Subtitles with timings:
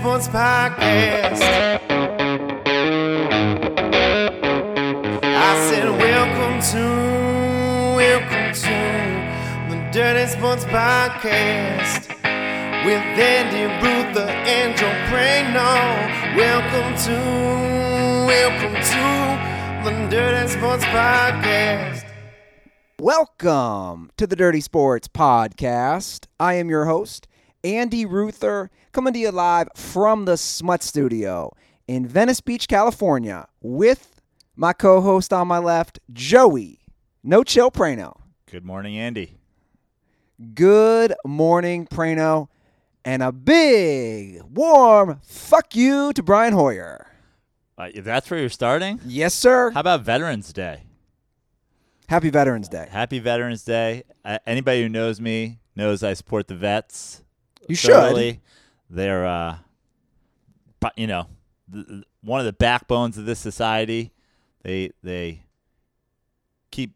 [0.00, 1.42] Sports Podcast.
[5.22, 6.84] I said, Welcome to,
[7.98, 8.78] welcome to
[9.68, 12.08] the Dirty Sports Podcast
[12.86, 15.68] with Andy Ruther and Joe Prano.
[16.34, 17.16] Welcome to,
[18.26, 22.06] welcome to the Dirty Sports Podcast.
[22.98, 26.26] Welcome to the Dirty Sports Podcast.
[26.38, 27.26] I am your host,
[27.64, 31.52] Andy Ruther, coming to you live from the Smut Studio
[31.86, 34.20] in Venice Beach, California, with
[34.56, 36.80] my co host on my left, Joey
[37.22, 38.20] No Chill Prano.
[38.50, 39.36] Good morning, Andy.
[40.54, 42.48] Good morning, Prano,
[43.04, 47.06] and a big, warm fuck you to Brian Hoyer.
[47.76, 49.70] Uh, if that's where you're starting, Yes, sir.
[49.70, 50.84] how about Veterans Day?
[52.08, 52.88] Happy Veterans Day.
[52.90, 54.02] Happy Veterans Day.
[54.24, 57.22] Uh, anybody who knows me knows I support the vets.
[57.68, 57.92] You should.
[58.88, 59.58] They're, uh,
[60.80, 61.26] but you know,
[61.72, 64.12] th- th- one of the backbones of this society.
[64.62, 65.44] They they
[66.70, 66.94] keep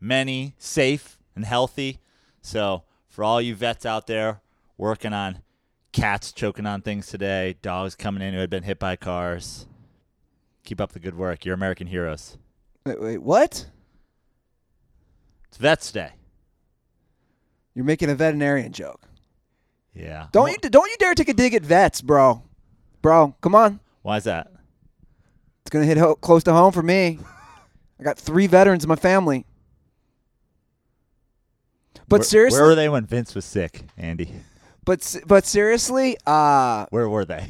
[0.00, 2.00] many safe and healthy.
[2.42, 4.40] So for all you vets out there
[4.76, 5.42] working on
[5.92, 9.66] cats choking on things today, dogs coming in who had been hit by cars,
[10.64, 11.44] keep up the good work.
[11.44, 12.36] You're American heroes.
[12.84, 13.66] Wait, wait, what?
[15.48, 16.12] It's Vets Day.
[17.74, 19.07] You're making a veterinarian joke.
[19.98, 20.28] Yeah.
[20.32, 22.42] Don't you don't you dare take a dig at vets, bro.
[23.02, 23.80] Bro, come on.
[24.02, 24.52] Why is that?
[25.62, 27.18] It's gonna hit ho- close to home for me.
[28.00, 29.44] I got three veterans in my family.
[32.08, 34.32] But Where- seriously, where were they when Vince was sick, Andy?
[34.84, 37.48] but but seriously, uh, Where were they?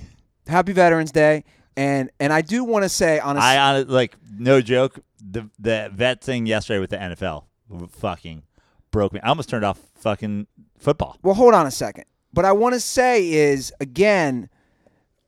[0.49, 1.45] happy Veterans Day,
[1.77, 4.99] and and I do want to say s- I on like no joke.
[5.21, 7.45] The the vet thing yesterday with the NFL
[7.91, 8.43] fucking
[8.91, 9.21] broke me.
[9.23, 10.47] I almost turned off fucking
[10.79, 11.19] football.
[11.23, 12.05] well, hold on a second.
[12.33, 14.49] What I want to say is again,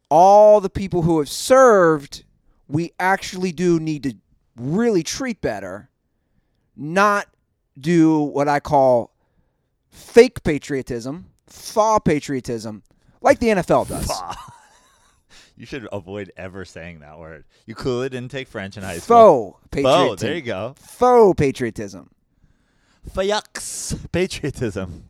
[0.09, 2.25] all the people who have served,
[2.69, 4.17] we actually do need to
[4.57, 5.89] really treat better,
[6.77, 7.27] not
[7.79, 9.13] do what I call
[9.89, 12.83] fake patriotism, faux patriotism,
[13.21, 14.11] like the NFL does.
[15.61, 17.45] You should avoid ever saying that word.
[17.67, 19.59] You clearly didn't take French in high school.
[19.61, 20.09] Faux patriotism.
[20.09, 20.75] Oh, there you go.
[20.79, 22.09] Faux patriotism.
[23.15, 25.10] Fayux patriotism.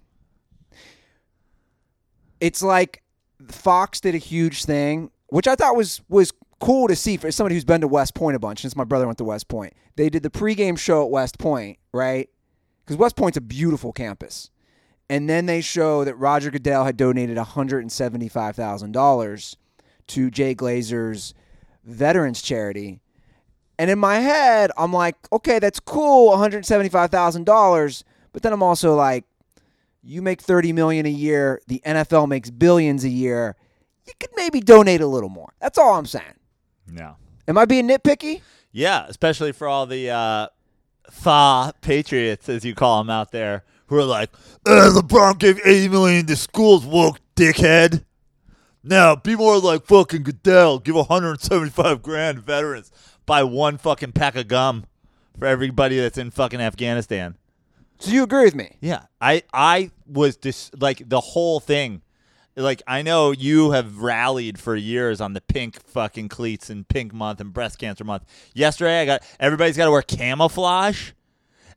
[2.40, 3.02] It's like
[3.48, 7.54] Fox did a huge thing, which I thought was was cool to see for somebody
[7.54, 8.62] who's been to West Point a bunch.
[8.62, 11.78] Since my brother went to West Point, they did the pregame show at West Point,
[11.92, 12.28] right?
[12.84, 14.50] Because West Point's a beautiful campus,
[15.08, 18.92] and then they show that Roger Goodell had donated one hundred and seventy five thousand
[18.92, 19.56] dollars
[20.08, 21.34] to Jay Glazer's
[21.84, 23.00] Veterans Charity.
[23.78, 28.04] And in my head, I'm like, okay, that's cool, one hundred seventy five thousand dollars.
[28.32, 29.24] But then I'm also like,
[30.02, 33.56] you make 30 million a year, the NFL makes billions a year.
[34.06, 35.52] You could maybe donate a little more.
[35.60, 36.34] That's all I'm saying.
[36.86, 37.16] No.
[37.46, 38.40] Am I being nitpicky?
[38.72, 40.46] Yeah, especially for all the uh,
[41.10, 44.30] thaw patriots, as you call them out there, who are like,
[44.66, 48.04] uh, LeBron gave eighty million to schools, woke dickhead.
[48.82, 50.78] Now be more like fucking Goodell.
[50.78, 52.92] Give one hundred and seventy-five grand veterans.
[53.26, 54.86] Buy one fucking pack of gum
[55.38, 57.36] for everybody that's in fucking Afghanistan.
[58.00, 58.76] So you agree with me?
[58.80, 62.00] Yeah, I I was just like the whole thing.
[62.56, 67.12] Like I know you have rallied for years on the pink fucking cleats and pink
[67.12, 68.24] month and breast cancer month.
[68.54, 71.10] Yesterday I got everybody's got to wear camouflage.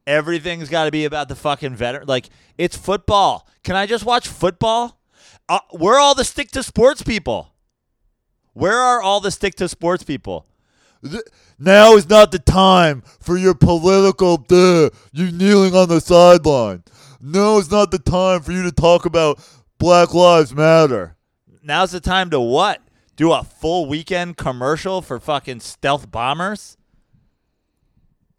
[0.08, 2.08] Everything's got to be about the fucking veteran.
[2.08, 3.48] Like it's football.
[3.64, 5.02] Can I just watch football?
[5.50, 7.54] Uh, where are all the stick to sports people?
[8.54, 10.48] Where are all the stick to sports people?
[11.04, 11.24] Th-
[11.60, 16.84] Now is not the time for your political duh, you kneeling on the sideline.
[17.22, 19.40] No, it's not the time for you to talk about
[19.78, 21.16] Black Lives Matter.
[21.62, 22.82] Now's the time to what?
[23.16, 26.78] Do a full weekend commercial for fucking stealth bombers?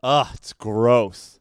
[0.02, 1.40] Ugh, it's gross.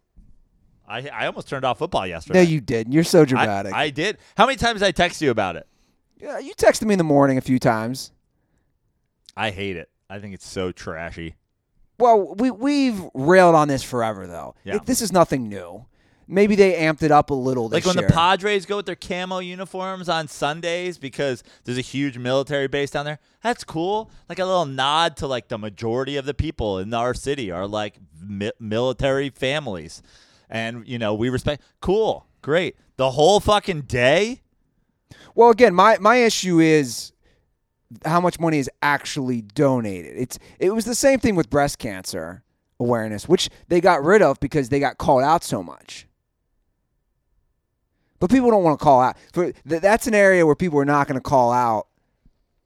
[0.87, 2.43] I I almost turned off football yesterday.
[2.43, 2.93] No, you didn't.
[2.93, 3.73] You're so I, dramatic.
[3.73, 4.17] I did.
[4.37, 5.67] How many times did I text you about it?
[6.17, 8.13] yeah, you texted me in the morning a few times.
[9.35, 9.89] I hate it.
[10.13, 11.35] I think it's so trashy.
[11.99, 14.55] Well, we we've railed on this forever though.
[14.63, 14.75] Yeah.
[14.75, 15.85] It- this is nothing new.
[16.25, 18.07] Maybe they amped it up a little this Like when year.
[18.07, 22.91] the Padres go with their camo uniforms on Sundays because there's a huge military base
[22.91, 23.19] down there.
[23.43, 24.09] That's cool.
[24.29, 27.67] Like a little nod to like the majority of the people in our city are
[27.67, 30.01] like mi- military families,
[30.49, 31.61] and you know we respect.
[31.81, 32.75] Cool, great.
[32.97, 34.41] The whole fucking day.
[35.35, 37.11] Well, again, my my issue is
[38.05, 40.15] how much money is actually donated.
[40.17, 42.43] It's it was the same thing with breast cancer
[42.79, 46.07] awareness, which they got rid of because they got called out so much.
[48.19, 49.17] But people don't want to call out.
[49.33, 51.87] For that's an area where people are not going to call out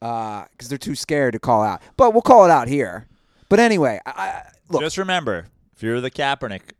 [0.02, 1.82] uh, because they're too scared to call out.
[1.96, 3.08] But we'll call it out here.
[3.50, 6.74] But anyway, I, look, Just remember, if you're the Kaepernick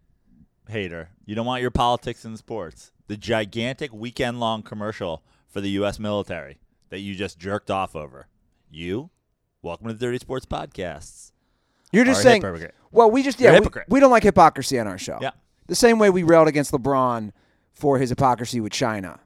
[0.70, 2.92] hater, you don't want your politics in sports.
[3.08, 5.98] The gigantic weekend long commercial for the U.S.
[5.98, 6.60] military
[6.90, 8.28] that you just jerked off over.
[8.78, 9.10] You,
[9.64, 11.32] welcome to the Dirty Sports Podcasts.
[11.92, 12.44] you're just saying.
[12.44, 12.76] hypocrite.
[12.92, 13.88] Well, we just You're yeah, we, hypocrite.
[13.90, 15.18] we don't like hypocrisy on our show.
[15.20, 15.32] Yeah.
[15.66, 17.32] The same way we railed against LeBron
[17.74, 19.20] for his hypocrisy with China.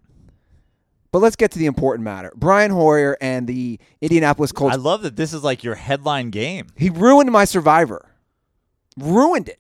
[1.11, 2.31] But let's get to the important matter.
[2.33, 6.67] Brian Hoyer and the Indianapolis Colts I love that this is like your headline game.
[6.77, 8.07] He ruined my Survivor.
[8.97, 9.59] Ruined it.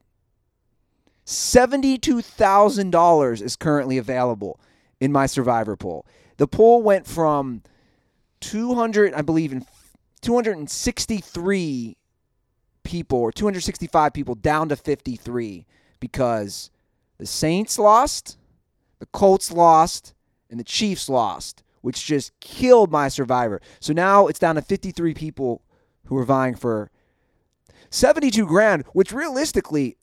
[1.25, 4.57] $72,000 is currently available
[5.01, 6.05] in my Survivor pool.
[6.37, 7.63] The pool went from
[8.39, 9.65] 200, I believe, in
[10.21, 11.97] 263
[12.83, 15.65] people or 265 people down to 53
[15.99, 16.71] because
[17.17, 18.37] the Saints lost,
[18.99, 20.13] the Colts lost,
[20.49, 23.61] and the Chiefs lost, which just killed my Survivor.
[23.79, 25.61] So now it's down to 53 people
[26.05, 26.91] who are vying for
[27.89, 29.97] 72 grand, which realistically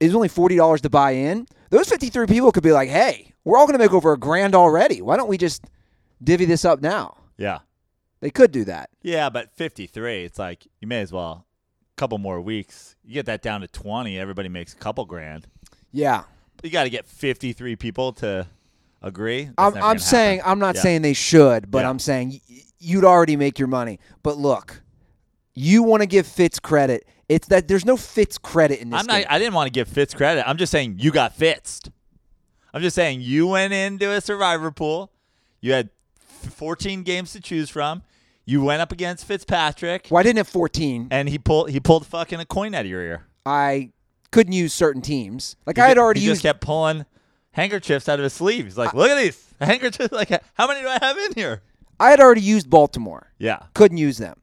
[0.00, 1.46] is only $40 to buy in.
[1.70, 4.54] Those 53 people could be like, hey, we're all going to make over a grand
[4.54, 5.00] already.
[5.00, 5.64] Why don't we just
[6.22, 7.16] divvy this up now?
[7.38, 7.60] Yeah.
[8.20, 8.90] They could do that.
[9.02, 11.46] Yeah, but 53, it's like you may as well.
[11.96, 12.96] A couple more weeks.
[13.04, 15.46] You get that down to 20, everybody makes a couple grand.
[15.92, 16.24] Yeah.
[16.62, 18.46] You got to get 53 people to
[19.02, 19.50] agree.
[19.56, 20.52] That's I'm, I'm saying, happen.
[20.52, 20.80] I'm not Yeah.
[20.82, 21.90] saying they should, but Yeah.
[21.90, 23.98] I'm saying y- you'd already make your money.
[24.22, 24.82] But look,
[25.54, 27.06] you want to give Fitz credit.
[27.28, 29.16] It's that there's no Fitz credit in this I'm not.
[29.18, 29.26] game.
[29.28, 30.48] I didn't want to give Fitz credit.
[30.48, 31.90] I'm just saying you got Fitzed.
[32.72, 35.10] I'm just saying you went into a survivor pool.
[35.60, 35.88] You had
[36.50, 38.02] 14 games to choose from.
[38.44, 41.08] You went up against Fitzpatrick, well, I didn't have 14.
[41.10, 43.26] and he pulled he pulled fucking a coin out of your ear.
[43.44, 43.90] I
[44.30, 45.56] couldn't use certain teams.
[45.66, 47.06] Like I had already he used just kept pulling
[47.52, 48.64] handkerchiefs out of his sleeve.
[48.64, 50.12] He's like, "Look at these handkerchiefs!
[50.12, 51.62] Like, how many do I have in here?"
[51.98, 53.32] I had already used Baltimore.
[53.38, 54.36] Yeah, Couldn't use them.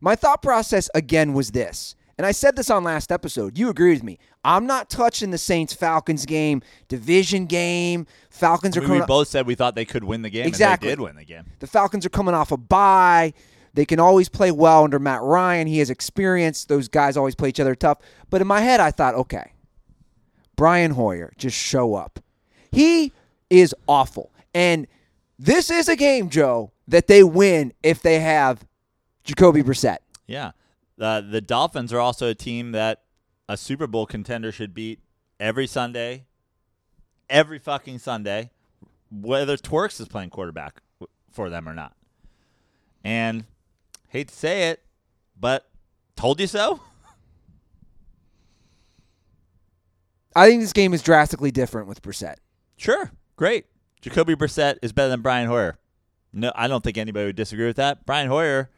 [0.00, 3.58] My thought process again was this, and I said this on last episode.
[3.58, 4.18] You agree with me.
[4.44, 8.06] I'm not touching the Saints Falcons game, division game.
[8.30, 9.00] Falcons I are coming.
[9.00, 10.46] we both said we thought they could win the game.
[10.46, 10.88] Exactly.
[10.88, 11.44] and they did win the game.
[11.58, 13.32] the Falcons are coming off a bye.
[13.74, 15.66] They can always play well under Matt Ryan.
[15.66, 16.64] He has experience.
[16.64, 17.98] Those guys always play each other tough.
[18.30, 19.52] But in my head, I thought, okay,
[20.56, 22.18] Brian Hoyer, just show up.
[22.72, 23.12] He
[23.50, 24.32] is awful.
[24.54, 24.86] And
[25.38, 28.64] this is a game, Joe, that they win if they have
[29.24, 29.98] Jacoby Brissett.
[30.26, 30.52] Yeah.
[31.00, 33.02] Uh, the Dolphins are also a team that
[33.48, 35.00] a Super Bowl contender should beat
[35.38, 36.24] every Sunday,
[37.28, 38.50] every fucking Sunday,
[39.10, 40.80] whether Twerks is playing quarterback
[41.30, 41.94] for them or not.
[43.04, 43.44] And
[44.08, 44.82] hate to say it,
[45.38, 45.68] but
[46.16, 46.80] told you so.
[50.34, 52.36] I think this game is drastically different with Brissett.
[52.76, 53.66] Sure, great.
[54.02, 55.78] Jacoby Brissett is better than Brian Hoyer.
[56.32, 58.04] No, I don't think anybody would disagree with that.
[58.04, 58.68] Brian Hoyer,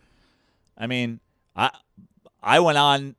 [0.77, 1.19] I mean,
[1.59, 1.71] I
[2.43, 3.17] I went on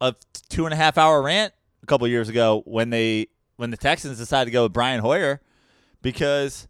[0.00, 0.14] a
[0.48, 4.18] two and a half hour rant a couple years ago when they when the Texans
[4.18, 5.40] decided to go with Brian Hoyer
[6.02, 6.68] because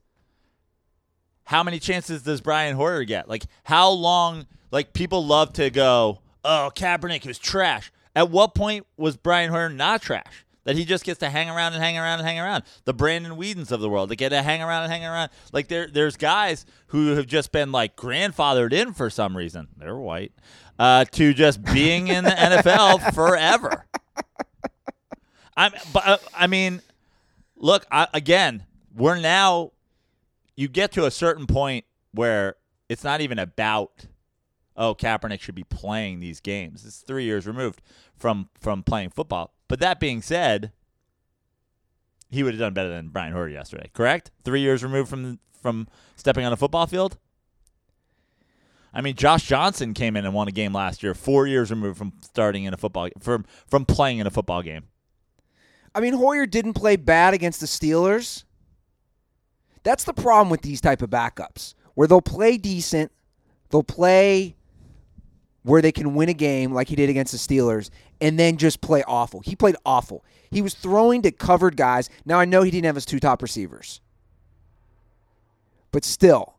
[1.44, 3.28] how many chances does Brian Hoyer get?
[3.28, 4.46] Like how long?
[4.70, 7.92] Like people love to go, oh Kaepernick was trash.
[8.14, 10.46] At what point was Brian Hoyer not trash?
[10.64, 12.64] That he just gets to hang around and hang around and hang around.
[12.84, 15.30] The Brandon Weedens of the world that get to hang around and hang around.
[15.52, 19.68] Like there, there's guys who have just been like grandfathered in for some reason.
[19.78, 20.32] They're white
[20.80, 23.84] uh, to just being in the NFL forever.
[25.54, 26.80] I'm, but uh, I mean,
[27.54, 28.64] look I, again.
[28.96, 29.72] We're now.
[30.56, 32.56] You get to a certain point where
[32.88, 34.06] it's not even about.
[34.74, 36.86] Oh, Kaepernick should be playing these games.
[36.86, 37.82] It's three years removed
[38.16, 39.52] from from playing football.
[39.68, 40.72] But that being said,
[42.30, 43.90] he would have done better than Brian Hoyer yesterday.
[43.92, 44.30] Correct?
[44.44, 47.18] Three years removed from from stepping on a football field.
[48.92, 51.98] I mean, Josh Johnson came in and won a game last year, four years removed
[51.98, 54.84] from starting in a football from from playing in a football game.
[55.94, 58.44] I mean, Hoyer didn't play bad against the Steelers.
[59.82, 63.10] That's the problem with these type of backups, where they'll play decent,
[63.70, 64.56] they'll play
[65.62, 68.80] where they can win a game like he did against the Steelers, and then just
[68.80, 69.40] play awful.
[69.40, 70.24] He played awful.
[70.50, 72.08] He was throwing to covered guys.
[72.24, 74.00] Now I know he didn't have his two top receivers,
[75.92, 76.56] but still,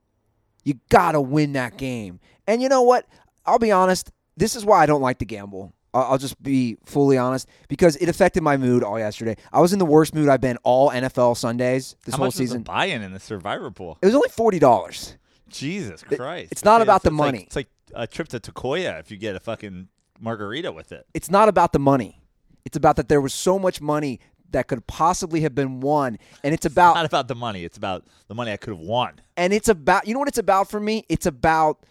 [0.64, 2.20] you gotta win that game.
[2.48, 3.06] And you know what?
[3.46, 4.12] I'll be honest.
[4.38, 5.74] This is why I don't like to gamble.
[5.94, 9.36] I'll just be fully honest because it affected my mood all yesterday.
[9.52, 12.36] I was in the worst mood I've been all NFL Sundays this How whole much
[12.36, 12.64] season.
[12.64, 13.98] buy-in in the Survivor pool?
[14.02, 15.18] It was only forty dollars.
[15.50, 16.50] Jesus Christ!
[16.54, 17.44] it's not about the like- money.
[17.44, 21.06] it's like a trip to Tocaya if you get a fucking margarita with it.
[21.14, 22.22] It's not about the money.
[22.64, 24.22] It's about that there was so much money
[24.52, 27.64] that could possibly have been won, and it's about Not about the money.
[27.64, 29.20] It's about the money I could have won.
[29.38, 31.06] and it's about you know what it's about for me.
[31.10, 31.86] It's about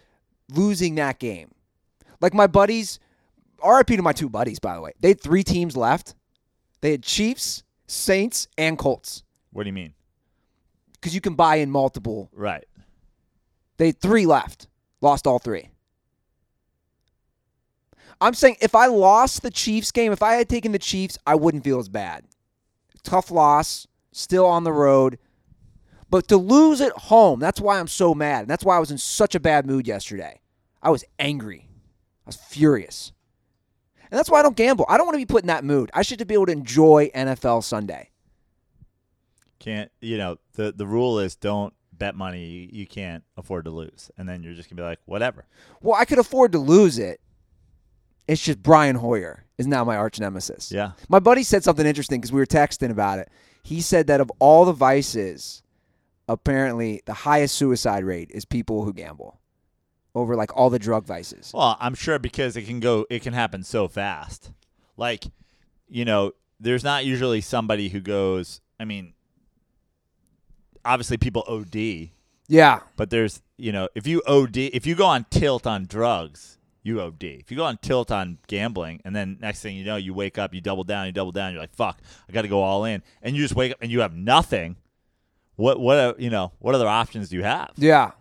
[0.52, 1.52] losing that game.
[2.20, 2.98] Like my buddies,
[3.66, 4.92] RIP to my two buddies, by the way.
[5.00, 6.14] They had three teams left.
[6.82, 9.22] They had Chiefs, Saints, and Colts.
[9.52, 9.94] What do you mean?
[10.92, 12.30] Because you can buy in multiple.
[12.32, 12.64] Right.
[13.78, 14.68] They had three left.
[15.00, 15.70] Lost all three.
[18.20, 21.34] I'm saying if I lost the Chiefs game, if I had taken the Chiefs, I
[21.36, 22.24] wouldn't feel as bad.
[23.02, 25.18] Tough loss, still on the road.
[26.10, 28.40] But to lose at home, that's why I'm so mad.
[28.40, 30.40] And that's why I was in such a bad mood yesterday.
[30.82, 31.68] I was angry.
[31.68, 33.12] I was furious.
[34.10, 34.86] And that's why I don't gamble.
[34.88, 35.90] I don't want to be put in that mood.
[35.94, 38.10] I should be able to enjoy NFL Sunday.
[39.60, 43.70] Can't you know the the rule is don't bet money you, you can't afford to
[43.70, 45.44] lose, and then you're just gonna be like whatever.
[45.82, 47.20] Well, I could afford to lose it.
[48.30, 50.70] It's just Brian Hoyer is now my arch nemesis.
[50.70, 50.92] Yeah.
[51.08, 53.28] My buddy said something interesting because we were texting about it.
[53.64, 55.62] He said that of all the vices,
[56.28, 59.40] apparently the highest suicide rate is people who gamble
[60.14, 61.50] over like all the drug vices.
[61.52, 64.52] Well, I'm sure because it can go, it can happen so fast.
[64.96, 65.24] Like,
[65.88, 68.60] you know, there's not usually somebody who goes.
[68.78, 69.14] I mean,
[70.84, 72.10] obviously people OD,
[72.48, 72.80] Yeah.
[72.96, 77.00] but there's you know if you OD, if you go on tilt on drugs, you
[77.00, 77.22] OD.
[77.24, 80.38] If you go on tilt on gambling, and then next thing you know, you wake
[80.38, 82.84] up, you double down, you double down, you're like, fuck, I got to go all
[82.84, 84.76] in, and you just wake up and you have nothing.
[85.56, 86.52] What what uh, you know?
[86.58, 87.72] What other options do you have?
[87.76, 88.12] Yeah.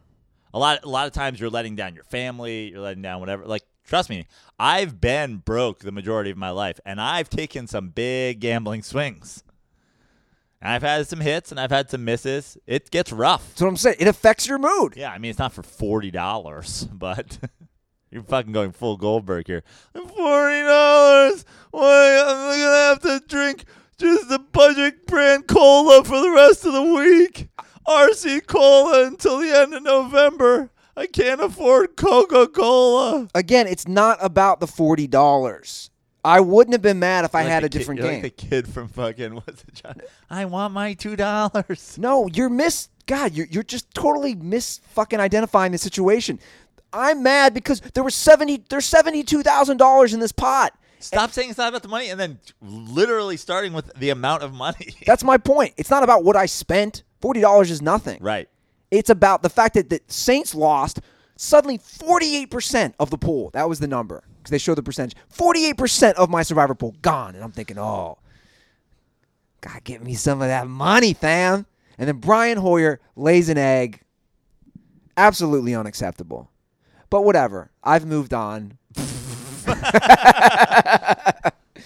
[0.54, 3.46] a lot a lot of times you're letting down your family you're letting down whatever
[3.46, 4.26] like trust me
[4.60, 9.44] i've been broke the majority of my life and i've taken some big gambling swings
[10.62, 13.68] and i've had some hits and i've had some misses it gets rough That's what
[13.68, 13.98] I'm saying.
[14.00, 14.94] It affects your mood.
[14.98, 17.38] yeah i mean it's not for $40 but
[18.12, 19.64] you're fucking going full goldberg here
[19.96, 23.66] $40 why i'm gonna have to drink
[23.98, 27.50] just the budget brand cola for the rest of the week
[27.88, 34.60] rc cola until the end of november i can't afford coca-cola Again, it's not about
[34.60, 35.90] the forty dollars.
[36.26, 38.22] I wouldn't have been mad if I Like had a kid- different you're game.
[38.24, 40.02] Like the kid from fucking what's it, John?
[40.30, 41.98] I want my two dollars.
[41.98, 42.90] No, you're miss.
[43.06, 46.40] God, you're you're just totally miss fucking identifying the situation.
[46.92, 48.64] I'm mad because there was seventy.
[48.70, 50.74] There's seventy two thousand dollars in this pot.
[51.02, 54.54] Stop saying it's not about the money, and then literally starting with the amount of
[54.54, 54.96] money.
[55.06, 55.74] That's my point.
[55.78, 57.04] It's not about what I spent.
[57.22, 58.18] Forty dollars is nothing.
[58.22, 58.50] right.
[58.92, 61.00] It's about the fact that the Saints lost.
[61.36, 63.50] Suddenly, forty-eight percent of the pool.
[63.52, 65.16] That was the number because they show the percentage.
[65.30, 68.18] Forty-eight percent of my survivor pool gone, and I'm thinking, oh,
[69.62, 71.66] God, get me some of that money, fam.
[71.98, 74.02] And then Brian Hoyer lays an egg.
[75.16, 76.50] Absolutely unacceptable.
[77.10, 77.72] But whatever.
[77.84, 78.78] I've moved on.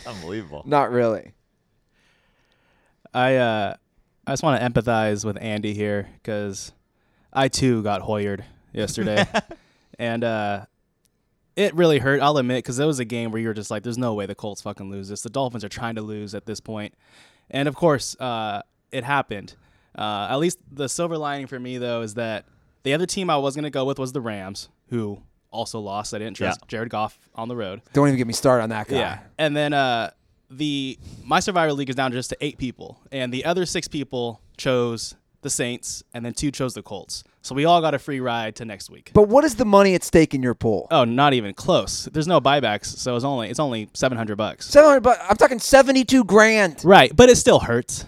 [0.06, 0.63] Unbelievable.
[0.65, 1.34] Not really.
[3.13, 3.75] I uh,
[4.25, 6.72] I just want to empathize with Andy here because
[7.32, 9.25] I too got Hoyered yesterday,
[10.00, 10.65] and uh,
[11.56, 12.22] it really hurt.
[12.22, 14.25] I'll admit because it was a game where you were just like, "There's no way
[14.25, 15.22] the Colts fucking lose this.
[15.22, 16.94] The Dolphins are trying to lose at this point,"
[17.51, 18.62] and of course, uh,
[18.92, 19.56] it happened.
[19.96, 22.46] Uh, at least the silver lining for me though is that
[22.82, 25.22] the other team I was gonna go with was the Rams, who
[25.52, 26.14] also lost.
[26.14, 26.68] I didn't trust Yeah.
[26.68, 27.82] Jared Goff on the road.
[27.94, 28.98] Don't even get me started on that guy.
[28.98, 30.12] Yeah, and then uh,
[30.50, 33.88] the my survivor league is down to just to eight people, and the other six
[33.88, 37.24] people chose the Saints, and then two chose the Colts.
[37.42, 39.12] So we all got a free ride to next week.
[39.14, 40.88] But what is the money at stake in your pool?
[40.90, 42.06] Oh, not even close.
[42.06, 44.68] There's no buybacks, so it's only it's only seven hundred bucks.
[44.68, 45.02] Seven hundred.
[45.02, 46.86] But I'm talking seventy-two grand.
[46.86, 48.06] Right, but it still hurts.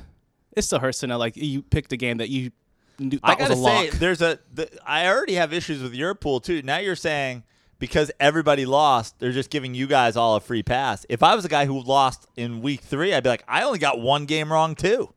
[0.55, 2.51] It still hurts to know like you picked a game that you
[2.99, 3.89] knew, I gotta a say, lock.
[3.99, 4.39] there's a.
[4.53, 6.61] The, I already have issues with your pool too.
[6.61, 7.43] Now you're saying
[7.79, 11.05] because everybody lost, they're just giving you guys all a free pass.
[11.09, 13.79] If I was a guy who lost in week three, I'd be like, I only
[13.79, 15.13] got one game wrong too.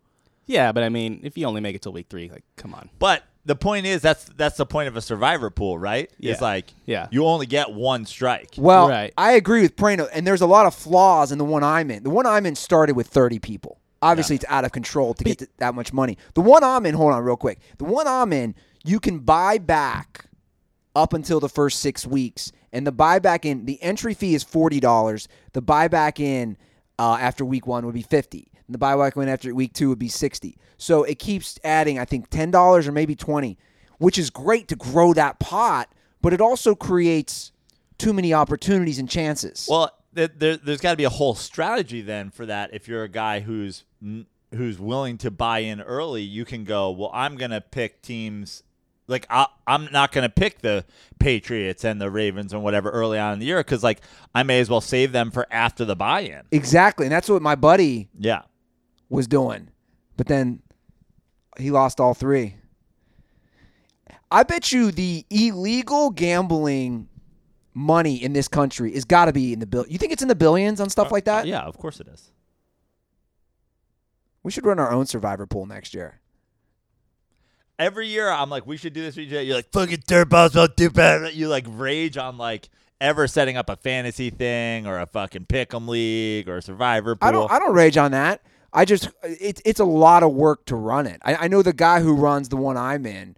[0.46, 2.88] yeah, but I mean, if you only make it till week three, like, come on.
[2.98, 6.10] But the point is, that's that's the point of a survivor pool, right?
[6.18, 6.32] Yeah.
[6.32, 7.06] It's like Yeah.
[7.10, 8.54] you only get one strike.
[8.58, 9.12] Well, Right.
[9.16, 12.02] I agree with Prano, and there's a lot of flaws in the one I'm in.
[12.02, 13.77] The one I'm in started with 30 people.
[14.00, 16.16] Obviously, it's out of control to get that much money.
[16.34, 17.58] The one I'm in, hold on real quick.
[17.78, 20.26] The one I'm in, you can buy back
[20.94, 24.80] up until the first six weeks, and the buyback in the entry fee is forty
[24.80, 25.28] dollars.
[25.52, 26.56] The buyback in
[26.98, 28.50] uh, after week one would be fifty.
[28.66, 30.58] And the buyback in after week two would be sixty.
[30.76, 33.58] So it keeps adding, I think, ten dollars or maybe twenty,
[33.98, 37.52] which is great to grow that pot, but it also creates
[37.96, 39.66] too many opportunities and chances.
[39.68, 42.72] Well, there, there's got to be a whole strategy then for that.
[42.72, 43.84] If you're a guy who's
[44.54, 46.90] who's willing to buy in early, you can go.
[46.90, 48.62] Well, I'm gonna pick teams.
[49.06, 50.84] Like I, I'm not gonna pick the
[51.18, 54.00] Patriots and the Ravens and whatever early on in the year because like
[54.34, 56.42] I may as well save them for after the buy-in.
[56.50, 58.42] exactly, and that's what my buddy Yeah,
[59.08, 59.68] was doing.
[60.16, 60.60] But then
[61.58, 62.56] he lost all three.
[64.30, 67.08] I bet you the illegal gambling
[67.72, 69.86] money in this country is got to be in the bill.
[69.88, 71.46] You think it's in the billions on stuff uh, like that?
[71.46, 72.30] Yeah, of course it is.
[74.48, 76.20] We should run our own survivor pool next year.
[77.78, 79.14] Every year, I'm like, we should do this.
[79.14, 81.28] we should- You're like, fucking dirtballs don't do better.
[81.28, 85.86] You like rage on like ever setting up a fantasy thing or a fucking pick'em
[85.86, 87.28] league or a survivor pool.
[87.28, 87.50] I don't.
[87.52, 88.40] I don't rage on that.
[88.72, 91.20] I just it's it's a lot of work to run it.
[91.22, 93.36] I, I know the guy who runs the one I'm in,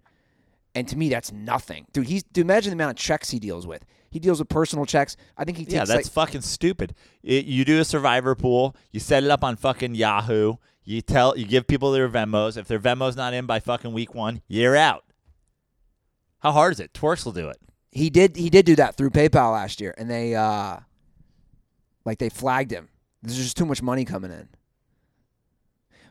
[0.73, 2.07] and to me that's nothing, dude.
[2.07, 3.83] He's dude, imagine the amount of checks he deals with.
[4.11, 5.17] He deals with personal checks.
[5.37, 6.95] I think he takes yeah, that's like fucking stupid.
[7.21, 8.77] It, you do a survivor pool.
[8.91, 10.55] You set it up on fucking Yahoo.
[10.83, 12.57] You tell you give people their Venmos.
[12.57, 15.03] If their Venmo's not in by fucking week one, you're out.
[16.39, 16.93] How hard is it?
[16.93, 17.57] Twerks will do it.
[17.91, 20.77] he did he did do that through PayPal last year, and they uh
[22.03, 22.89] like they flagged him.
[23.21, 24.49] There's just too much money coming in.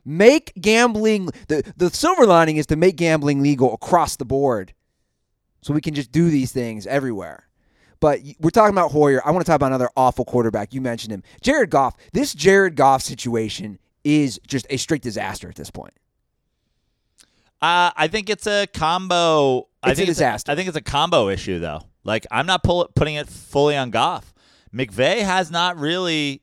[0.05, 4.73] Make gambling the the silver lining is to make gambling legal across the board,
[5.63, 7.49] so we can just do these things everywhere.
[7.99, 9.21] But we're talking about Hoyer.
[9.27, 10.73] I want to talk about another awful quarterback.
[10.73, 11.97] You mentioned him, Jared Goff.
[12.15, 15.95] This Jared Goff situation is just a straight disaster at this point.
[17.63, 19.69] Uh, I think it's a combo.
[19.83, 20.51] I It's a think disaster.
[20.53, 21.83] I think it's a combo issue though.
[22.05, 24.33] Like I'm not pull, putting it fully on Goff.
[24.75, 26.43] McVay has not really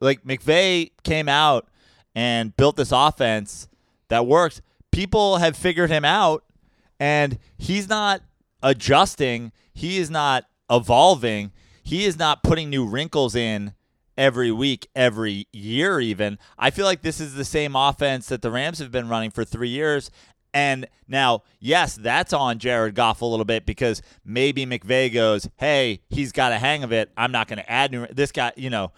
[0.00, 1.68] like McVay came out
[2.14, 3.68] and built this offense
[4.08, 4.60] that works.
[4.90, 6.44] People have figured him out
[6.98, 8.22] and he's not
[8.62, 9.52] adjusting.
[9.72, 11.52] He is not evolving.
[11.84, 13.74] He is not putting new wrinkles in
[14.16, 16.38] every week, every year, even.
[16.58, 19.44] I feel like this is the same offense that the Rams have been running for
[19.44, 20.10] three years.
[20.54, 26.00] And now, yes, that's on Jared Goff a little bit because maybe McVay goes, hey,
[26.10, 27.10] he's got a hang of it.
[27.16, 28.06] I'm not going to add new.
[28.08, 28.92] This guy, you know,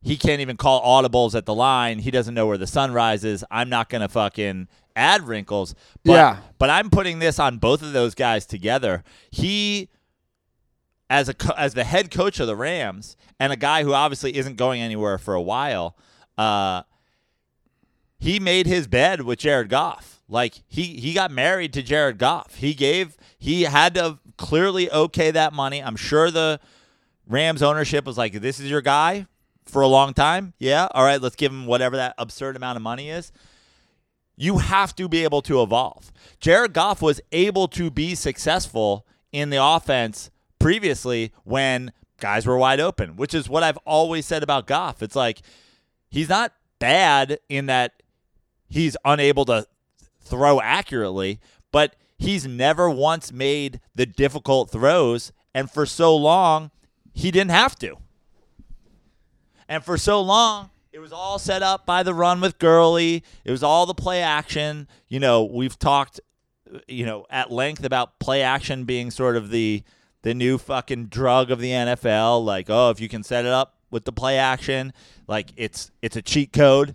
[0.00, 1.98] he can't even call audibles at the line.
[1.98, 3.42] He doesn't know where the sun rises.
[3.50, 5.74] I'm not going to fucking add wrinkles.
[6.04, 6.36] But, Yeah.
[6.58, 9.02] But I'm putting this on both of those guys together.
[9.30, 9.88] He
[11.10, 14.36] as a co- as the head coach of the Rams and a guy who obviously
[14.36, 15.96] isn't going anywhere for a while,
[16.36, 16.82] uh,
[18.18, 20.22] he made his bed with Jared Goff.
[20.28, 22.56] Like he he got married to Jared Goff.
[22.56, 25.82] He gave he had to clearly okay that money.
[25.82, 26.60] I'm sure the
[27.26, 29.26] Rams ownership was like, "This is your guy
[29.64, 32.82] for a long time." Yeah, all right, let's give him whatever that absurd amount of
[32.82, 33.32] money is.
[34.36, 36.12] You have to be able to evolve.
[36.38, 40.30] Jared Goff was able to be successful in the offense
[40.68, 45.02] previously when guys were wide open, which is what I've always said about Goff.
[45.02, 45.40] It's like
[46.10, 48.02] he's not bad in that
[48.68, 49.66] he's unable to
[50.20, 51.40] throw accurately,
[51.72, 55.32] but he's never once made the difficult throws.
[55.54, 56.70] And for so long,
[57.14, 57.96] he didn't have to.
[59.70, 63.24] And for so long, it was all set up by the run with Gurley.
[63.42, 64.86] It was all the play action.
[65.08, 66.20] You know, we've talked,
[66.86, 69.82] you know, at length about play action being sort of the
[70.22, 72.44] the new fucking drug of the NFL.
[72.44, 74.92] Like, oh, if you can set it up with the play action,
[75.26, 76.94] like it's it's a cheat code.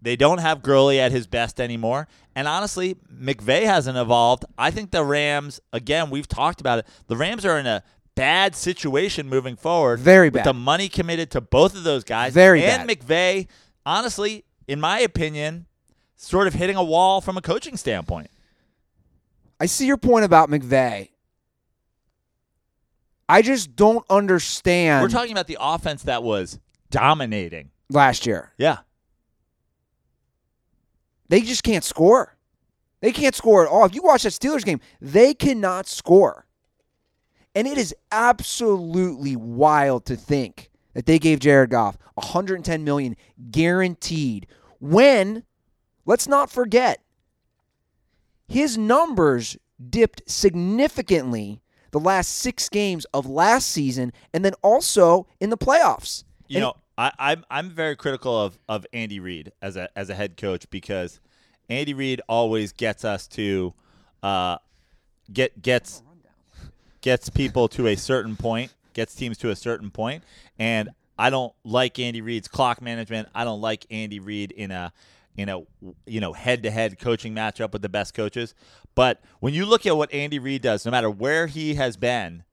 [0.00, 2.08] They don't have Gurley at his best anymore.
[2.34, 4.44] And honestly, McVay hasn't evolved.
[4.58, 6.86] I think the Rams, again, we've talked about it.
[7.06, 7.84] The Rams are in a
[8.16, 10.00] bad situation moving forward.
[10.00, 10.46] Very with bad.
[10.46, 12.32] the money committed to both of those guys.
[12.32, 12.98] Very and bad.
[12.98, 13.46] McVay,
[13.86, 15.66] honestly, in my opinion,
[16.16, 18.30] sort of hitting a wall from a coaching standpoint.
[19.60, 21.10] I see your point about McVay.
[23.32, 26.58] I just don't understand We're talking about the offense that was
[26.90, 27.70] dominating.
[27.88, 28.52] last year.
[28.58, 28.80] Yeah.
[31.30, 32.36] They just can't score.
[33.00, 33.86] They can't score at all.
[33.86, 36.46] If you watch that Steelers game, they cannot score.
[37.54, 43.16] And it is absolutely wild to think that they gave Jared Goff 110 million
[43.50, 44.46] guaranteed
[44.78, 45.44] when
[46.04, 47.02] let's not forget
[48.46, 49.56] his numbers
[49.88, 51.62] dipped significantly
[51.92, 56.24] the last 6 games of last season and then also in the playoffs.
[56.48, 60.10] You And- know, I, I'm I'm very critical of, of Andy Reid as a as
[60.10, 61.20] a head coach because
[61.70, 63.72] Andy Reid always gets us to
[64.22, 64.58] uh,
[65.32, 66.02] get gets
[67.00, 70.22] gets people to a certain point, gets teams to a certain point,
[70.58, 73.28] and I don't like Andy Reid's clock management.
[73.34, 74.92] I don't like Andy Reid in a
[75.36, 75.60] in a
[76.06, 78.54] you know head to head coaching matchup with the best coaches.
[78.94, 82.44] But when you look at what Andy Reid does, no matter where he has been,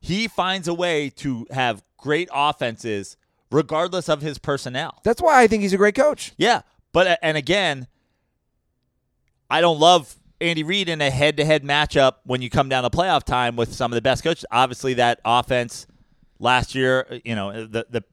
[0.00, 3.16] he finds a way to have great offenses
[3.50, 5.00] regardless of his personnel.
[5.04, 6.32] That's why I think he's a great coach.
[6.36, 7.88] Yeah, but uh, and again,
[9.50, 13.24] I don't love Andy Reid in a head-to-head matchup when you come down to playoff
[13.24, 14.44] time with some of the best coaches.
[14.50, 15.86] Obviously, that offense
[16.38, 18.04] last year, uh, you know, uh, the the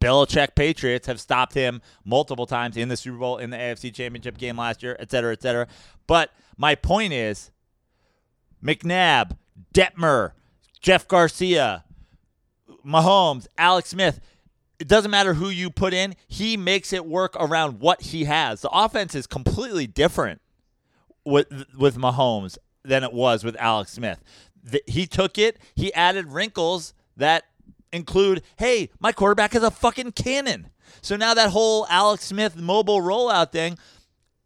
[0.00, 4.38] Belichick Patriots have stopped him multiple times in the Super Bowl, in the AFC Championship
[4.38, 5.66] game last year, et cetera, et cetera.
[6.06, 7.50] But my point is,
[8.62, 9.36] McNabb,
[9.74, 10.32] Detmer,
[10.80, 11.84] Jeff Garcia,
[12.84, 14.20] Mahomes, Alex Smith.
[14.78, 18.60] It doesn't matter who you put in, he makes it work around what he has.
[18.62, 20.40] The offense is completely different
[21.24, 24.22] with with Mahomes than it was with Alex Smith.
[24.62, 27.44] The, he took it, he added wrinkles that
[27.92, 30.68] include, hey, my quarterback is a fucking cannon.
[31.02, 33.78] So now that whole Alex Smith mobile rollout thing,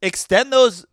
[0.01, 0.85] extend those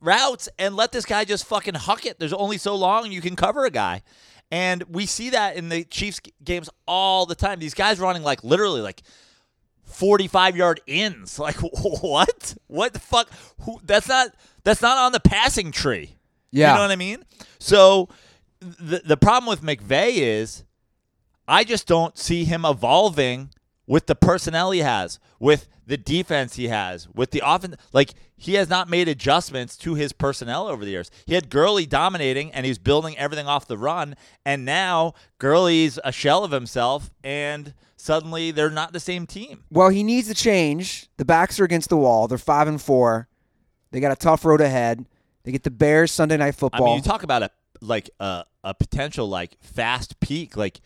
[0.00, 2.18] routes and let this guy just fucking huck it.
[2.18, 4.02] There's only so long you can cover a guy.
[4.50, 7.58] And we see that in the Chiefs games all the time.
[7.58, 9.02] These guys running like literally like
[9.84, 11.38] 45 yard ins.
[11.44, 12.54] Like what?
[12.66, 13.28] What the fuck?
[13.62, 14.28] Who that's not
[14.62, 16.16] that's not on the passing tree.
[16.50, 16.70] Yeah.
[16.70, 17.24] You know what I mean?
[17.58, 18.08] So
[18.60, 20.64] the the problem with McVay is
[21.46, 23.50] I just don't see him evolving
[23.86, 27.76] with the personnel he has, with the defense he has, with the offense.
[27.92, 31.10] Like he has not made adjustments to his personnel over the years.
[31.26, 34.16] He had Gurley dominating, and he's building everything off the run.
[34.44, 39.64] And now Gurley's a shell of himself, and suddenly they're not the same team.
[39.70, 41.08] Well, he needs to change.
[41.18, 42.26] The backs are against the wall.
[42.26, 43.28] They're five and four.
[43.90, 45.04] They got a tough road ahead.
[45.44, 46.84] They get the Bears Sunday night football.
[46.84, 50.56] I mean, you talk about a like a a potential like fast peak.
[50.56, 50.80] Like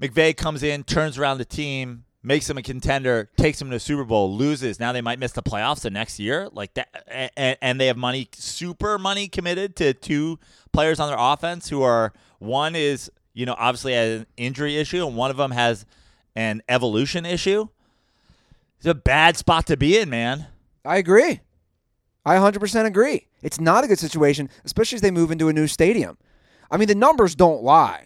[0.00, 3.80] McVay comes in, turns around the team, makes them a contender, takes them to the
[3.80, 4.80] Super Bowl, loses.
[4.80, 6.48] Now they might miss the playoffs the next year.
[6.52, 10.38] Like that, and, and they have money, super money committed to two
[10.72, 15.16] players on their offense who are one is you know obviously an injury issue, and
[15.16, 15.86] one of them has
[16.34, 17.68] an evolution issue.
[18.78, 20.48] It's a bad spot to be in, man.
[20.84, 21.40] I agree.
[22.24, 23.28] I 100% agree.
[23.40, 26.18] It's not a good situation, especially as they move into a new stadium.
[26.70, 28.05] I mean, the numbers don't lie.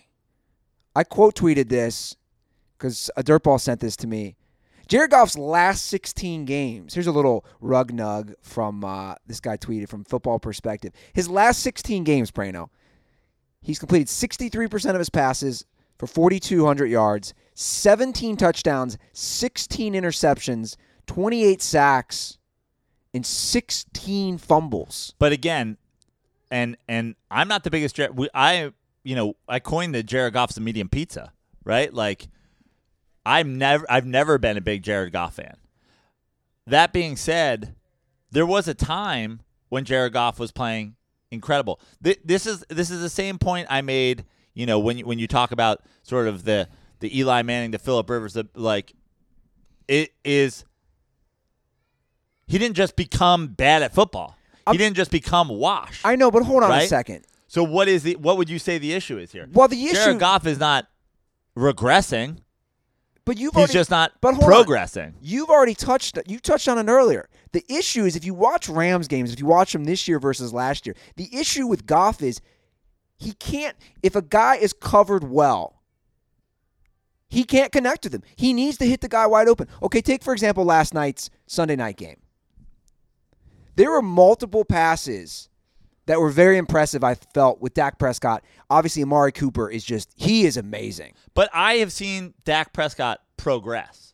[0.94, 2.16] I quote tweeted this
[2.76, 4.36] because a dirtball sent this to me.
[4.88, 6.94] Jared Goff's last 16 games.
[6.94, 10.92] Here's a little rug nug from uh, this guy tweeted from Football Perspective.
[11.12, 12.70] His last 16 games, Prano,
[13.62, 15.64] he's completed 63% of his passes
[15.96, 20.74] for 4,200 yards, 17 touchdowns, 16 interceptions,
[21.06, 22.38] 28 sacks,
[23.14, 25.14] and 16 fumbles.
[25.20, 25.76] But again,
[26.50, 28.00] and and I'm not the biggest.
[28.34, 31.32] I you know I coined the Jared Goff's a medium pizza,
[31.64, 31.92] right?
[31.92, 32.28] Like
[33.24, 35.56] I'm never I've never been a big Jared Goff fan.
[36.66, 37.74] That being said,
[38.30, 40.96] there was a time when Jared Goff was playing
[41.30, 41.80] incredible.
[42.02, 44.24] Th- This is this is the same point I made.
[44.54, 46.68] You know when you, when you talk about sort of the
[47.00, 48.92] the Eli Manning, the Philip Rivers, the, like
[49.88, 50.64] it is.
[52.46, 54.36] He didn't just become bad at football.
[54.72, 56.04] He didn't just become washed.
[56.04, 57.24] I know, but hold on a second.
[57.50, 59.48] So what is the what would you say the issue is here?
[59.52, 60.86] Well, the issue, Jared Goff is not
[61.56, 62.38] regressing.
[63.24, 64.50] but you've He's already, just not but hold on.
[64.50, 65.14] progressing.
[65.20, 67.28] You've already touched you touched on it earlier.
[67.50, 70.54] The issue is if you watch Rams games, if you watch them this year versus
[70.54, 72.40] last year, the issue with Goff is
[73.18, 75.82] he can't if a guy is covered well,
[77.28, 78.22] he can't connect with him.
[78.36, 79.66] He needs to hit the guy wide open.
[79.82, 82.20] Okay, take for example last night's Sunday night game.
[83.74, 85.48] There were multiple passes
[86.10, 88.42] that were very impressive, I felt, with Dak Prescott.
[88.68, 91.12] Obviously, Amari Cooper is just he is amazing.
[91.34, 94.12] But I have seen Dak Prescott progress.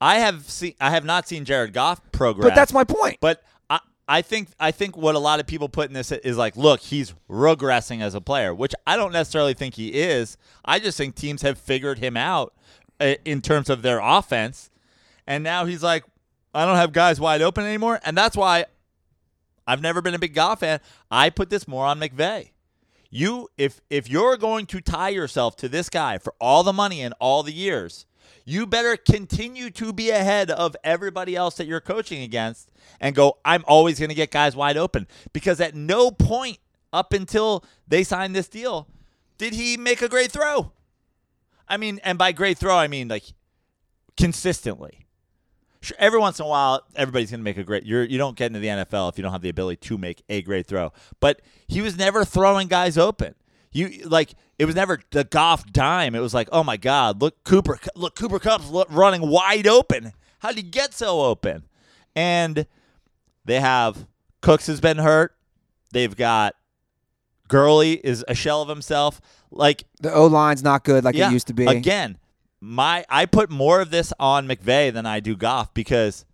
[0.00, 2.48] I have seen I have not seen Jared Goff progress.
[2.48, 3.18] But that's my point.
[3.20, 6.36] But I, I think I think what a lot of people put in this is
[6.36, 10.36] like, look, he's regressing as a player, which I don't necessarily think he is.
[10.64, 12.52] I just think teams have figured him out
[12.98, 14.70] uh, in terms of their offense,
[15.24, 16.02] and now he's like,
[16.52, 18.64] I don't have guys wide open anymore, and that's why
[19.66, 20.80] I've never been a big Goff fan.
[21.10, 22.50] I put this more on McVay.
[23.10, 27.00] You, if if you're going to tie yourself to this guy for all the money
[27.00, 28.06] and all the years,
[28.44, 33.38] you better continue to be ahead of everybody else that you're coaching against and go,
[33.44, 35.06] I'm always going to get guys wide open.
[35.32, 36.58] Because at no point
[36.92, 38.88] up until they signed this deal
[39.38, 40.72] did he make a great throw.
[41.68, 43.32] I mean, and by great throw, I mean like
[44.16, 45.03] consistently.
[45.84, 47.84] Sure, every once in a while, everybody's going to make a great.
[47.84, 50.22] You're you don't get into the NFL if you don't have the ability to make
[50.28, 50.92] a great throw.
[51.20, 53.34] But he was never throwing guys open.
[53.72, 56.14] You like it was never the Goff dime.
[56.14, 60.12] It was like, oh my God, look Cooper, look Cooper Kupp's running wide open.
[60.38, 61.64] How did he get so open?
[62.14, 62.66] And
[63.44, 64.06] they have
[64.40, 65.34] Cooks has been hurt.
[65.92, 66.54] They've got
[67.48, 69.20] Gurley is a shell of himself.
[69.50, 71.66] Like The O line's not good like yeah, it used to be.
[71.66, 72.18] Again,
[72.64, 76.24] my I put more of this on McVay than I do Goff because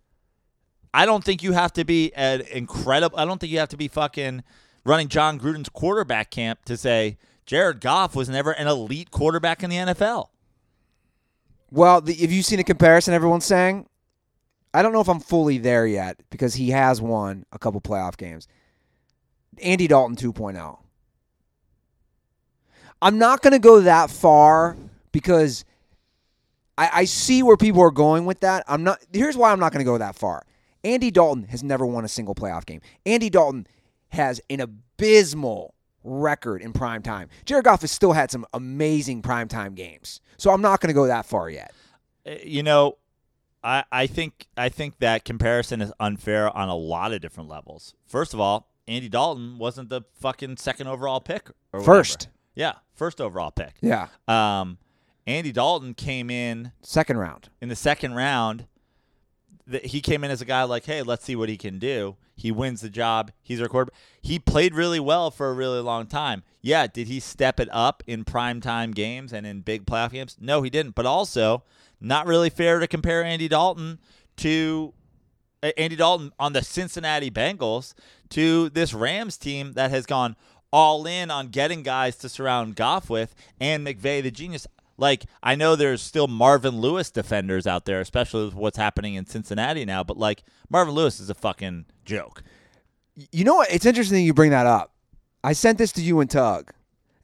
[0.93, 3.19] I don't think you have to be an incredible.
[3.19, 4.43] I don't think you have to be fucking
[4.85, 9.69] running Jon Gruden's quarterback camp to say Jared Goff was never an elite quarterback in
[9.69, 10.29] the NFL.
[11.69, 13.87] Well, the, have you seen a comparison everyone's saying?
[14.73, 18.15] I don't know if I'm fully there yet because he has won a couple playoff
[18.15, 18.47] games.
[19.61, 20.79] Andy Dalton 2.0.
[23.01, 24.77] I'm not going to go that far
[25.11, 25.65] because
[26.77, 28.63] I, I see where people are going with that.
[28.67, 28.99] I'm not.
[29.13, 30.43] Here's why I'm not going to go that far.
[30.83, 32.81] Andy Dalton has never won a single playoff game.
[33.05, 33.67] Andy Dalton
[34.09, 37.29] has an abysmal record in prime time.
[37.45, 40.21] Jared Goff has still had some amazing prime time games.
[40.37, 41.71] So I'm not going to go that far yet.
[42.25, 42.97] Uh, You know,
[43.63, 47.93] I I think I think that comparison is unfair on a lot of different levels.
[48.07, 51.49] First of all, Andy Dalton wasn't the fucking second overall pick.
[51.85, 52.27] First.
[52.55, 53.75] Yeah, first overall pick.
[53.81, 54.07] Yeah.
[54.27, 54.77] Um,
[55.31, 57.49] Andy Dalton came in Second round.
[57.61, 58.65] in the second round.
[59.69, 62.17] th- He came in as a guy like, hey, let's see what he can do.
[62.35, 63.31] He wins the job.
[63.41, 63.95] He's our quarterback.
[64.21, 66.43] He played really well for a really long time.
[66.61, 70.37] Yeah, did he step it up in primetime games and in big playoff games?
[70.39, 70.95] No, he didn't.
[70.95, 71.63] But also,
[71.99, 73.99] not really fair to compare Andy Dalton
[74.37, 74.93] to
[75.61, 77.93] uh, Andy Dalton on the Cincinnati Bengals
[78.29, 80.35] to this Rams team that has gone
[80.73, 84.65] all in on getting guys to surround Goff with and McVay the genius.
[85.01, 89.25] Like I know there's still Marvin Lewis defenders out there, especially with what's happening in
[89.25, 90.03] Cincinnati now.
[90.03, 92.43] But like Marvin Lewis is a fucking joke.
[93.31, 93.71] You know what?
[93.71, 94.93] It's interesting you bring that up.
[95.43, 96.71] I sent this to you and Tug,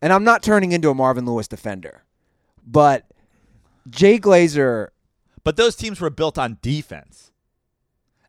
[0.01, 2.03] and I'm not turning into a Marvin Lewis defender,
[2.65, 3.05] but
[3.87, 4.87] Jay Glazer.
[5.43, 7.31] But those teams were built on defense,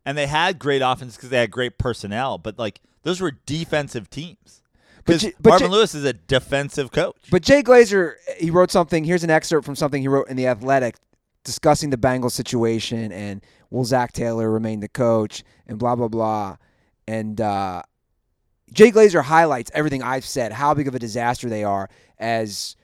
[0.05, 2.37] and they had great offense because they had great personnel.
[2.37, 4.61] But like those were defensive teams.
[5.05, 7.15] Because but Marvin J- Lewis is a defensive coach.
[7.31, 9.03] But Jay Glazer, he wrote something.
[9.03, 10.95] Here's an excerpt from something he wrote in the Athletic,
[11.43, 16.57] discussing the Bengals situation and will Zac Taylor remain the coach and blah blah blah.
[17.07, 17.81] And uh,
[18.71, 21.89] Jay Glazer highlights everything I've said, how big of a disaster they are.
[22.17, 22.75] As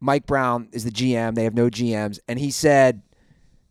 [0.00, 3.02] Mike Brown is the GM, they have no GMs, and he said,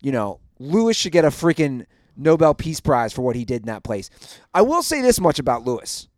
[0.02, 3.66] you know, Lewis should get a freaking Nobel Peace Prize for what he did in
[3.66, 4.10] that place.
[4.52, 6.08] I will say this much about Lewis.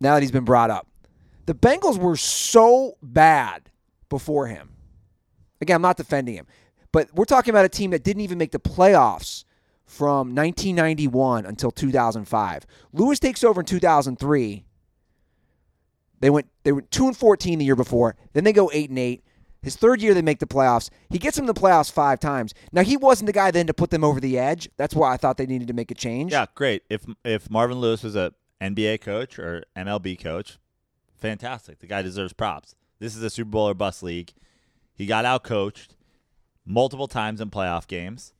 [0.00, 0.86] Now that he's been brought up,
[1.46, 3.70] the Bengals were so bad
[4.08, 4.70] before him.
[5.60, 6.46] Again, I'm not defending him,
[6.92, 9.44] but we're talking about a team that didn't even make the playoffs
[9.86, 12.66] from 1991 until 2005.
[12.92, 14.64] Lewis takes over in 2003.
[16.20, 18.16] They went they were 2 and 14 the year before.
[18.32, 19.22] Then they go 8 and 8.
[19.62, 20.90] His third year they make the playoffs.
[21.10, 22.54] He gets them the playoffs 5 times.
[22.72, 24.68] Now he wasn't the guy then to put them over the edge.
[24.76, 26.32] That's why I thought they needed to make a change.
[26.32, 26.82] Yeah, great.
[26.90, 30.58] If if Marvin Lewis was a NBA coach or MLB coach,
[31.16, 31.78] fantastic.
[31.78, 32.74] The guy deserves props.
[32.98, 34.32] This is a Super Bowl or bust league.
[34.94, 35.94] He got out coached
[36.64, 38.32] multiple times in playoff games.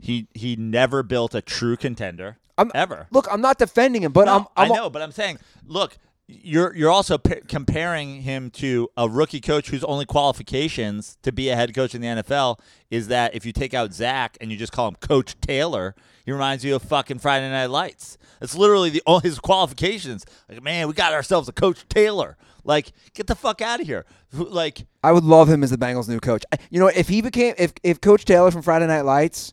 [0.00, 3.06] He he never built a true contender I'm, ever.
[3.10, 5.98] Look, I'm not defending him, but No, I'm, I'm I know, but I'm saying, look,
[6.26, 11.48] you're you're also p- comparing him to a rookie coach whose only qualifications to be
[11.50, 12.58] a head coach in the NFL
[12.90, 16.32] is that if you take out Zac and you just call him Coach Taylor, he
[16.32, 18.16] reminds you of fucking Friday Night Lights.
[18.40, 20.24] It's literally the all his qualifications.
[20.48, 22.36] Like, man, we got ourselves a Coach Taylor.
[22.64, 24.06] Like, get the fuck out of here.
[24.32, 26.44] Like, I would love him as the Bengals' new coach.
[26.52, 29.52] I- You know, if he became if if Coach Taylor from Friday Night Lights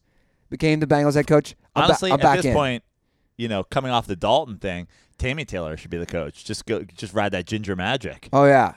[0.49, 2.53] became the Bengals head coach, I'm, ba- honestly, I'm at back this in.
[2.53, 2.84] point,
[3.41, 6.45] you know, coming off the Dalton thing, Tammy Taylor should be the coach.
[6.45, 8.30] Just go, just ride that ginger magic.
[8.32, 8.75] Oh yeah,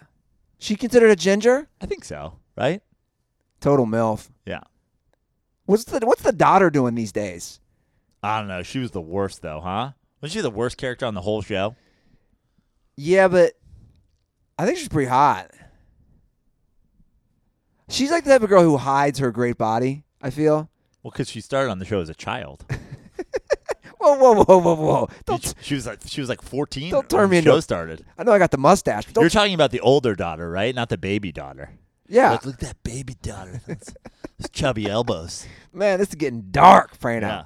[0.58, 1.68] she considered a ginger.
[1.82, 2.80] I think so, right?
[3.60, 4.30] Total milf.
[4.46, 4.62] Yeah.
[5.66, 7.60] What's the what's the daughter doing these days?
[8.22, 8.62] I don't know.
[8.62, 9.92] She was the worst though, huh?
[10.22, 11.76] Was she the worst character on the whole show?
[12.96, 13.52] Yeah, but
[14.58, 15.50] I think she's pretty hot.
[17.90, 20.04] She's like the type of girl who hides her great body.
[20.22, 20.70] I feel.
[21.02, 22.64] Well, because she started on the show as a child.
[24.04, 25.08] Whoa, whoa, whoa, whoa, whoa!
[25.24, 26.90] Don't, she, was like she was like fourteen.
[26.90, 28.04] Don't when turn me the show into- started.
[28.18, 29.06] I know I got the mustache.
[29.06, 30.74] But don't, You're talking about the older daughter, right?
[30.74, 31.70] Not the baby daughter.
[32.08, 33.60] yeah, Look, look at that baby daughter.
[33.66, 33.94] Those
[34.52, 35.46] chubby elbows.
[35.72, 37.22] man, this is getting dark, Prano.
[37.22, 37.44] Yeah.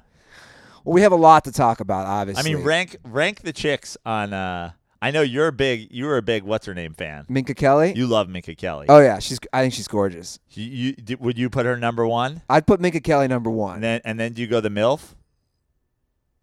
[0.84, 2.06] Well, we have a lot to talk about.
[2.06, 4.32] Obviously, I mean, rank rank the chicks on.
[4.32, 7.24] uh I know you're a big you were a big what's her name fan.
[7.28, 7.92] Minka Kelly.
[7.94, 8.86] You love Minka Kelly.
[8.88, 9.38] oh yeah, she's.
[9.52, 10.40] I think she's gorgeous.
[10.50, 12.42] You, you did- would you put her number one?
[12.50, 13.76] I'd put Minka Kelly number one.
[13.76, 15.14] And then and then do you go the MILF?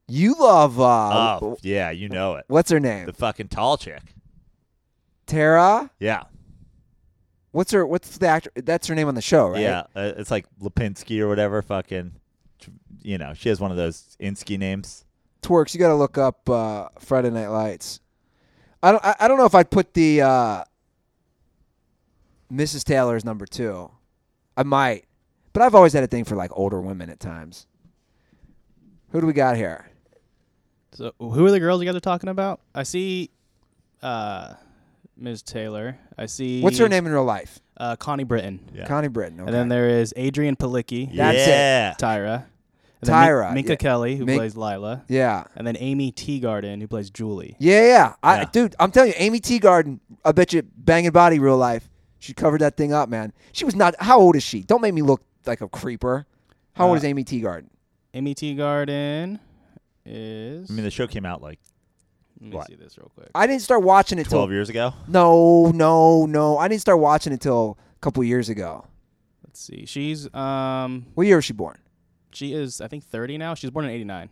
[0.08, 2.46] You love uh, oh yeah, you know it.
[2.48, 3.08] what's her name?
[3.08, 4.02] The fucking tall chick.
[5.26, 5.90] Tara.
[6.00, 6.26] Yeah,
[7.56, 7.86] What's her?
[7.86, 8.52] What's the actor?
[8.54, 9.62] That's her name on the show, right?
[9.62, 9.84] yeah.
[9.96, 11.62] Uh, it's like Lipinski or whatever.
[11.62, 12.12] Fucking,
[13.02, 15.06] you know, she has one of those Insky names.
[15.42, 15.74] Twerks.
[15.74, 18.02] You got to look up uh, Friday Night Lights.
[18.84, 19.06] I don't.
[19.06, 20.64] I, I don't know if I'd put the uh,
[22.52, 22.84] Mrs.
[22.84, 23.90] Taylor as number two.
[24.58, 25.06] I might,
[25.54, 27.68] but I've always had a thing for like older women at times.
[29.12, 29.90] Who do we got here?
[30.96, 32.60] So who are the girls you guys are talking about?
[32.74, 33.30] I see
[34.02, 34.54] uh
[35.18, 35.42] Ms.
[35.44, 35.98] Taylor.
[36.18, 37.60] I see What's her name in real life?
[37.78, 38.60] Uh, Connie Britton.
[38.74, 38.86] Yeah.
[38.86, 39.40] Connie Britton.
[39.40, 39.48] Okay.
[39.48, 41.38] And then there is Adrianne Palicki, That's
[42.00, 42.02] it.
[42.04, 42.46] Tyra.
[43.02, 43.76] And then Min- Tyra, Minka yeah.
[43.76, 45.44] Kelly, who Min- plays Lila, Yeah.
[45.56, 47.56] and then Aimee Teegarden, who plays Julie.
[47.60, 48.14] Yeah, yeah.
[48.24, 48.46] I, Yeah.
[48.52, 51.90] Dude, I'm telling you, Aimee Teegarden, I bet you banging body real life.
[52.20, 53.32] She covered that thing up, man.
[53.52, 53.94] She was not.
[54.00, 54.62] How old is she?
[54.64, 56.26] Don't make me look like a creeper.
[56.74, 57.68] How old Uh, is Aimee Teegarden?
[58.14, 59.40] Aimee Teegarden
[60.06, 60.70] is.
[60.70, 61.60] I mean, the show came out like
[62.42, 62.68] let me what?
[62.68, 63.30] see this real quick.
[63.34, 64.94] I didn't start watching it till 12 years ago.
[65.08, 66.58] No, no, no.
[66.58, 68.86] I didn't start watching it till a couple years ago.
[69.44, 69.86] Let's see.
[69.86, 71.78] She's um What year was she born?
[72.34, 73.54] she is I think 30 now.
[73.54, 74.30] She was born in 89.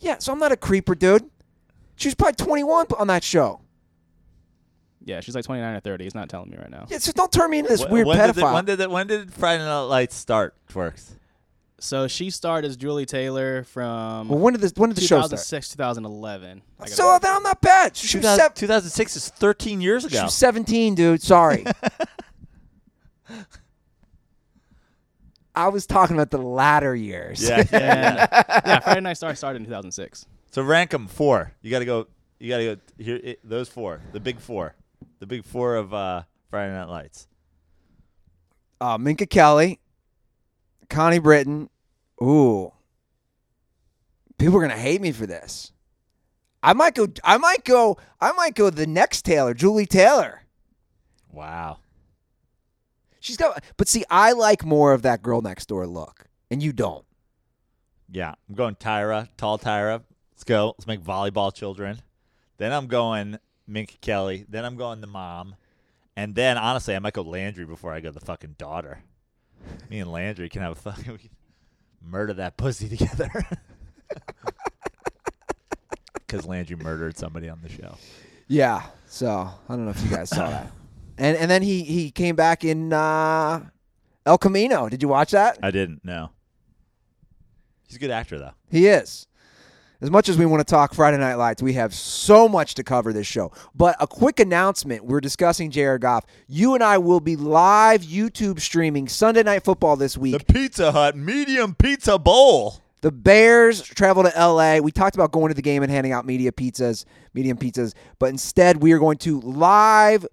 [0.00, 1.28] Yeah, so I'm not a creeper, dude.
[1.96, 3.60] She was probably 21 on that show.
[5.04, 6.04] Yeah, she's like 29 or 30.
[6.04, 6.86] He's not telling me right now.
[6.88, 8.34] Yeah, so don't turn me into this Wh- weird when pedophile.
[8.34, 10.54] Did the, when did it, when did Friday Night Lights start?
[10.68, 11.12] Twerks.
[11.82, 14.72] So she started as Julie Taylor from well, when did this?
[14.76, 15.30] When did the show start?
[15.30, 16.62] 2006 2011.
[16.78, 17.96] I gotta So go- then I'm not bad.
[17.96, 20.24] She was, 2000 sev- 2006 is 13 years she ago.
[20.24, 21.22] was 17, dude.
[21.22, 21.64] Sorry.
[25.54, 27.42] I was talking about the latter years.
[27.42, 27.64] Yeah.
[27.72, 28.26] yeah,
[28.66, 30.26] yeah, Friday Night Star started in 2006.
[30.52, 31.52] So rank them four.
[31.62, 32.06] You got to go.
[32.38, 33.20] You got to go here.
[33.22, 34.74] It, those four, the big four,
[35.18, 37.26] the big four of uh, Friday Night Lights.
[38.80, 39.80] uh, Minka Kelly,
[40.90, 41.70] Connie Britton.
[42.22, 42.72] Ooh,
[44.38, 45.72] people are gonna hate me for this.
[46.62, 47.08] I might go.
[47.24, 47.96] I might go.
[48.20, 48.68] I might go.
[48.68, 50.42] The next Taylor, Julie Taylor.
[51.32, 51.78] Wow.
[53.20, 53.62] She's got.
[53.76, 57.04] But see, I like more of that girl next door look, and you don't.
[58.12, 60.02] Yeah, I'm going Tyra, tall Tyra.
[60.32, 60.74] Let's go.
[60.78, 62.02] Let's make volleyball children.
[62.58, 64.44] Then I'm going Minka Kelly.
[64.48, 65.54] Then I'm going the mom.
[66.16, 69.02] And then honestly, I might go Landry before I go the fucking daughter.
[69.88, 71.18] Me and Landry can have a fucking
[72.02, 73.30] murder that pussy together.
[76.26, 77.96] Because Landry murdered somebody on the show.
[78.46, 78.82] Yeah.
[79.08, 80.70] So I don't know if you guys saw that.
[81.18, 83.60] And and then he he came back in uh,
[84.24, 84.88] El Camino.
[84.88, 85.58] Did you watch that?
[85.62, 86.30] I didn't know.
[87.86, 88.52] He's a good actor though.
[88.70, 89.26] He is.
[90.02, 92.82] As much as we want to talk Friday Night Lights, we have so much to
[92.82, 93.52] cover this show.
[93.74, 96.24] But a quick announcement we're discussing Jared Goff.
[96.48, 100.38] You and I will be live YouTube streaming Sunday Night Football this week.
[100.38, 102.80] The Pizza Hut medium pizza bowl.
[103.02, 104.78] The Bears travel to LA.
[104.78, 108.30] We talked about going to the game and handing out media pizzas, medium pizzas, but
[108.30, 110.26] instead we are going to live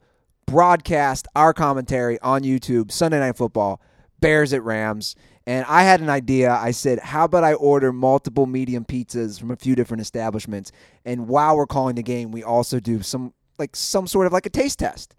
[0.45, 3.81] broadcast our commentary on YouTube Sunday Night Football,
[4.21, 5.17] Bears at Rams.
[5.47, 6.51] And I had an idea.
[6.51, 10.73] I said, "How about I order multiple medium pizzas from a few different establishments,
[11.05, 14.45] and while we're calling the game, we also do some like some sort of like
[14.45, 15.15] a taste test."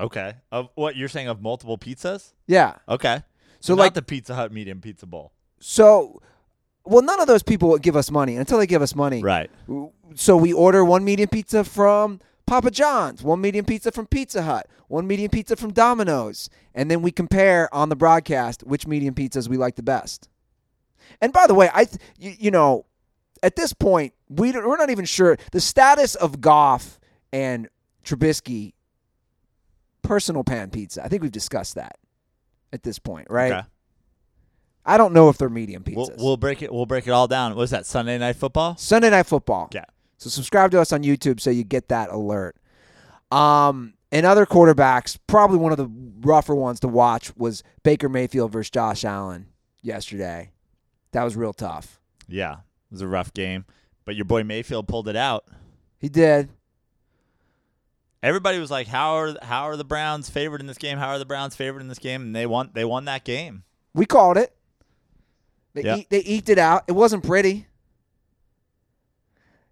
[0.00, 0.34] Okay.
[0.50, 2.32] Of what you're saying of multiple pizzas?
[2.46, 2.76] Yeah.
[2.88, 3.22] Okay.
[3.60, 5.32] So like the Pizza Hut medium pizza bowl.
[5.60, 6.20] so
[6.84, 9.22] well none of those people would give us money until they give us money.
[9.22, 9.50] Right.
[10.14, 14.68] So we order one medium pizza from Papa John's, one medium pizza from Pizza Hut,
[14.88, 19.48] one medium pizza from Domino's, and then we compare on the broadcast which medium pizzas
[19.48, 20.28] we like the best.
[21.20, 22.86] And by the way, I th- you, you know,
[23.42, 26.98] at this point we don't, we're not even sure the status of Goff
[27.32, 27.68] and
[28.04, 28.74] Trubisky
[30.02, 31.04] personal pan pizza.
[31.04, 31.98] I think we've discussed that
[32.72, 33.52] at this point, right?
[33.52, 33.66] Okay.
[34.84, 35.96] I don't know if they're medium pizzas.
[35.96, 36.72] We'll, we'll break it.
[36.72, 37.52] We'll break it all down.
[37.52, 37.86] What was that?
[37.86, 38.76] Sunday night football.
[38.76, 39.68] Sunday Night Football.
[39.74, 39.84] Yeah.
[40.18, 42.56] So subscribe to us on YouTube so you get that alert.
[43.30, 48.52] Um, and other quarterbacks, probably one of the rougher ones to watch was Baker Mayfield
[48.52, 49.48] versus Josh Allen
[49.82, 50.52] yesterday.
[51.12, 52.00] That was real tough.
[52.28, 53.64] Yeah, it was a rough game,
[54.04, 55.46] but your boy Mayfield pulled it out.
[55.98, 56.50] He did.
[58.22, 60.98] Everybody was like, "How are how are the Browns favored in this game?
[60.98, 62.70] How are the Browns favored in this game?" And they won.
[62.74, 63.62] They won that game.
[63.94, 64.54] We called it.
[65.74, 66.84] They eat, they eked it out.
[66.88, 67.66] It wasn't pretty.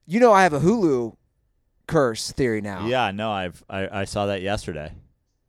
[0.07, 1.17] You know, I have a Hulu
[1.87, 2.87] curse theory now.
[2.87, 4.93] Yeah, no, I've I, I saw that yesterday.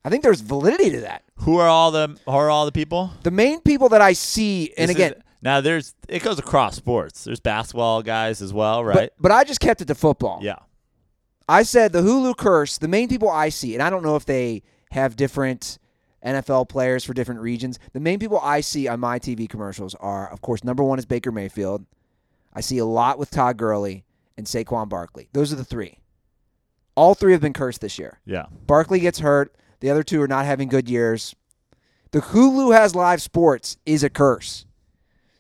[0.04, 1.24] I think there's validity to that.
[1.40, 3.12] Who are all the who are all the people?
[3.24, 6.76] The main people that I see, and This again, is- now there's it goes across
[6.76, 7.24] sports.
[7.24, 8.96] There's basketball guys as well, right?
[8.96, 10.40] but but I just kept it to football.
[10.42, 10.60] yeah.
[11.48, 14.26] I said the Hulu curse, the main people I see, and I don't know if
[14.26, 15.78] they have different
[16.26, 17.78] NFL players for different regions.
[17.94, 21.06] The main people I see on my TV commercials are, of course, number one is
[21.06, 21.86] Baker Mayfield.
[22.52, 24.06] I see a lot with Todd Gurley
[24.38, 25.30] and Saquon Barkley.
[25.34, 26.00] Those are the three.
[26.96, 28.20] All three have been cursed this year.
[28.26, 28.46] Yeah.
[28.66, 29.56] Barkley gets hurt.
[29.82, 31.36] The other two are not having good years.
[32.12, 34.66] The Hulu has live sports is a curse.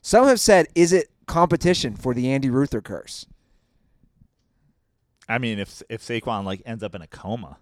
[0.02, 3.26] Some have said, is it competition for the Andy Ruther curse?
[5.28, 7.58] I mean, if if Saquon like ends up in a coma,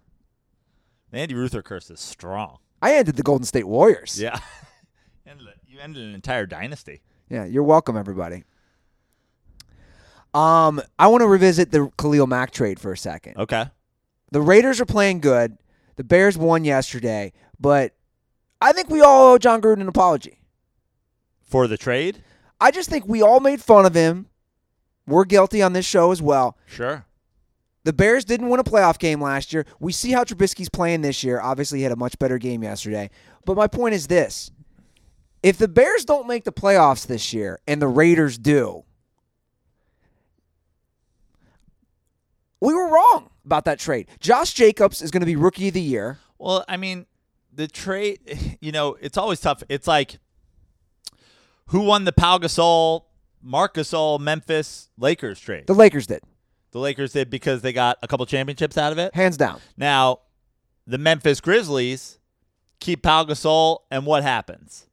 [1.11, 2.57] the Andy Ruther curse is strong.
[2.81, 4.19] I ended the Golden State Warriors.
[4.19, 4.39] Yeah.
[5.73, 7.01] You ended an entire dynasty.
[7.29, 8.43] Yeah, you're welcome, everybody.
[10.33, 13.37] Um, I want to revisit the Khalil Mack trade for a second.
[13.37, 13.65] Okay.
[14.31, 15.57] The Raiders are playing good.
[15.95, 17.93] The Bears won yesterday, but
[18.59, 20.39] I think we all owe Jon Gruden an apology.
[21.41, 22.23] For the trade?
[22.59, 24.27] I just think we all made fun of him.
[25.05, 26.57] We're guilty on this show as well.
[26.65, 27.05] Sure.
[27.83, 29.65] The Bears didn't win a playoff game last year.
[29.79, 31.41] We see how Trubisky's playing this year.
[31.41, 33.09] Obviously, he had a much better game yesterday.
[33.45, 34.51] But my point is this
[35.43, 38.85] if the Bears don't make the playoffs this year and the Raiders do,
[42.63, 44.07] we were wrong about that trade.
[44.19, 46.19] Josh Jacobs is going to be rookie of the year.
[46.39, 47.05] Well, I mean,
[47.53, 49.63] the trade, you know, it's always tough.
[49.69, 50.19] It's like
[51.67, 53.03] who won the Pau Gasol,
[53.41, 55.67] Marc Gasol, Memphis Lakers trade?
[55.67, 56.21] The Lakers did,
[56.71, 59.13] The Lakers did because they got a couple championships out of it.
[59.13, 59.59] hands down.
[59.75, 60.19] Now,
[60.87, 62.19] the Memphis Grizzlies
[62.79, 64.87] keep Pau Gasol, and what happens?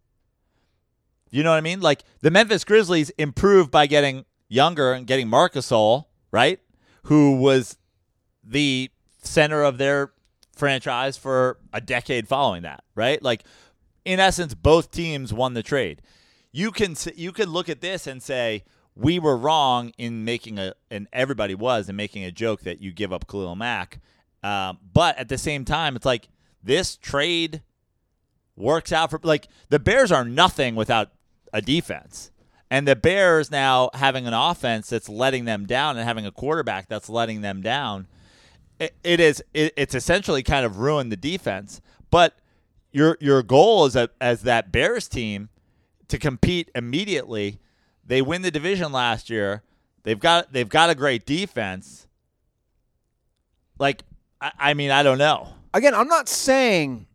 [1.30, 1.80] You know what I mean?
[1.80, 6.58] Like the Memphis Grizzlies improved by getting younger and getting Marc Gasol, right?
[7.04, 7.76] Who was
[8.44, 8.90] the
[9.22, 10.12] center of their
[10.54, 13.22] franchise for a decade following that, right?
[13.22, 13.44] Like
[14.04, 16.02] in essence, both teams won the trade.
[16.52, 20.74] You can you can look at this and say we were wrong in making a,
[20.90, 24.00] and everybody was in making a joke that you give up Khalil Mack,
[24.42, 26.28] um, but at the same time, it's like
[26.62, 27.62] this trade
[28.56, 31.12] works out for like the Bears are nothing without
[31.52, 32.30] a defense.
[32.70, 36.88] And the Bears now having an offense that's letting them down and having a quarterback
[36.88, 38.06] that's letting them down,
[38.78, 41.80] it, it is it, it's essentially kind of ruined the defense.
[42.10, 42.38] But
[42.92, 45.48] your your goal is a, as that Bears team
[46.08, 47.60] to compete immediately.
[48.04, 49.62] They win the division last year.
[50.04, 52.06] They've got they've got a great defense.
[53.78, 54.04] Like
[54.40, 55.54] I, I mean I don't know.
[55.74, 57.06] Again, I'm not saying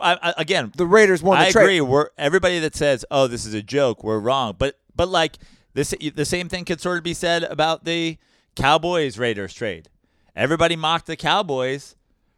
[0.00, 1.48] I, I, again, the Raiders won the trade.
[1.48, 1.64] I trade.
[1.64, 1.80] agree.
[1.80, 4.54] We're everybody that says, "Oh, this is a joke," we're wrong.
[4.58, 5.38] But but like
[5.74, 8.18] this, the same thing could sort of be said about the
[8.56, 9.88] Cowboys Raiders trade.
[10.34, 11.96] Everybody mocked the Cowboys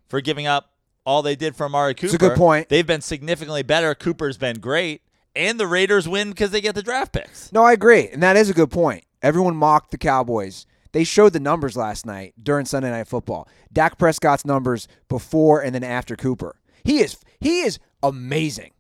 [0.09, 0.73] for giving up
[1.05, 2.15] all they did for Amari Cooper.
[2.15, 2.69] a good point.
[2.69, 3.95] They've been significantly better.
[3.95, 5.03] Cooper's been great,
[5.35, 7.53] and the Raiders win because they get the draft picks.
[7.53, 9.05] No, I agree, and that is a good point.
[9.23, 10.67] Everyone mocked the Cowboys.
[10.93, 13.49] They showed the numbers last night during Sunday Night Football.
[13.73, 16.57] Dak Prescott's numbers before and then after Cooper.
[16.83, 18.73] He is he is amazing.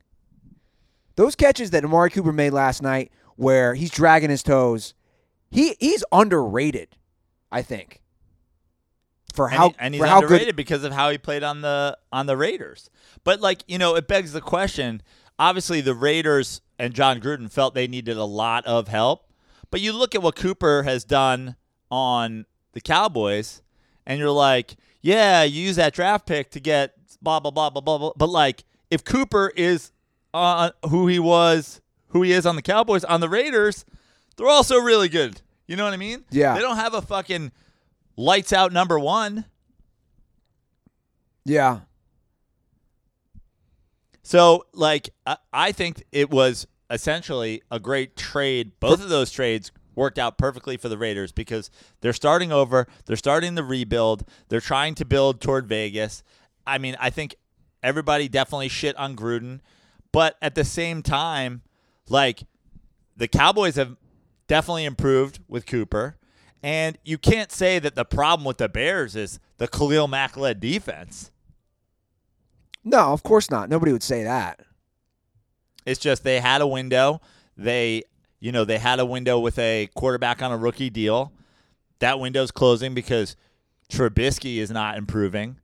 [1.17, 4.95] Those catches that Amari Cooper made last night, where he's dragging his toes,
[5.51, 6.97] he he's underrated.
[7.53, 8.01] I think
[9.35, 10.57] for And how he- and, he's underrated good.
[10.57, 12.91] because of how he played on the on the Raiders.
[13.25, 15.03] But like you know, it begs the question.
[15.39, 19.27] Obviously, the Raiders and Jon Gruden felt they needed a lot of help.
[19.71, 21.57] But you look at what Cooper has done
[21.91, 23.63] on the Cowboys,
[24.07, 27.81] and you're like, yeah, you use that draft pick to get blah blah blah blah
[27.81, 27.99] blah.
[27.99, 28.13] blah.
[28.17, 29.93] But like, if Cooper is
[30.35, 33.85] uh, who he was, who he is on the Cowboys, on the Raiders,
[34.37, 35.43] they're also really good.
[35.67, 36.25] You know what I mean?
[36.31, 36.55] Yeah.
[36.55, 37.53] They don't have a fucking
[38.17, 39.45] lights out number one.
[41.45, 41.81] Yeah,
[44.23, 48.73] So, like, I, I think it was essentially a great trade.
[48.79, 53.17] Both of those trades worked out perfectly for the Raiders because they're starting over, they're
[53.17, 56.23] starting the rebuild, they're trying to build toward Vegas.
[56.71, 57.35] I mean, I think
[57.83, 59.61] everybody definitely shit on Gruden,
[60.13, 61.63] but at the same time,
[62.09, 62.45] like,
[63.17, 63.97] the Cowboys have
[64.47, 66.17] definitely improved with Cooper.
[66.63, 70.61] And you can't say that the problem with the Bears is the Khalil Mack led
[70.61, 71.31] defense.
[72.85, 73.69] no, of course not.
[73.69, 74.61] Nobody would say that.
[75.87, 77.21] It's just they had a window.
[77.57, 78.03] They,
[78.41, 81.33] you know, they had a window with a quarterback on a rookie deal.
[82.01, 83.37] That window's closing because
[83.91, 85.60] Trubisky is not improving.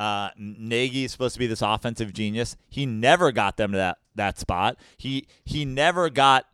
[0.00, 2.56] Uh, Nagy is supposed to be this offensive genius.
[2.70, 4.78] He never got them to that that spot.
[4.96, 6.46] He he never got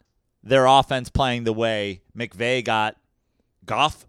[0.42, 2.97] their offense playing the way McVay got
[3.64, 4.05] Goff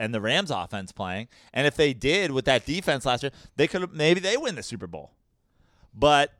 [0.00, 1.28] and the Rams offense playing.
[1.54, 4.64] And if they did with that defense last year, they could maybe they win the
[4.64, 5.12] Super Bowl.
[5.94, 6.32] But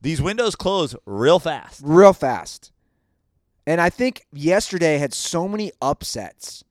[0.00, 1.80] these windows close real fast.
[1.84, 2.72] real fast.
[3.68, 6.64] And I think yesterday had so many upsets.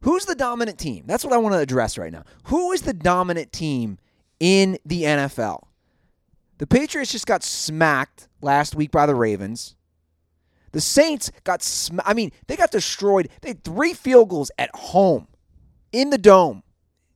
[0.00, 1.04] Who's the dominant team?
[1.06, 2.24] That's what I want to address right now.
[2.44, 3.98] Who is the dominant team
[4.40, 5.62] in the NFL?
[6.58, 9.76] The Patriots just got smacked last week by the Ravens.
[10.72, 13.28] The Saints got sm- I mean, they got destroyed.
[13.40, 15.26] They had three field goals at home
[15.92, 16.62] in the dome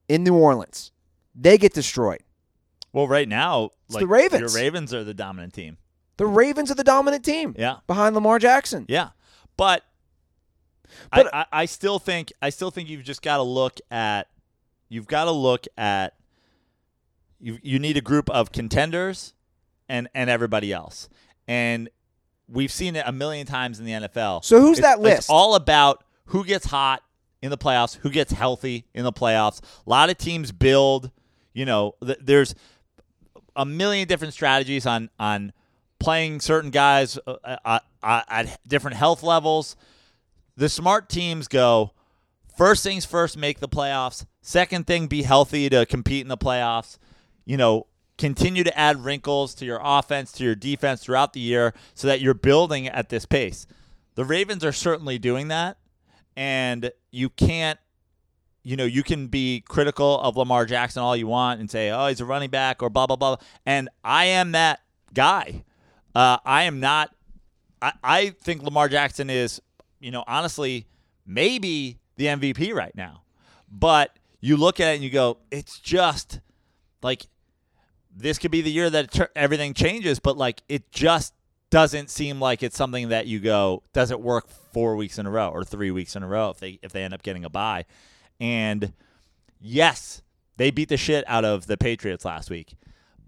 [0.09, 0.93] in New Orleans.
[1.35, 2.23] They get destroyed.
[2.93, 4.41] Well, right now, It's like the Ravens.
[4.55, 5.79] Your Ravens are the dominant team.
[6.17, 8.87] The Ravens are the dominant team Yeah, behind Lamar Jackson.
[8.89, 9.11] yeah.
[9.57, 9.85] But,
[11.13, 14.29] But- I, I, I still think I still think you've just got to look at
[14.89, 16.15] you've got to look at
[17.45, 19.35] you you need a group of contenders
[19.89, 21.09] and and everybody else.
[21.47, 21.89] And
[22.49, 24.45] we've seen it a million times in the NFL.
[24.45, 25.19] So who's It's- that list?
[25.19, 27.03] It's all about who gets hot
[27.43, 29.61] in the playoffs, who gets healthy in the playoffs.
[29.87, 31.11] A lot of teams build,
[31.53, 32.55] you know, th- there's
[33.55, 35.53] a million different strategies on on
[36.01, 39.77] playing certain guys uh, uh, uh, at different health levels.
[40.57, 41.93] The smart teams go
[42.57, 44.25] first things first, make the playoffs.
[44.41, 46.97] Second thing, be healthy to compete in the playoffs.
[47.45, 47.87] You know,
[48.19, 52.21] continue to add wrinkles to your offense, to your defense throughout the year so that
[52.21, 53.67] you're building at this pace.
[54.15, 55.77] The Ravens are certainly doing that,
[56.37, 57.79] and you can't
[58.65, 62.07] you know, you can be critical of Lamar Jackson all you want and say, oh,
[62.07, 63.37] he's a running back or blah, blah, blah.
[63.67, 64.81] And I am that
[65.13, 65.65] guy.
[66.15, 67.15] Uh, I am not.
[67.83, 69.61] I, I think Lamar Jackson is,
[70.01, 70.87] you know, honestly,
[71.27, 73.23] maybe the MVP right now.
[73.71, 76.41] But you look at it and you go, it's just
[77.03, 77.27] like
[78.15, 81.35] this could be the year that everything changes, but like it just
[81.71, 85.31] doesn't seem like it's something that you go does it work four weeks in a
[85.31, 87.51] row or three weeks in a row if they if they end up getting a
[87.51, 87.85] bye.
[88.41, 88.93] And
[89.61, 90.23] yes,
[90.57, 92.77] they beat the shit out of the Patriots last week.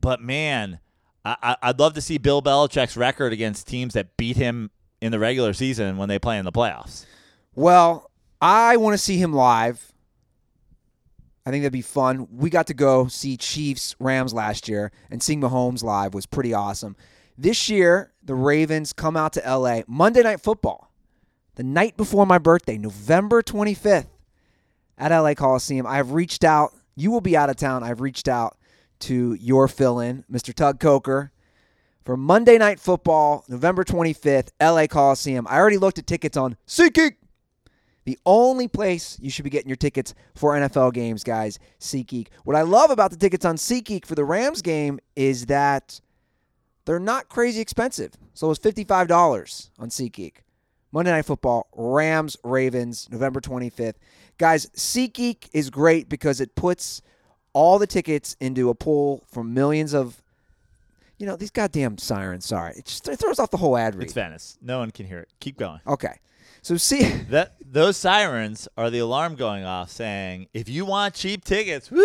[0.01, 0.79] But man,
[1.25, 4.71] I, I'd love to see Bill Belichick's record against teams that beat him
[5.01, 7.05] in the regular season when they play in the playoffs.
[7.55, 8.11] Well,
[8.41, 9.93] I want to see him live.
[11.47, 12.27] I think that'd be fun.
[12.33, 16.53] We got to go see Chiefs Rams last year, and seeing Mahomes live was pretty
[16.53, 16.97] awesome.
[17.39, 20.91] This year, the Ravens come out to LA Monday Night Football,
[21.55, 24.09] the night before my birthday, November 25th
[24.99, 25.87] at LA Coliseum.
[25.87, 26.73] I've reached out.
[26.97, 27.85] You will be out of town.
[27.85, 28.59] I've reached out
[29.01, 30.53] to your fill in, Mr.
[30.53, 31.31] Tug Coker,
[32.05, 35.47] for Monday Night Football, November 25th, LA Coliseum.
[35.49, 37.17] I already looked at tickets on SeatGeek.
[38.07, 42.29] The only place you should be getting your tickets for NFL games, guys, SeatGeek.
[42.45, 46.01] What I love about the tickets on SeatGeek for the Rams game is that
[46.85, 48.13] they're not crazy expensive.
[48.33, 50.35] So it's $55 on SeatGeek.
[50.93, 53.97] Monday Night Football, Rams, Ravens, November 25th.
[54.39, 57.03] Guys, SeatGeek is great because it puts
[57.53, 60.23] all the tickets into a pool for millions of,
[61.19, 62.47] you know, these goddamn sirens.
[62.47, 64.05] Sorry, it just it throws off the whole ad read.
[64.05, 64.59] It's Venice.
[64.63, 65.29] No one can hear it.
[65.41, 65.81] Keep going.
[65.89, 66.21] Okay,
[66.67, 71.45] so see that those sirens are the alarm going off saying, "If you want cheap
[71.45, 72.03] tickets, woo!"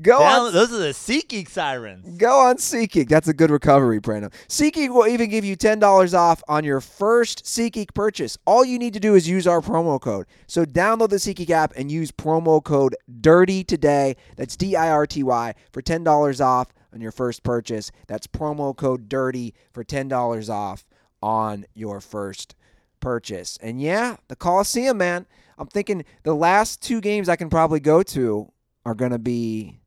[0.00, 0.52] Go Down, on.
[0.52, 2.18] Those are the SeatGeek sirens.
[2.18, 3.08] Go on SeatGeek.
[3.08, 4.30] That's a good recovery, Brandon.
[4.48, 8.36] SeatGeek will even give you $10 off on your first SeatGeek purchase.
[8.46, 10.26] All you need to do is use our promo code.
[10.46, 14.16] So download the SeatGeek app and use promo code DIRTY today.
[14.36, 17.90] That's D I R T Y for $10 off on your first purchase.
[18.06, 20.86] That's promo code DIRTY for $10 off
[21.22, 22.54] on your first
[23.00, 23.58] purchase.
[23.60, 25.26] And yeah, the Coliseum, man.
[25.58, 28.50] I'm thinking the last two games I can probably go to
[28.84, 29.80] are going to be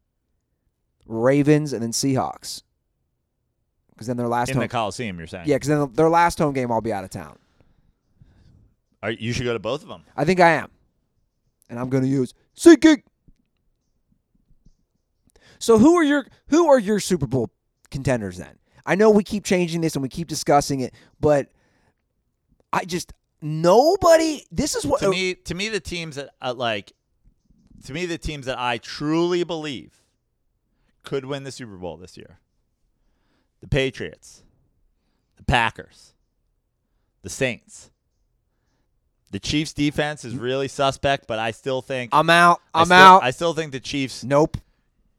[1.06, 2.64] Ravens, and then Seahawks.
[3.92, 4.58] Because then their last home.
[4.58, 5.48] in home, the Coliseum, you're saying?
[5.48, 7.38] yeah, because then their last home game, I'll be out of town.
[9.02, 10.04] Are, you should go to both of them.
[10.18, 10.70] I think I am,
[11.70, 13.04] and I'm going to use SeatGeek.
[15.66, 17.50] So who are your who are your Super Bowl
[17.90, 18.60] contenders then?
[18.86, 21.52] I know we keep changing this and we keep discussing it, but
[22.72, 24.46] I just nobody.
[24.52, 25.34] This is what to me.
[25.34, 26.92] To me, the teams that uh, like,
[27.86, 30.04] to me, the teams that I truly believe
[31.02, 32.38] could win the Super Bowl this year.
[33.62, 34.44] The Patriots,
[35.38, 36.14] the Packers,
[37.24, 37.90] the Saints.
[39.32, 42.62] The Chiefs defense is really suspect, but I still think I'm out.
[42.72, 43.24] I I'm still- out.
[43.24, 44.58] I still think the Chiefs nope.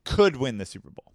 [0.07, 1.12] Could win the Super Bowl.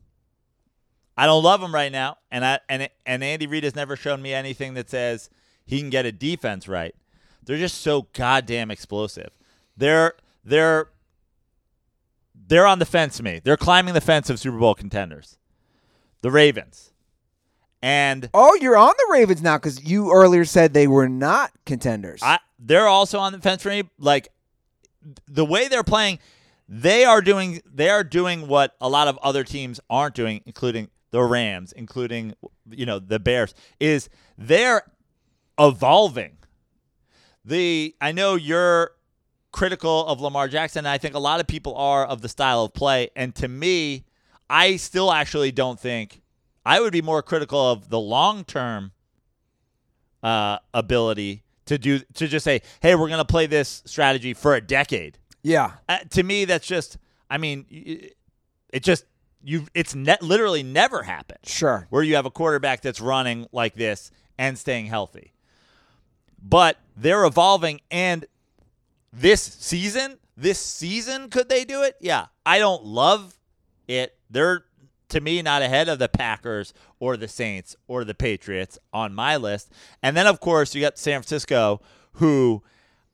[1.18, 4.22] I don't love them right now, and I and and Andy Reid has never shown
[4.22, 5.30] me anything that says
[5.66, 6.94] he can get a defense right.
[7.44, 9.32] They're just so goddamn explosive.
[9.76, 10.14] They're
[10.44, 10.90] they're
[12.48, 13.42] they're on the fence to me.
[13.44, 15.38] They're climbing the fence of Super Bowl contenders.
[16.22, 16.92] The Ravens.
[17.82, 22.22] And Oh, you're on the Ravens now because you earlier said they were not contenders.
[22.24, 23.84] I they're also on the fence for me.
[23.98, 24.30] Like
[25.28, 26.20] the way they're playing,
[26.74, 30.88] they are doing they are doing what a lot of other teams aren't doing, including
[31.12, 32.34] the Rams, including
[32.70, 33.54] you know the Bears.
[33.82, 34.08] Is
[34.38, 34.84] they're
[35.60, 36.38] evolving.
[37.44, 38.92] The I know you're
[39.52, 40.86] critical of Lamar Jackson.
[40.86, 44.06] I think a lot of people are of the style of play, and to me,
[44.50, 46.22] I still actually don't think.
[46.66, 48.94] I would be more critical of the long term
[50.24, 54.56] uh, ability to do to just say, "Hey, we're going to play this strategy for
[54.56, 55.74] a decade." Yeah.
[55.90, 56.98] Uh, to me, that's just.
[57.30, 59.06] I mean, it just
[59.44, 59.68] you.
[59.74, 61.88] It's ne- literally never happened Sure.
[61.90, 65.34] where you have a quarterback that's running like this and staying healthy.
[66.42, 68.26] But they're evolving, and
[69.14, 71.96] this season, this season, could they do it?
[72.00, 73.38] Yeah, I don't love
[73.88, 74.18] it.
[74.30, 74.66] They're
[75.10, 79.36] to me not ahead of the Packers or the Saints or the Patriots on my
[79.36, 79.70] list.
[80.02, 81.82] And then of course you got San Francisco,
[82.14, 82.64] who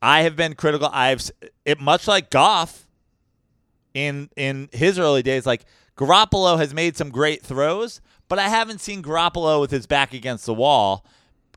[0.02, 0.90] I have been critical.
[0.92, 1.30] I've
[1.66, 2.88] it much like Goff.
[3.94, 5.66] in in his early days, like
[5.98, 10.46] Garoppolo has made some great throws, but I haven't seen Garoppolo with his back against
[10.46, 11.04] the wall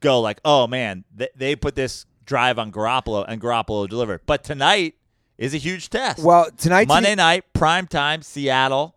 [0.01, 4.23] go like, oh man, th- they put this drive on Garoppolo and Garoppolo delivered.
[4.25, 4.95] But tonight
[5.37, 6.21] is a huge test.
[6.25, 8.97] Well, tonight, Monday night, prime time, Seattle,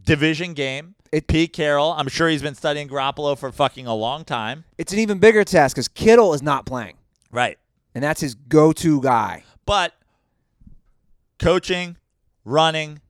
[0.00, 0.94] division game.
[1.12, 4.64] It- Pete Carroll, I'm sure he's been studying Garoppolo for fucking a long time.
[4.76, 6.94] it's an even bigger test because Kittle is not playing,
[7.30, 7.58] Right.
[7.96, 9.42] And that's his go-to guy.
[9.64, 9.94] But
[11.38, 11.96] coaching,
[12.44, 13.00] running,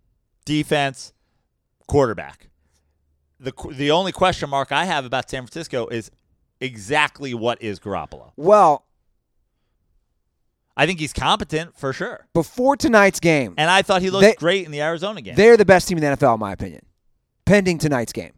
[0.45, 1.13] defense,
[1.89, 2.49] quarterback.
[3.41, 6.11] The the only question mark I have about San Francisco is
[6.61, 8.31] exactly what is Garoppolo.
[8.37, 8.85] Well,
[10.77, 12.29] I think he's competent for sure.
[12.33, 15.35] before tonight's game, And I thought he looked They- great in the Arizona game.
[15.35, 16.85] they're the best team in the NFL, in my opinion.
[17.45, 18.33] Pending tonight's game,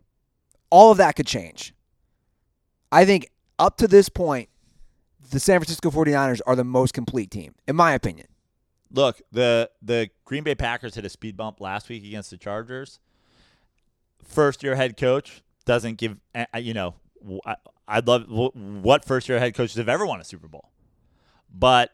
[0.71, 1.75] all of that could change.
[2.91, 4.49] I think up to this point,
[5.31, 8.27] the San Francisco 49ers are the most complete team, in my opinion.
[8.91, 13.01] Look, the the Green Bay Packers hit a speed bump last week against the Chargers.
[14.25, 16.17] First year head coach doesn't give
[16.57, 16.95] you know
[17.87, 20.71] I'd love what first year head coaches have ever won a Super Bowl.
[21.53, 21.93] But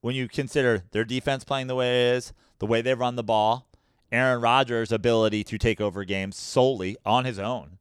[0.00, 3.24] when you consider their defense playing the way it is, the way they run the
[3.24, 3.68] ball,
[4.10, 7.78] Aaron Rodgers' ability to take over games solely on his own.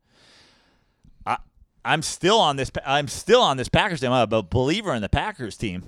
[1.88, 4.12] I'm still on this I'm still on this Packers team.
[4.12, 5.84] I'm a believer in the Packers team.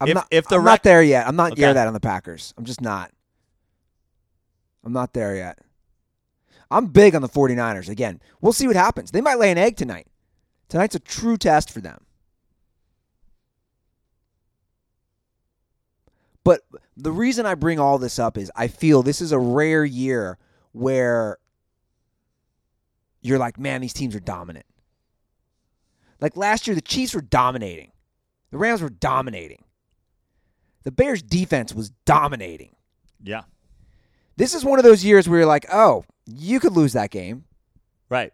[0.00, 0.28] I'm If- not.
[0.30, 1.26] if the I'm rec- not there yet.
[1.26, 1.74] I'm not near Okay.
[1.74, 2.54] that on the Packers.
[2.56, 3.10] I'm just not.
[4.84, 5.58] I'm not there yet.
[6.70, 7.88] I'm big on the 49ers.
[7.88, 9.10] Again, we'll see what happens.
[9.10, 10.06] They might lay an egg tonight.
[10.68, 12.06] Tonight's a true test for them.
[16.44, 16.60] But
[16.96, 20.38] the reason I bring all this up is I feel this is a rare year
[20.72, 21.38] where
[23.22, 24.66] you're like, man, these teams are dominant.
[26.20, 27.92] Like last year, the Chiefs were dominating.
[28.50, 29.64] The Rams were dominating.
[30.82, 32.74] The Bears' defense was dominating.
[33.22, 33.42] Yeah.
[34.36, 37.44] This is one of those years where you're like, oh, you could lose that game.
[38.08, 38.32] Right.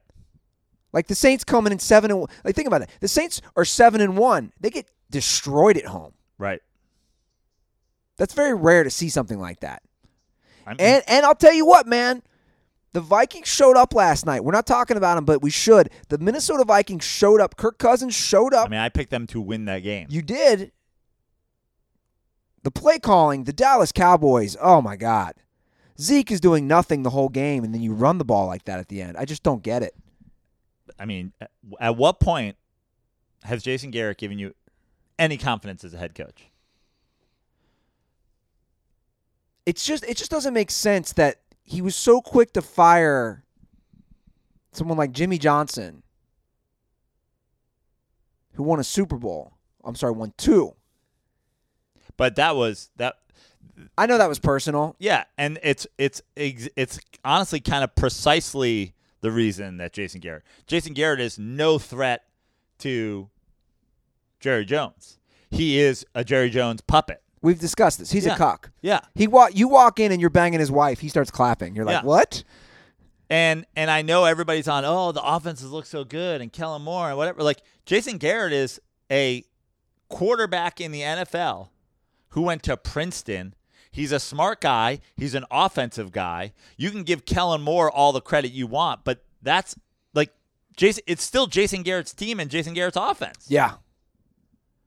[0.92, 2.30] Like the Saints coming in seven and one.
[2.44, 2.90] Like think about it.
[3.00, 4.52] The Saints are seven and one.
[4.60, 6.14] They get destroyed at home.
[6.38, 6.62] Right.
[8.16, 9.82] That's very rare to see something like that.
[10.66, 12.22] I'm, And and I'll tell you what, man.
[12.96, 14.42] The Vikings showed up last night.
[14.42, 15.90] We're not talking about them, but we should.
[16.08, 17.58] The Minnesota Vikings showed up.
[17.58, 18.68] Kirk Cousins showed up.
[18.68, 20.06] I mean, I picked them to win that game.
[20.08, 20.72] You did.
[22.62, 25.34] The play calling, the Dallas Cowboys, oh my God.
[26.00, 28.78] Zeke is doing nothing the whole game, and then you run the ball like that
[28.78, 29.18] at the end.
[29.18, 29.94] I just don't get it.
[30.98, 32.56] I mean, at- at what point
[33.44, 34.54] has Jason Garrett given you
[35.18, 36.48] any confidence as a head coach?
[39.66, 43.44] It's just it just doesn't make sense that he was so quick to fire
[44.72, 46.04] someone like Jimmy Johnson,
[48.52, 49.52] who won a Super Bowl.
[49.84, 50.74] I'm sorry, won two.
[52.16, 53.16] But that was that.
[53.98, 54.94] I know that was personal.
[54.98, 60.44] Yeah, and it's it's it's honestly kind of precisely the reason that Jason Garrett.
[60.66, 62.22] Jason Garrett is no threat
[62.78, 63.28] to
[64.38, 65.18] Jerry Jones.
[65.50, 67.22] He is a Jerry Jones puppet.
[67.46, 68.10] We've discussed this.
[68.10, 68.34] He's Yeah.
[68.34, 68.70] a cock.
[68.82, 68.98] Yeah.
[69.14, 70.98] He walk you walk in and you're banging his wife.
[70.98, 71.76] He starts clapping.
[71.76, 72.06] You're like, Yeah.
[72.08, 72.42] what?
[73.30, 77.08] And and I know everybody's on, oh, the offenses look so good and Kellen Moore
[77.08, 77.44] and whatever.
[77.44, 78.80] Like Jason Garrett is
[79.12, 79.44] a
[80.08, 81.68] quarterback in the NFL
[82.30, 83.54] who went to Princeton.
[83.92, 84.98] He's a smart guy.
[85.16, 86.52] He's an offensive guy.
[86.76, 89.76] You can give Kellen Moore all the credit you want, but that's
[90.14, 90.32] like
[90.76, 93.46] Jason it's still Jason Garrett's team and Jason Garrett's offense.
[93.48, 93.74] Yeah.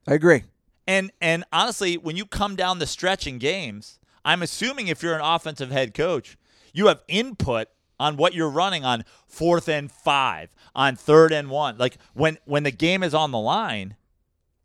[0.05, 0.43] I agree.
[0.89, 5.13] And and honestly, when you come down the stretch in games, I'm assuming if you're
[5.13, 6.35] an offensive head coach,
[6.73, 7.67] you have input
[7.99, 11.77] on what you're running on fourth and five, on third and one.
[11.77, 13.97] Like when when the game is on the line,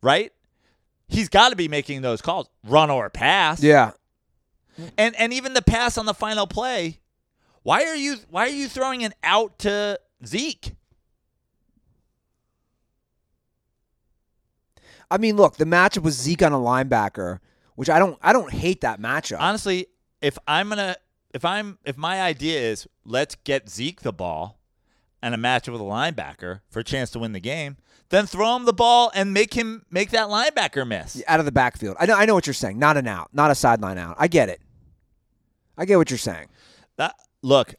[0.01, 0.33] right?
[1.09, 3.63] He's got to be making those calls, run or pass.
[3.63, 3.91] Yeah.
[4.97, 7.01] And and even the pass on the final play,
[7.65, 10.74] why are you why are you throwing an out to Zeke?
[15.11, 17.39] I mean, look, the matchup was Zeke on a linebacker,
[17.77, 19.41] which I don't I don't hate that matchup.
[19.41, 19.87] honestly,
[20.21, 20.97] if I'm gonna,
[21.33, 24.59] if I'm, if my idea is let's get Zeke the ball
[25.23, 27.77] and a matchup with a linebacker for a chance to win the game,
[28.11, 31.23] then throw him the ball and make him make that linebacker miss.
[31.27, 31.97] out of the backfield.
[31.99, 32.79] I know I know what you're saying.
[32.79, 34.17] Not an out, not a sideline out.
[34.19, 34.61] I get it.
[35.77, 36.47] I get what you're saying.
[36.97, 37.75] That, look,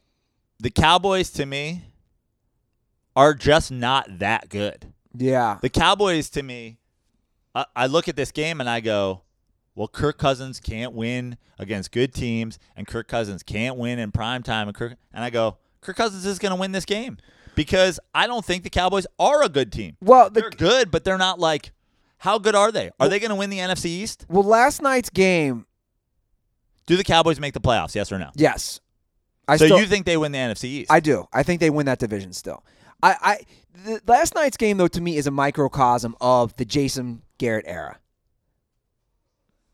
[0.59, 1.85] the Cowboys to me
[3.15, 4.93] are just not that good.
[5.15, 5.59] Yeah.
[5.61, 6.77] The Cowboys to me,
[7.55, 9.21] I, I look at this game and I go,
[9.73, 14.43] well, Kirk Cousins can't win against good teams, and Kirk Cousins can't win in prime
[14.43, 17.17] time, and Kirk, and I go, Kirk Cousins is going to win this game
[17.55, 19.97] because I don't think the Cowboys are a good team.
[20.01, 21.71] Well, the, They're good, but they're not like.
[22.19, 22.89] How good are they?
[22.99, 24.25] Are they going to win the NFC East?
[24.29, 25.65] well, last night's game,
[26.87, 27.93] Do the Cowboys make the playoffs?
[27.93, 28.31] Yes or no?
[28.35, 28.79] Yes.
[29.47, 30.91] I so still, you think they win the NFC East?
[30.91, 31.27] I do.
[31.33, 32.63] I think they win that division still.
[33.03, 33.37] I, I
[33.83, 37.99] the, last night's game though to me is a microcosm of the Jason Garrett era,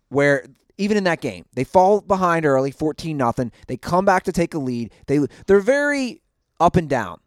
[0.09, 0.45] where
[0.77, 3.51] even in that game they fall behind early, fourteen nothing.
[3.67, 4.91] They come back to take a lead.
[5.07, 6.21] They they're very
[6.59, 7.19] up and down.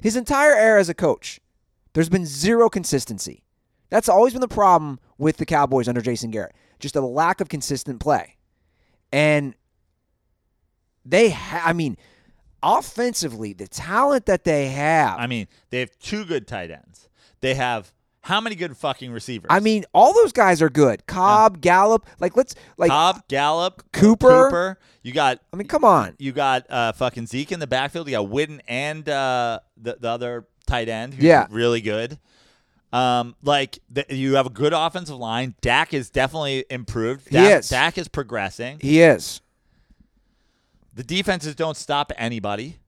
[0.00, 1.40] His entire era as a coach,
[1.92, 3.42] there's been zero consistency.
[3.90, 6.54] That's always been the problem with the Cowboys under Jason Garrett.
[6.78, 8.36] Just a lack of consistent play.
[9.12, 9.54] And
[11.04, 11.96] they ha- I mean,
[12.62, 15.18] offensively, the talent that they have.
[15.18, 17.08] I mean, they have two good tight ends.
[17.40, 17.92] They have
[18.28, 19.48] how many good fucking receivers?
[19.50, 21.06] I mean, all those guys are good.
[21.06, 24.44] Cobb, Gallup, like let's like Cobb, Gallup, Cooper.
[24.44, 24.78] Cooper.
[25.02, 26.14] You got I mean, come on.
[26.18, 28.06] you got uh, fucking Zeke in the backfield.
[28.08, 31.46] You got Witten and uh, the the other tight end who's Yeah.
[31.50, 32.18] really good.
[32.92, 35.54] Um, like the, you have a good offensive line.
[35.60, 37.28] Dak is definitely improved.
[37.28, 37.68] He is.
[37.68, 38.78] Dak is progressing.
[38.80, 39.40] He is.
[40.94, 42.78] The defenses don't stop anybody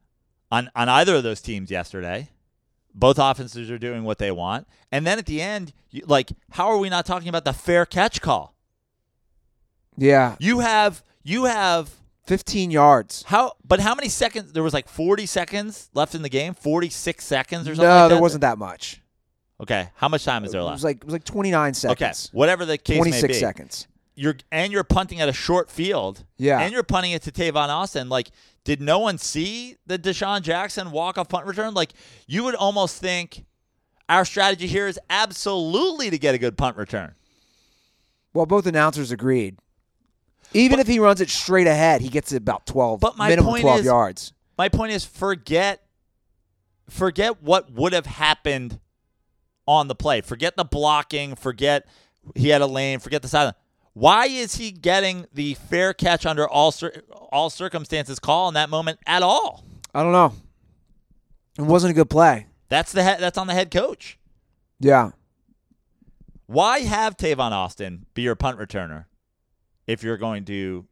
[0.51, 2.29] on on either of those teams yesterday.
[2.95, 4.67] Both offenses are doing what they want.
[4.91, 7.87] And then at the end, you, like, how are we not talking about the fair
[7.87, 8.55] catch call?
[9.97, 10.37] Yeah.
[10.39, 11.91] You have you have
[12.27, 13.25] 15 yards.
[13.27, 14.53] how, but how many seconds?
[14.53, 16.55] There was like forty seconds left in the game.
[16.55, 17.89] Forty six seconds or No, something.
[17.89, 19.01] like there wasn't that much.
[19.61, 20.71] Okay, how much time is there left?
[20.71, 22.29] It was like it was like 29 seconds.
[22.31, 23.35] okay, whatever the case may 26 be.
[23.41, 23.87] seconds.
[24.21, 26.25] You're and you're punting at a short field.
[26.37, 26.61] Yeah.
[26.61, 28.11] and you're punting it to Tavon Austin.
[28.11, 28.31] Like,
[28.65, 31.73] did no one see the DeSean Jackson walk off punt return?
[31.73, 31.95] Like,
[32.27, 33.47] you would almost think
[34.11, 37.15] our strategy here is absolutely to get a good punt return.
[38.35, 39.57] Well, both announcers agreed.
[40.53, 43.63] Even if he runs it straight ahead, he gets about 12 But my minimum point
[43.63, 44.33] 12 is- yards.
[44.59, 45.83] My point is forget
[46.91, 48.81] forget what would have happened
[49.67, 50.21] on the play.
[50.21, 51.87] Forget the blocking, forget
[52.35, 53.57] he had a lane, forget the silence.
[53.93, 58.71] Why is he getting the fair catch under all cir- all circumstances call in that
[58.71, 59.65] moment at all?
[59.95, 60.33] I don't know.
[61.59, 62.47] It wasn't a good play.
[62.69, 64.19] That's the he- that's on the head coach.
[64.79, 65.11] Yeah.
[66.47, 69.07] Why have Tavon Austin be your punt returner
[69.87, 70.87] if you're going to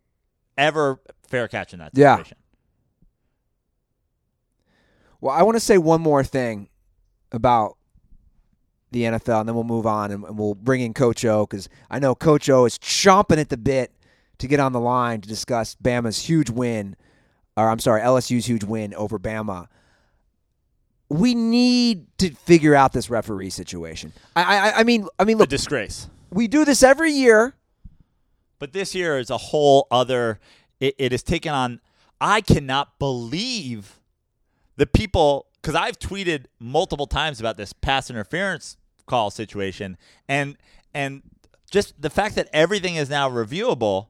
[0.56, 2.16] ever fair catch in that Yeah.
[2.16, 2.38] situation?
[5.20, 6.68] Well, I want to say one more thing
[7.32, 7.76] about
[8.90, 11.68] the NFL, and then we'll move on and, and we'll bring in Coach O because
[11.90, 13.92] I know Coach O is chomping at the bit
[14.38, 16.96] to get on the line to discuss Bama's huge win,
[17.56, 19.66] or I'm sorry, LSU's huge win over Bama.
[21.10, 24.12] We need to figure out this referee situation.
[24.36, 26.08] I, I, I mean, I mean, A disgrace.
[26.30, 27.54] we do this every year.
[28.58, 30.40] But this year is a whole other.
[30.80, 31.80] It, it has taken on.
[32.20, 34.00] I cannot believe
[34.76, 40.56] the people because I've tweeted multiple times about this pass interference call situation, and
[40.94, 41.20] and
[41.70, 44.06] just the fact that everything is now reviewable,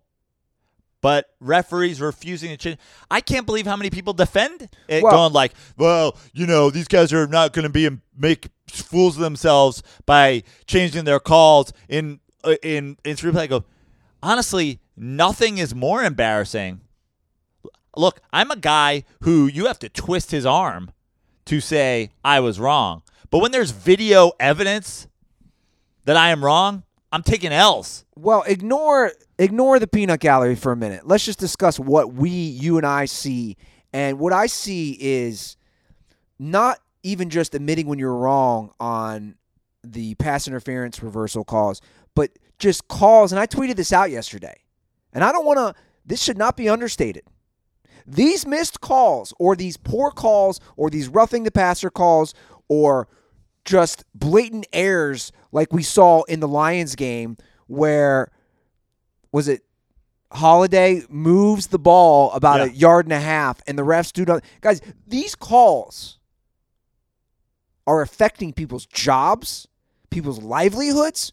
[1.00, 2.78] but referees refusing to change.
[3.10, 6.86] I can't believe how many people defend it, Well- going like, "Well, you know, these
[6.86, 12.20] guys are not going to be make fools of themselves by changing their calls in
[12.44, 13.64] uh, in in replay." I go,
[14.22, 16.82] honestly, nothing is more embarrassing.
[17.96, 20.92] Look, I'm a guy who you have to twist his arm
[21.48, 23.02] to say I was wrong.
[23.30, 25.08] But when there's video evidence
[26.04, 28.04] that I am wrong, I'm taking L's.
[28.14, 31.06] Well, ignore ignore the peanut gallery for a minute.
[31.06, 33.56] Let's just discuss what we, you and I see.
[33.92, 35.56] And what I see is
[36.38, 39.36] not even just admitting when you're wrong on
[39.82, 41.80] the pass interference reversal calls,
[42.14, 43.32] but just calls.
[43.32, 44.60] And I tweeted this out yesterday.
[45.14, 47.22] And I don't want to, this should not be understated.
[48.10, 52.32] These missed calls, or these poor calls, or these roughing the passer calls,
[52.68, 53.06] or
[53.64, 57.36] just blatant errors like we saw in the Lions game
[57.66, 58.30] where
[59.30, 59.62] was it
[60.32, 64.44] Holiday moves the ball about a yard and a half and the refs do not
[64.60, 66.18] guys these calls
[67.86, 69.68] are affecting people's jobs
[70.10, 71.32] people's livelihoods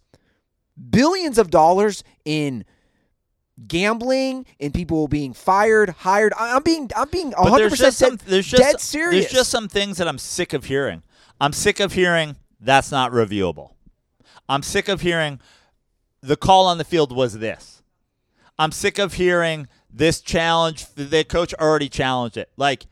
[0.89, 2.63] billions of dollars in
[3.67, 8.17] gambling and people being fired hired I'm being I'm being 100% But there's just some
[8.17, 11.03] dead, there's just dead serious there's just some things that I'm sick of hearing.
[11.39, 13.71] I'm sick of hearing that's not reviewable.
[14.49, 15.39] I'm sick of hearing
[16.21, 17.81] the call on the field was this.
[18.57, 22.51] I'm sick of hearing this challenge the coach already challenged it.
[22.57, 22.87] Like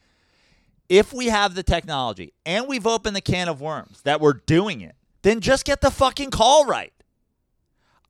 [0.88, 4.82] if we have the technology and we've opened the can of worms that we're doing
[4.82, 6.94] it, then just get the fucking call right.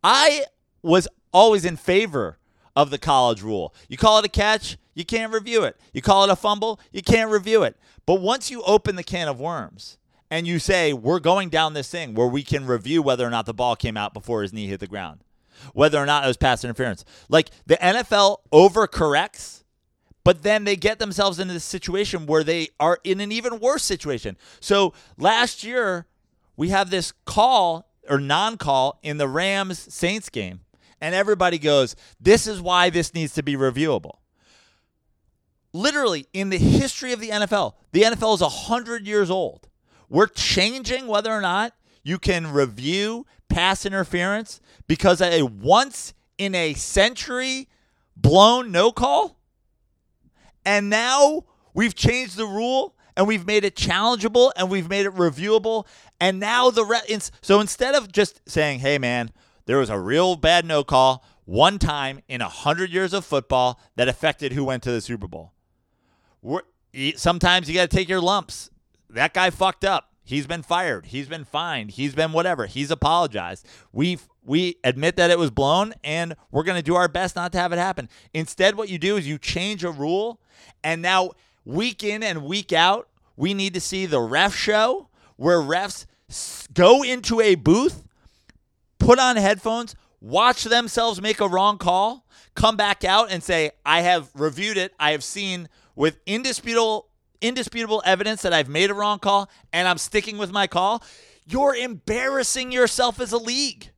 [0.04, 0.45] I
[0.82, 2.38] was always in favor
[2.76, 3.74] of the college rule.
[3.88, 5.80] You call it a catch, you can't review it.
[5.93, 7.78] You call it a fumble, you can't review it.
[8.05, 9.97] But once you open the can of worms
[10.30, 13.45] and you say, we're going down this thing where we can review whether or not
[13.45, 15.24] the ball came out before his knee hit the ground,
[15.74, 17.05] whether or not it was pass interference.
[17.30, 19.63] Like the NFL overcorrects,
[20.24, 23.84] but then they get themselves into this situation where they are in an even worse
[23.84, 24.38] situation.
[24.59, 26.07] So last year,
[26.55, 30.61] we have this call or non call in the Rams Saints game,
[31.04, 34.18] and everybody goes, This is why this needs to be reviewable
[35.74, 39.68] literally in the history of the NFL, the NFL is 100 years old.
[40.10, 41.74] We're changing whether or not
[42.04, 47.68] you can review pass interference because a once in a century
[48.16, 49.39] blown no call.
[50.66, 55.14] And now we've changed the rule and we've made it challengeable and we've made it
[55.14, 55.86] reviewable.
[56.20, 59.32] And now the re- so instead of just saying, "Hey man,
[59.66, 63.80] there was a real bad no call one time in a hundred years of football
[63.95, 65.53] that affected who went to the Super Bowl,"
[66.41, 66.61] we're,
[67.16, 68.70] sometimes you got to take your lumps.
[69.09, 70.09] That guy fucked up.
[70.26, 71.07] He's been fired.
[71.07, 71.91] He's been fined.
[71.91, 72.66] He's been whatever.
[72.66, 73.68] He's apologized.
[73.91, 77.51] We we admit that it was blown, and we're going to do our best not
[77.53, 78.09] to have it happen.
[78.34, 80.39] Instead, what you do is you change a rule,
[80.84, 81.32] and now
[81.66, 86.05] week in and week out, we need to see the ref show where refs
[86.74, 88.03] go into a booth,
[89.06, 92.26] put on headphones, watch themselves make a wrong call,
[92.56, 94.93] come back out and say, "I have reviewed it.
[94.99, 97.10] I have seen." with indisputable
[97.41, 101.04] indisputable evidence that I've made a wrong call and I'm sticking with my call,
[101.45, 103.91] you're embarrassing yourself as a league.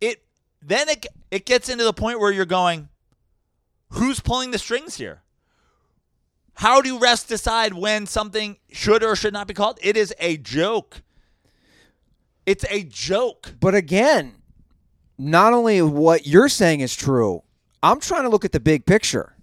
[0.00, 0.24] It
[0.62, 2.88] then it it gets into the point where you're going,
[3.90, 5.22] who's pulling the strings here?
[6.54, 9.78] How do refs decide when something should or should not be called?
[9.82, 11.02] It is a joke.
[12.46, 13.54] It's a joke.
[13.60, 14.36] But again,
[15.18, 17.42] not only what you're saying is true,
[17.82, 19.34] I'm trying to look at the big picture.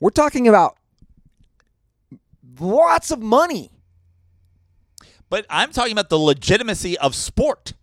[0.00, 0.76] We're talking about
[2.58, 3.70] lots of money.
[5.28, 7.74] But I'm talking about the legitimacy of sport.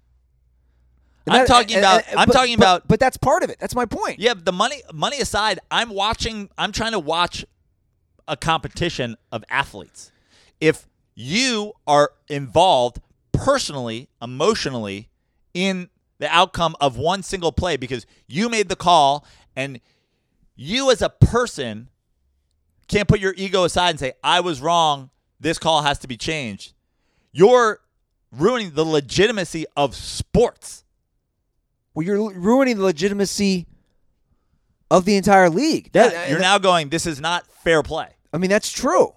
[1.30, 2.03] I'm talking about.
[2.15, 2.88] I'm but, talking but, about.
[2.88, 3.57] But that's part of it.
[3.59, 4.19] That's my point.
[4.19, 4.82] Yeah, the money.
[4.93, 6.49] Money aside, I'm watching.
[6.57, 7.45] I'm trying to watch
[8.28, 10.11] a competition of athletes.
[10.59, 12.99] If you are involved
[13.38, 15.09] personally, emotionally,
[15.53, 19.25] in the outcome of one single play because you made the call
[19.55, 19.79] and
[20.55, 21.89] you as a person
[22.88, 25.09] can't put your ego aside and say, I was wrong.
[25.39, 26.73] This call has to be changed.
[27.31, 27.79] You're
[28.31, 30.83] ruining the legitimacy of sports.
[31.93, 33.67] Well, you're ruining the legitimacy
[34.89, 35.91] of the entire league.
[35.91, 38.09] That, yeah, you're now going, this is not fair play.
[38.33, 39.13] I mean, that's true.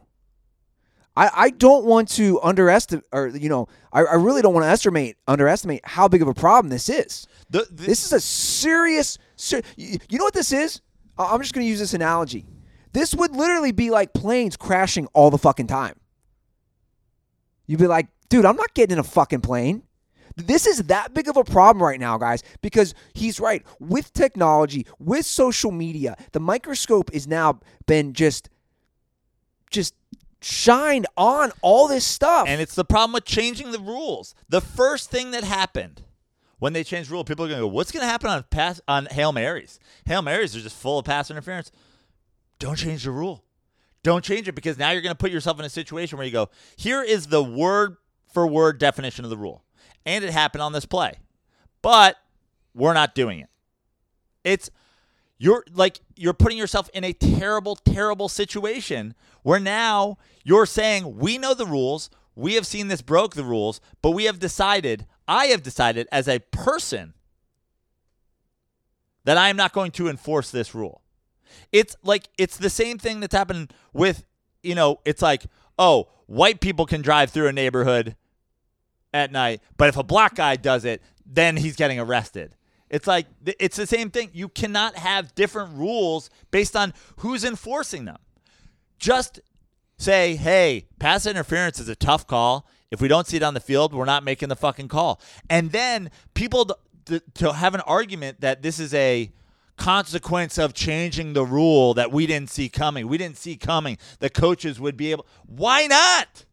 [1.17, 4.71] I, I don't want to underestimate, or, you know, I, I really don't want to
[4.71, 7.27] estimate, underestimate how big of a problem this is.
[7.51, 10.81] The, the, this is a serious, ser- you, you know what this is?
[11.19, 12.47] I'm just going to use this analogy.
[12.93, 15.97] This would literally be like planes crashing all the fucking time.
[17.67, 19.83] You'd be like, dude, I'm not getting in a fucking plane.
[20.37, 23.65] This is that big of a problem right now, guys, because he's right.
[23.79, 28.49] With technology, with social media, the microscope is now been just
[29.71, 29.95] just
[30.41, 32.49] shined on all this stuff.
[32.49, 34.35] And it's the problem with changing the rules.
[34.49, 36.03] The first thing that happened
[36.59, 38.45] when they changed the rule, people are going to go, "What's going to happen on
[38.51, 39.79] pass on Hail Marys?
[40.07, 41.71] Hail Marys are just full of pass interference."
[42.61, 43.43] don't change the rule.
[44.05, 46.33] Don't change it because now you're going to put yourself in a situation where you
[46.33, 47.97] go, here is the word
[48.33, 49.65] for word definition of the rule.
[50.07, 51.15] And it happened on this play.
[51.83, 52.17] But
[52.75, 53.49] we're not doing it.
[54.45, 54.71] It's
[55.41, 61.39] you're like you're putting yourself in a terrible terrible situation where now you're saying we
[61.39, 65.47] know the rules, we have seen this broke the rules, but we have decided, I
[65.47, 67.15] have decided as a person
[69.25, 71.01] that I am not going to enforce this rule.
[71.73, 74.25] It's like it's the same thing that's happened with,
[74.63, 75.45] you know, it's like,
[75.79, 78.15] oh, white people can drive through a neighborhood
[79.15, 82.55] at night, but if a black guy does it, then he's getting arrested.
[82.91, 84.31] It's like it's the same thing.
[84.33, 88.19] You cannot have different rules based on who's enforcing them.
[88.99, 89.41] Just
[89.97, 92.67] say, "Hey, pass interference is a tough call.
[92.91, 95.71] If we don't see it on the field, we're not making the fucking call." And
[95.71, 96.69] then people
[97.07, 99.31] to, to have an argument that this is a
[99.77, 103.09] consequence of changing the rule that we didn't see coming.
[103.09, 103.99] We didn't see coming.
[104.19, 105.27] The coaches would be able.
[105.47, 106.45] Why not?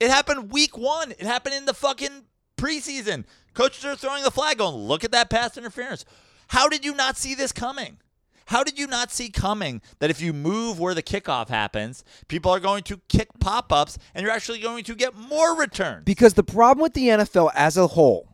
[0.00, 1.12] It happened week one.
[1.12, 2.24] It happened in the fucking
[2.56, 3.24] preseason.
[3.54, 6.04] Coaches are throwing the flag going, look at that pass interference.
[6.48, 7.98] How did you not see this coming?
[8.46, 12.50] How did you not see coming that if you move where the kickoff happens, people
[12.50, 16.04] are going to kick pop ups and you're actually going to get more returns?
[16.04, 18.32] Because the problem with the NFL as a whole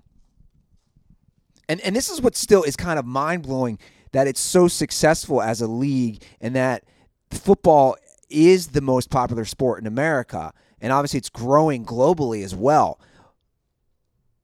[1.68, 3.78] and and this is what still is kind of mind blowing
[4.12, 6.84] that it's so successful as a league and that
[7.30, 7.96] football
[8.30, 12.98] is the most popular sport in America and obviously it's growing globally as well.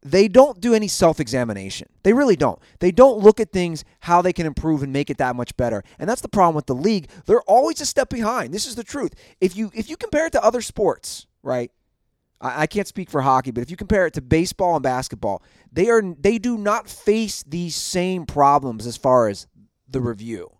[0.04, 1.88] They don't do any self-examination.
[2.02, 2.58] They really don't.
[2.80, 5.82] They don't look at things how they can improve and make it that much better.
[5.98, 7.08] And that's the problem with the league.
[7.24, 8.52] They're always a step behind.
[8.52, 9.14] This is the truth.
[9.40, 11.70] If you if you compare it to other sports, right?
[12.40, 15.42] I, I can't speak for hockey, but if you compare it to baseball and basketball,
[15.72, 19.46] they are they do not face these same problems as far as
[19.88, 20.53] the review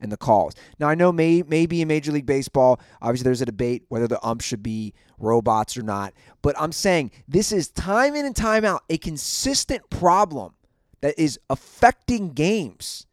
[0.00, 0.54] and the calls.
[0.78, 4.24] Now I know may, maybe in Major League Baseball, obviously there's a debate whether the
[4.26, 6.14] umps should be robots or not.
[6.42, 10.54] But I'm saying this is time in and time out a consistent problem
[11.00, 13.06] that is affecting games.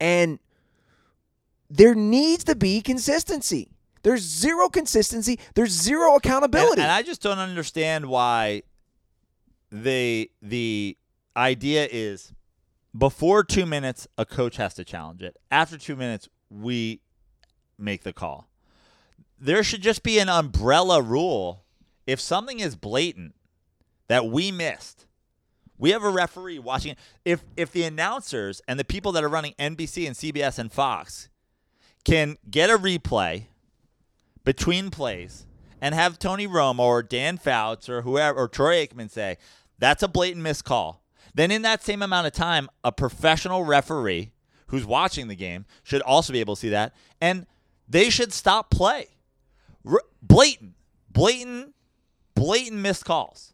[0.00, 0.38] And
[1.70, 3.70] there needs to be consistency.
[4.02, 5.38] There's zero consistency.
[5.54, 6.82] There's zero And, accountability.
[6.82, 8.62] and I just don't understand why
[9.70, 10.98] the the
[11.36, 12.32] idea is
[12.96, 15.36] before two minutes a coach has to challenge it.
[15.50, 17.00] After two minutes, we
[17.78, 18.48] make the call.
[19.38, 21.64] There should just be an umbrella rule.
[22.06, 23.34] If something is blatant
[24.08, 25.06] that we missed,
[25.78, 26.96] we have a referee watching.
[27.24, 31.28] If if the announcers and the people that are running NBC and CBS and Fox
[32.04, 33.46] can get a replay
[34.44, 35.46] between plays
[35.80, 39.38] and have Tony Romo or Dan Fouts or whoever or Troy Aikman say
[39.78, 41.02] that's a blatant missed call.
[41.34, 44.32] Then in that same amount of time, a professional referee
[44.72, 47.46] who's watching the game should also be able to see that, and
[47.88, 49.06] they should stop play.
[49.86, 50.72] R- blatant,
[51.10, 51.74] blatant,
[52.34, 53.52] blatant missed calls.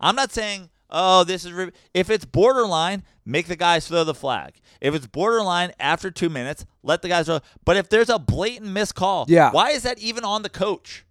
[0.00, 1.70] I'm not saying, oh, this is re-.
[1.94, 4.54] if it's borderline, make the guys throw the flag.
[4.80, 7.38] If it's borderline after two minutes, let the guys throw.
[7.64, 9.50] But if there's a blatant missed call, Yeah.
[9.52, 11.04] why is that even on the coach?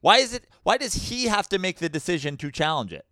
[0.00, 0.46] Why is it?
[0.64, 3.06] Why does he have to make the decision to challenge it?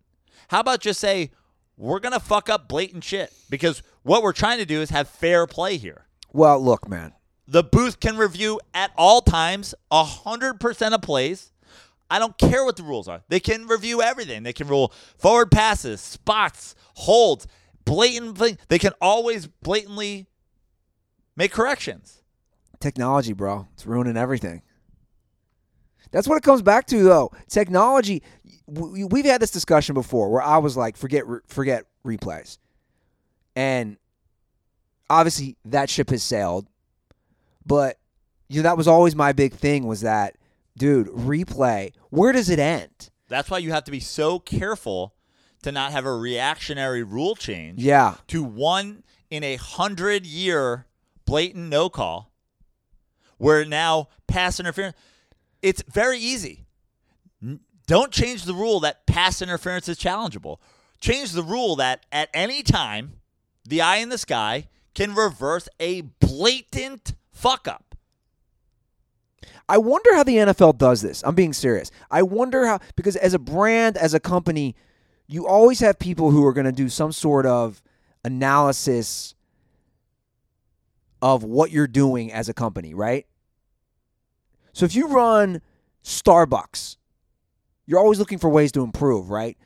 [0.49, 1.31] How about just say
[1.77, 5.47] we're gonna fuck up blatant shit because what we're trying to do is have fair
[5.47, 6.05] play here.
[6.31, 7.13] well, look, man.
[7.47, 11.51] The booth can review at all times hundred percent of plays.
[12.09, 13.23] I don't care what the rules are.
[13.27, 14.43] They can review everything.
[14.43, 17.47] They can rule forward passes, spots, holds,
[17.85, 18.57] blatant thing.
[18.67, 20.27] They can always blatantly
[21.35, 22.21] make corrections.
[22.79, 23.67] Technology, bro.
[23.73, 24.61] It's ruining everything.
[26.11, 27.31] That's what it comes back to, though.
[27.49, 28.21] Technology.
[28.67, 32.57] We- We've had this discussion before, where I was like, "Forget, forget replays,"
[33.55, 33.97] and
[35.09, 36.67] obviously that ship has sailed.
[37.65, 37.97] But
[38.49, 40.35] you know, that was always my big thing was that,
[40.77, 41.93] dude, replay.
[42.09, 43.09] Where does it end?
[43.29, 45.15] That's why you have to be so careful
[45.63, 47.81] to not have a reactionary rule change.
[47.81, 50.85] Yeah, to one in a hundred year
[51.25, 52.31] blatant no call
[53.37, 54.95] where now pass interference
[55.61, 56.62] it's very easy
[57.93, 60.57] don't change the rule that pass interference is challengeable
[60.99, 63.13] change the rule that at any time
[63.65, 67.93] the eye in the sky can reverse a blatant fuck up
[69.69, 71.23] I wonder how the NFL does this.
[71.25, 71.89] I'm being serious.
[72.11, 74.75] I wonder how because as a brand, as a company,
[75.27, 77.81] you always have people who are going to do some sort of
[78.25, 79.35] analysis
[81.21, 83.25] of what you're doing as a company, right?
[84.73, 85.61] So if you run
[86.03, 86.97] Starbucks,
[87.85, 89.57] you're always looking for ways to improve, right?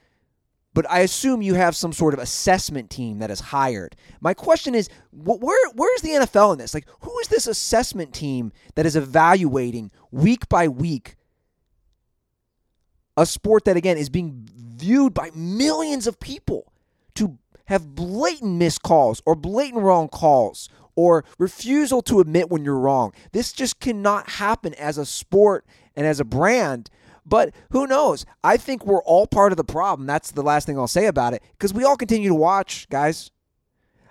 [0.73, 3.95] But I assume you have some sort of assessment team that is hired.
[4.21, 6.73] My question is, wh- where where's the NFL in this?
[6.73, 11.15] Like, who is this assessment team that is evaluating week by week
[13.17, 16.71] a sport that again is being viewed by millions of people
[17.15, 22.79] to have blatant missed calls or blatant wrong calls or refusal to admit when you're
[22.79, 23.11] wrong.
[23.31, 25.65] This just cannot happen as a sport
[25.95, 26.89] and as a brand.
[27.27, 28.25] But who knows?
[28.43, 30.07] I think we're all part of the problem.
[30.07, 33.31] That's the last thing I'll say about it because we all continue to watch, guys.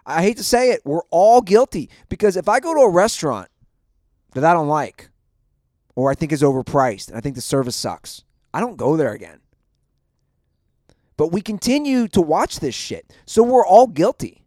[0.05, 3.49] I hate to say it, we're all guilty because if I go to a restaurant
[4.35, 5.09] that I don't like
[5.97, 9.13] or I think is overpriced and I think the service sucks, I don't go there
[9.13, 9.41] again.
[11.17, 13.11] But we continue to watch this shit.
[13.25, 14.45] So we're all guilty.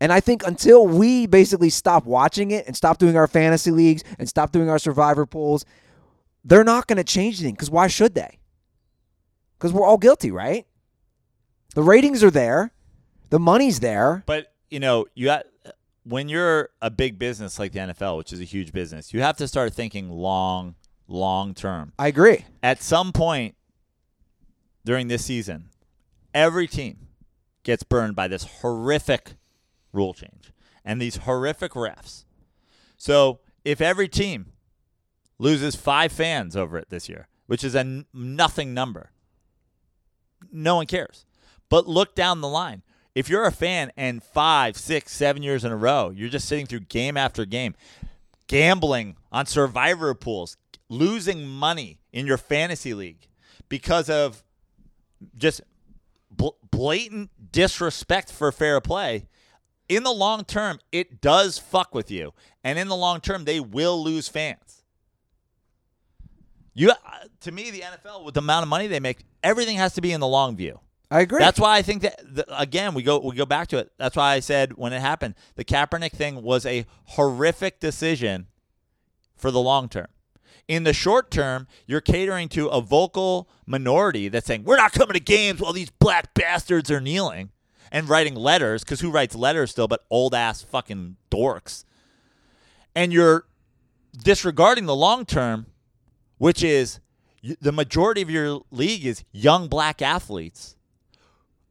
[0.00, 4.04] And I think until we basically stop watching it and stop doing our fantasy leagues
[4.18, 5.64] and stop doing our survivor pools,
[6.48, 8.38] they're not going to change anything because why should they?
[9.58, 10.66] Because we're all guilty, right?
[11.74, 12.72] The ratings are there,
[13.30, 14.24] the money's there.
[14.26, 15.46] But you know, you got
[16.04, 19.36] when you're a big business like the NFL, which is a huge business, you have
[19.36, 20.74] to start thinking long,
[21.06, 21.92] long term.
[21.98, 22.46] I agree.
[22.62, 23.54] At some point
[24.86, 25.68] during this season,
[26.32, 27.08] every team
[27.62, 29.34] gets burned by this horrific
[29.92, 32.24] rule change and these horrific refs.
[32.96, 34.52] So, if every team
[35.38, 39.10] loses 5 fans over it this year, which is a n- nothing number,
[40.52, 41.26] no one cares.
[41.68, 42.82] But look down the line.
[43.14, 46.66] If you're a fan and five, six, seven years in a row, you're just sitting
[46.66, 47.74] through game after game,
[48.46, 50.56] gambling on survivor pools,
[50.88, 53.26] losing money in your fantasy league
[53.68, 54.44] because of
[55.36, 55.60] just
[56.30, 59.26] bl- blatant disrespect for fair play,
[59.88, 62.32] in the long term, it does fuck with you.
[62.62, 64.77] And in the long term, they will lose fans.
[66.78, 66.94] You, uh,
[67.40, 70.12] to me, the NFL with the amount of money they make, everything has to be
[70.12, 70.78] in the long view.
[71.10, 71.40] I agree.
[71.40, 73.90] That's why I think that the, again we go we go back to it.
[73.98, 78.46] That's why I said when it happened, the Kaepernick thing was a horrific decision
[79.36, 80.06] for the long term.
[80.68, 85.14] In the short term, you're catering to a vocal minority that's saying we're not coming
[85.14, 87.50] to games while these black bastards are kneeling
[87.90, 91.84] and writing letters because who writes letters still but old ass fucking dorks.
[92.94, 93.46] And you're
[94.22, 95.66] disregarding the long term,
[96.38, 97.00] which is
[97.60, 100.74] the majority of your league is young black athletes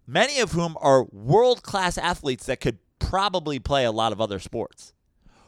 [0.07, 4.39] many of whom are world class athletes that could probably play a lot of other
[4.39, 4.93] sports.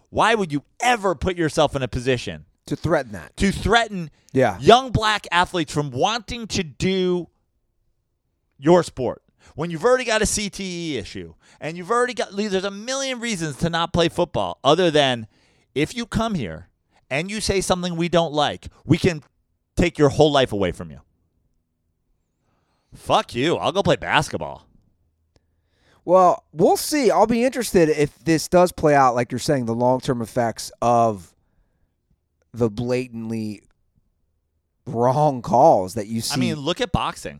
[0.10, 3.36] Why would you ever put yourself in a position to threaten that.
[3.38, 4.60] to threaten Yeah.
[4.60, 7.30] young black athletes from wanting to do
[8.58, 9.24] your sport?
[9.56, 13.58] When you've already got a CTE issue and you've already got, there's a million reasons
[13.58, 15.28] to not play football other than
[15.74, 16.69] if you come here
[17.10, 19.24] and you say something we don't like, we can
[19.76, 21.00] take your whole life away from you.
[22.96, 23.56] Fuck you.
[23.58, 24.66] I'll go play basketball.
[26.06, 27.12] Well, we'll see.
[27.12, 30.72] I'll be interested if this does play out, like you're saying, the long term effects
[30.82, 31.34] of
[32.52, 33.62] the blatantly
[34.88, 36.34] wrong calls that you see.
[36.34, 37.40] I mean, look at boxing.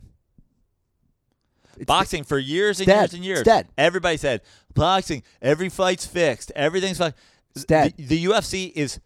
[1.74, 3.00] It's- Boxing for years and dead.
[3.00, 3.38] years and years.
[3.40, 3.68] It's dead.
[3.78, 4.42] Everybody said
[4.74, 5.22] boxing.
[5.42, 6.52] Every fight's fixed.
[6.54, 7.14] Everything's fine.
[7.66, 7.94] Dead.
[7.96, 9.00] The, the UFC is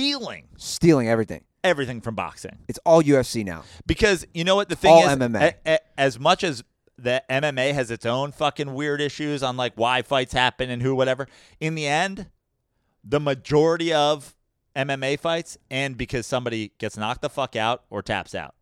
[0.00, 1.42] stealing stealing everything.
[1.62, 3.64] everything from boxing It's all UFC now.
[3.86, 5.16] because you know what the thing All is.
[5.16, 5.54] MMA.
[5.66, 6.64] a- a- as much as
[6.98, 10.94] the MMA has its own fucking weird issues on like why fights happen and who
[10.94, 11.28] whatever.
[11.60, 12.28] In the end,
[13.04, 14.34] the majority of
[14.76, 18.54] MMA fights end because somebody gets knocked the fuck out or taps out.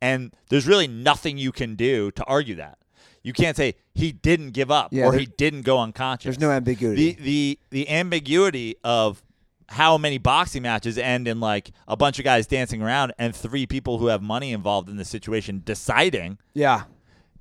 [0.00, 2.78] And there's really nothing you can do to argue that.
[3.22, 6.24] You can't say he didn't give up Yeah, or he didn't go unconscious.
[6.24, 7.12] There's no ambiguity.
[7.14, 9.22] The the the ambiguity of
[9.68, 13.66] how many boxing matches end in like a bunch of guys dancing around and three
[13.66, 16.38] people who have money involved in the situation deciding.
[16.54, 16.84] yeah.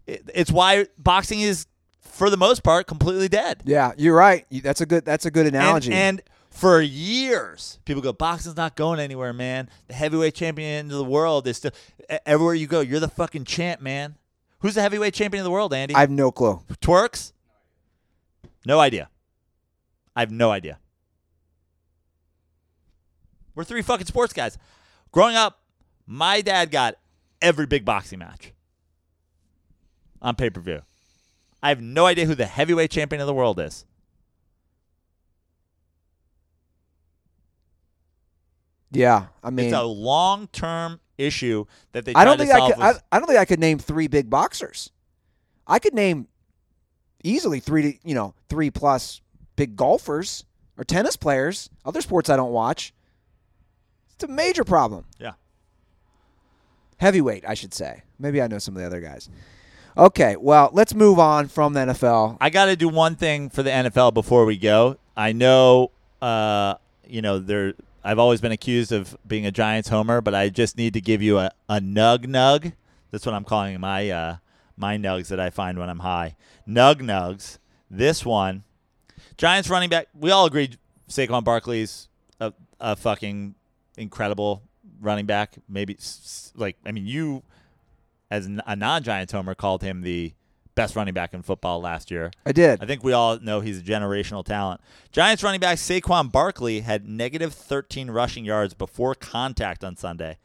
[0.07, 1.65] It, it's why boxing is
[1.99, 3.63] for the most part completely dead.
[3.65, 4.45] Yeah, you're right.
[4.51, 5.91] That's a good that's a good analogy.
[5.93, 6.21] and
[6.51, 9.67] for years, people go, boxing's not going anywhere, man.
[9.87, 11.71] The heavyweight champion of the world is still
[12.25, 12.81] everywhere you go.
[12.81, 14.15] You're the fucking champ, man.
[14.59, 15.95] Who's the heavyweight champion of the world, Andy?
[15.95, 16.61] I have no clue.
[16.81, 17.33] Twerks?
[18.65, 19.09] No idea.
[20.15, 20.79] I have no idea.
[23.55, 24.57] We're three fucking sports guys.
[25.11, 25.61] Growing up,
[26.05, 26.95] my dad got
[27.41, 28.53] every big boxing match
[30.21, 30.81] on pay per view.
[31.63, 33.85] I have no idea who the heavyweight champion of the world is.
[38.91, 42.67] Yeah, I mean, it's a long term issue that they I don't to think I
[42.67, 42.79] could.
[42.79, 44.91] I, I don't think I could name three big boxers.
[45.67, 46.27] I could name
[47.23, 49.21] easily three, to you know, three plus
[49.55, 50.45] big golfers
[50.77, 51.69] or tennis players.
[51.83, 52.93] Other sports I don't watch.
[54.15, 55.05] It's a major problem.
[55.19, 55.33] yeah.
[56.97, 58.03] Heavyweight, I should say.
[58.17, 59.29] Maybe I know some of the other guys.
[59.97, 62.37] Okay, well, let's move on from the NFL.
[62.39, 64.97] I got to do one thing for the NFL before we go.
[65.15, 65.91] I know,
[66.21, 66.75] uh,
[67.07, 67.73] you know, there.
[68.03, 71.21] I've always been accused of being a Giants homer, but I just need to give
[71.21, 72.73] you a, a nug nug.
[73.11, 74.37] That's what I'm calling my uh,
[74.77, 76.35] my nugs that I find when I'm high.
[76.67, 77.57] Nug nugs.
[77.89, 78.63] This one,
[79.37, 80.07] Giants running back.
[80.17, 80.77] We all agreed
[81.09, 82.09] Saquon Barkley's
[82.39, 83.55] a, a fucking
[83.97, 84.63] incredible
[85.01, 85.55] running back.
[85.67, 85.97] Maybe
[86.55, 87.43] like I mean you
[88.31, 90.33] as a non-Giants homer called him the
[90.75, 92.31] best running back in football last year.
[92.45, 92.83] I did.
[92.83, 94.81] I think we all know he's a generational talent.
[95.11, 100.37] Giants running back Saquon Barkley had negative 13 rushing yards before contact on Sunday.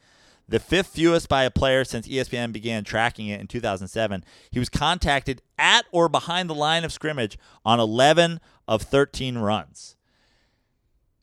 [0.48, 4.24] The fifth fewest by a player since ESPN began tracking it in 2007.
[4.50, 9.96] He was contacted at or behind the line of scrimmage on 11 of 13 runs.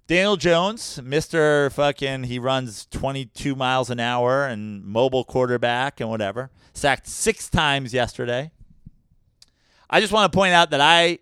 [0.07, 1.69] Daniel Jones, Mr.
[1.73, 7.93] fucking, he runs 22 miles an hour and mobile quarterback and whatever, sacked six times
[7.93, 8.51] yesterday.
[9.89, 11.19] I just want to point out that I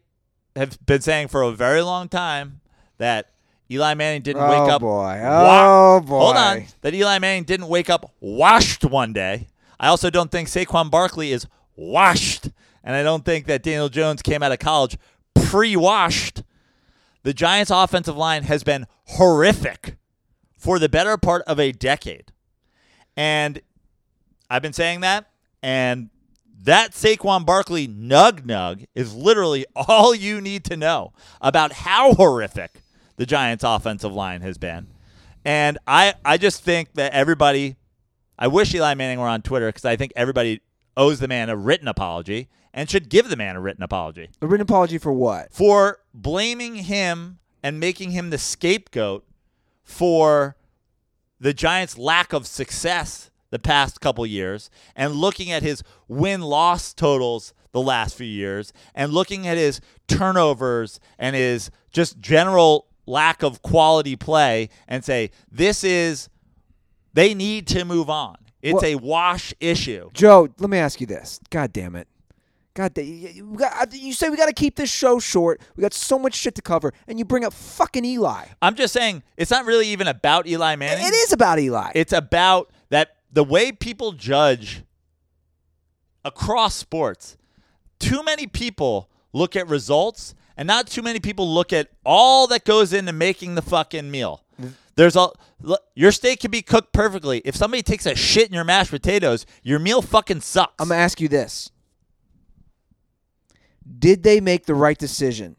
[0.56, 2.62] have been saying for a very long time
[3.00, 3.32] that
[3.72, 4.82] Eli Manning didn't Oh, wake up.
[4.82, 5.20] boy.
[5.22, 6.20] wa- Oh, boy.
[6.20, 6.66] Hold on.
[6.82, 9.48] That Eli Manning didn't wake up washed one day.
[9.80, 12.50] I also don't think Saquon Barkley is washed.
[12.84, 14.96] And I don't think that Daniel Jones came out of college
[15.34, 16.44] pre washed.
[17.26, 19.96] The Giants' offensive line has been horrific
[20.60, 22.32] for the better part of a decade.
[23.18, 23.62] And
[24.48, 25.26] I've been saying that.
[25.64, 26.12] And
[26.62, 32.84] that Saquon Barkley nug nug is literally all you need to know about how horrific
[33.16, 34.86] the Giants' offensive line has been.
[35.44, 37.76] And I, I just think that everybody,
[38.38, 40.62] I wish Eli Manning were on Twitter because I think everybody
[40.98, 44.48] owes the man a written apology and should give the man a written apology A
[44.48, 45.52] written apology for what?
[45.52, 49.26] for blaming him and making him the scapegoat
[49.84, 50.56] for
[51.40, 56.94] the Giants' lack of success the past couple years and looking at his win loss
[56.94, 63.44] totals the last few years and looking at his turnovers and his just general lack
[63.44, 66.30] of quality play and say, this is,
[67.14, 68.38] they need to move on.
[68.62, 70.10] It's Well- a wash issue.
[70.14, 71.40] Joe, let me ask you this.
[71.50, 72.08] God damn it.
[72.74, 75.62] God, da- you, you got- you say we got to keep this show short.
[75.78, 78.46] We got so much shit to cover, and you bring up fucking Eli.
[78.62, 81.06] I'm just saying, it's not really even about Eli Manning.
[81.06, 81.92] It is about Eli.
[81.96, 84.84] It's about that the way people judge
[86.24, 87.38] across sports.
[88.00, 92.66] Too many people look at results and not too many people look at all that
[92.66, 94.44] goes into making the fucking meal.
[94.96, 95.30] There's a
[95.62, 97.42] look, your steak can be cooked perfectly.
[97.44, 100.74] If somebody takes a shit in your mashed potatoes, your meal fucking sucks.
[100.80, 101.70] I'm gonna ask you this:
[104.00, 105.56] Did they make the right decision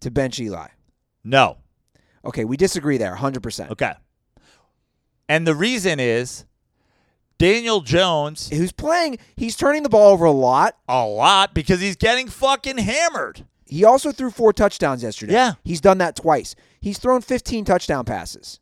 [0.00, 0.68] to bench Eli?
[1.24, 1.58] no.
[2.24, 3.42] Okay, we disagree there, 100.
[3.42, 3.92] percent Okay.
[5.28, 6.44] And the reason is
[7.38, 9.18] Daniel Jones Who's playing?
[9.34, 10.76] He's turning the ball over a lot.
[10.88, 13.44] a lot because he's getting fucking hammered.
[13.72, 15.32] He also threw four touchdowns yesterday.
[15.32, 15.52] Yeah.
[15.64, 16.54] He's done that twice.
[16.80, 18.60] He's thrown 15 touchdown passes.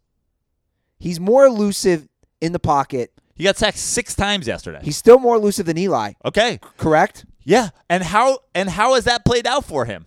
[1.01, 2.09] He's more elusive
[2.41, 3.13] in the pocket.
[3.35, 4.81] He got sacked 6 times yesterday.
[4.85, 6.61] He's still more elusive than Eli, okay.
[6.77, 7.25] correct?
[7.43, 10.07] Yeah, and how and how has that played out for him?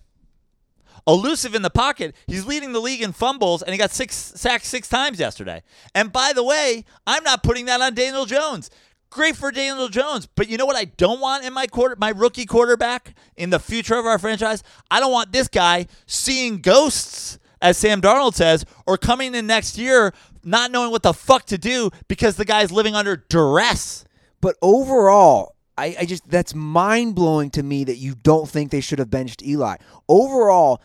[1.06, 4.64] Elusive in the pocket, he's leading the league in fumbles, and he got six sacked
[4.64, 5.62] six times yesterday.
[5.94, 8.70] And by the way, I'm not putting that on Daniel Jones.
[9.14, 12.08] Great for Daniel Jones, but you know what I don't want in my quarter, my
[12.08, 14.64] rookie quarterback in the future of our franchise.
[14.90, 19.78] I don't want this guy seeing ghosts, as Sam Darnold says, or coming in next
[19.78, 20.12] year
[20.42, 24.04] not knowing what the fuck to do because the guy's living under duress.
[24.40, 28.80] But overall, I, I just that's mind blowing to me that you don't think they
[28.80, 29.76] should have benched Eli.
[30.08, 30.82] Overall,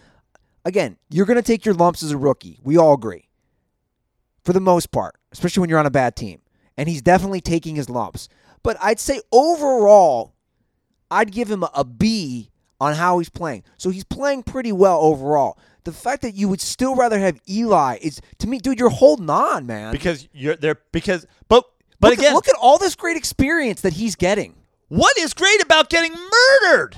[0.65, 2.59] again, you're to take your lumps as a rookie.
[2.61, 3.27] We all agree.
[4.43, 6.41] For the most part, especially when you're on a bad team.
[6.79, 8.29] And he's definitely taking his lumps.
[8.63, 10.33] But I'd say overall,
[11.11, 13.63] I'd give him a B on how he's playing.
[13.75, 15.57] So he's playing pretty well overall.
[15.83, 19.29] The fact that you would still rather have Eli is to me, dude, you're holding
[19.29, 19.91] on, man.
[19.91, 21.65] Because you're there because but
[21.99, 24.55] but look again at, look at all this great experience that he's getting.
[24.87, 26.95] What is great about getting murdered?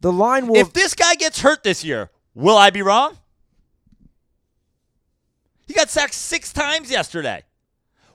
[0.00, 3.18] The line will if this guy gets hurt this year, will I be wrong?
[5.66, 7.44] He got sacked six times yesterday.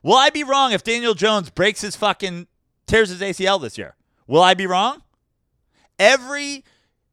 [0.05, 2.45] Will I be wrong if Daniel Jones breaks his fucking
[2.85, 3.95] tears his ACL this year?
[4.27, 5.01] Will I be wrong?
[5.97, 6.63] Every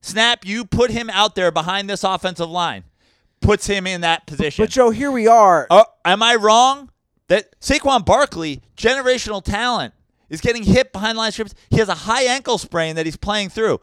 [0.03, 2.85] snap you put him out there behind this offensive line
[3.41, 4.63] puts him in that position.
[4.63, 5.67] But Joe, here we are.
[5.71, 6.91] Oh, am I wrong
[7.29, 9.95] that Saquon Barkley, generational talent,
[10.29, 11.55] is getting hit behind line strips?
[11.71, 13.81] He has a high ankle sprain that he's playing through.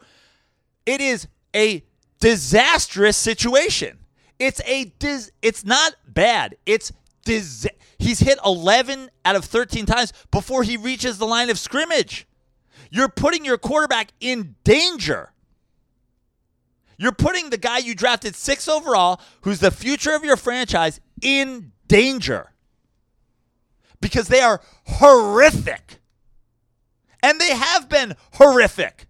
[0.86, 1.26] It is
[1.56, 1.82] a
[2.20, 3.98] disastrous situation.
[4.38, 6.54] It's a dis- It's not bad.
[6.64, 6.92] It's
[7.24, 7.66] dis-
[7.98, 12.26] He's hit 11 out of 13 times before he reaches the line of scrimmage.
[12.90, 15.32] You're putting your quarterback in danger.
[16.96, 21.72] You're putting the guy you drafted six overall, who's the future of your franchise, in
[21.88, 22.52] danger
[24.00, 25.98] because they are horrific.
[27.22, 29.06] And they have been horrific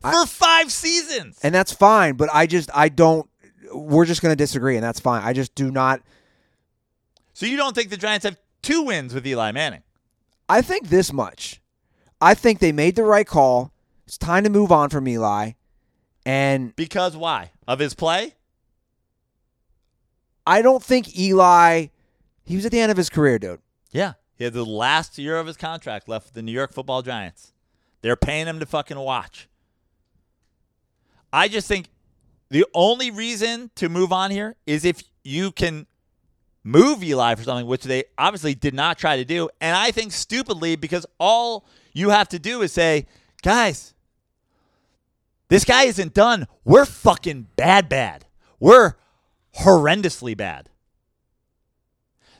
[0.00, 1.38] for five seasons.
[1.42, 3.28] and that's fine, but I just I don't
[3.72, 5.22] we're just going to disagree and that's fine.
[5.22, 6.02] I just do not
[7.34, 9.82] So you don't think the Giants have two wins with Eli Manning?
[10.48, 11.60] I think this much.
[12.20, 13.72] I think they made the right call.
[14.06, 15.52] It's time to move on from Eli.
[16.24, 17.50] And Because why?
[17.68, 18.34] Of his play?
[20.46, 21.88] I don't think Eli
[22.44, 23.60] he was at the end of his career, dude.
[23.90, 24.14] Yeah.
[24.36, 27.52] He had the last year of his contract left with the New York football Giants.
[28.02, 29.48] They're paying him to fucking watch.
[31.32, 31.88] I just think
[32.50, 35.86] the only reason to move on here is if you can
[36.64, 39.48] move Eli for something, which they obviously did not try to do.
[39.60, 43.06] And I think stupidly because all you have to do is say,
[43.42, 43.94] guys,
[45.48, 46.48] this guy isn't done.
[46.64, 48.24] We're fucking bad, bad.
[48.58, 48.94] We're
[49.58, 50.70] horrendously bad.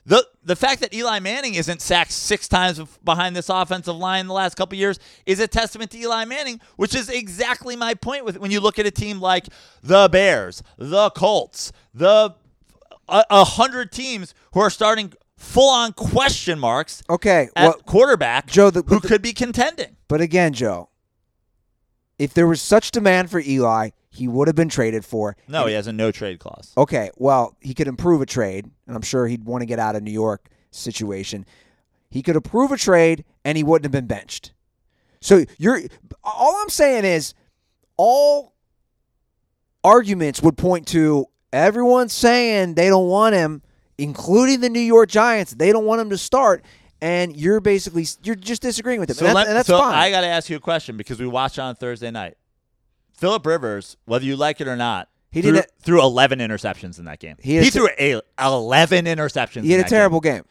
[0.06, 4.26] The the fact that Eli Manning isn't sacked six times behind this offensive line in
[4.26, 8.24] the last couple years is a testament to Eli Manning, which is exactly my point
[8.26, 9.48] with when you look at a team like
[9.82, 12.34] the Bears, the Colts, the
[13.08, 18.46] a, a hundred teams who are starting full on question marks Okay, at well, quarterback,
[18.46, 19.96] Joe, the- who the- could be contending.
[20.08, 20.88] but again, Joe,
[22.18, 25.36] if there was such demand for Eli, he would have been traded for.
[25.48, 26.72] No, he has a no trade clause.
[26.78, 29.96] Okay, well, he could improve a trade, and I'm sure he'd want to get out
[29.96, 31.44] of New York situation.
[32.10, 34.52] he could approve a trade and he wouldn't have been benched.
[35.20, 35.80] So you're
[36.22, 37.34] all I'm saying is
[37.96, 38.54] all
[39.82, 43.62] arguments would point to everyone saying they don't want him,
[43.96, 45.52] including the New York Giants.
[45.54, 46.64] They don't want him to start,
[47.00, 49.16] and you're basically you're just disagreeing with him.
[49.16, 49.94] So, and, let- that's, and that's so fine.
[49.94, 52.36] I got to ask you a question because we watched on Thursday night.
[53.16, 57.04] Philip Rivers, whether you like it or not, He threw, didn't- threw 11 interceptions in
[57.04, 57.36] that game.
[57.40, 59.62] He a threw a, 11 interceptions.
[59.62, 60.34] he had in a terrible game.
[60.34, 60.44] game.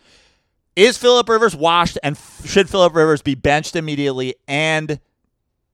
[0.75, 4.35] Is Philip Rivers washed, and f- should Philip Rivers be benched immediately?
[4.47, 4.99] And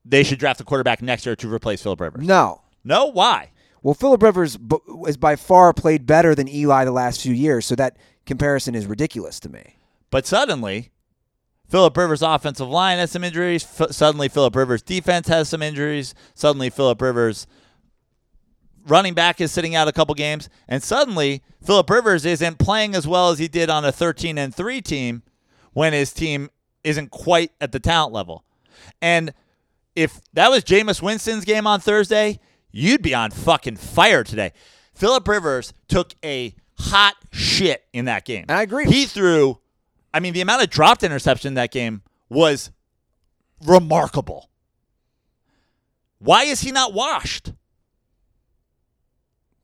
[0.03, 2.26] they should draft a quarterback next year to replace Philip Rivers.
[2.27, 2.64] No.
[2.84, 3.51] No, why?
[3.81, 4.57] Well, Philip Rivers
[5.06, 8.85] has by far played better than Eli the last few years, so that comparison is
[8.85, 9.77] ridiculous to me.
[10.11, 10.91] But suddenly,
[11.69, 13.64] Philip Rivers' offensive line has some injuries.
[13.64, 16.14] F- suddenly, Philip Rivers' defense has some injuries.
[16.34, 17.47] Suddenly, Philip Rivers'
[18.88, 23.07] running back is sitting out a couple games, and suddenly, Philip Rivers isn't playing as
[23.07, 25.22] well as he did on a 13 and three team
[25.73, 26.49] when his team
[26.84, 28.43] isn't quite at the talent level.
[29.01, 29.34] And
[29.95, 32.39] if that was Jameis Winston's game on Thursday,
[32.72, 34.54] you'd be on fucking fire today.
[34.94, 38.46] Philip Rivers took a hot shit in that game.
[38.50, 38.86] And I agree.
[38.86, 39.60] He threw,
[40.14, 42.72] I mean, the amount of dropped interception in that game was
[43.66, 44.50] remarkable.
[46.20, 47.54] Why is he not washed?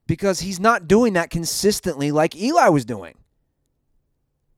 [0.07, 3.15] because he's not doing that consistently like Eli was doing.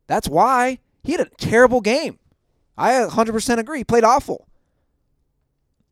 [0.07, 2.19] That's why he had a terrible game.
[2.77, 3.79] I 100% agree.
[3.79, 4.47] He played awful.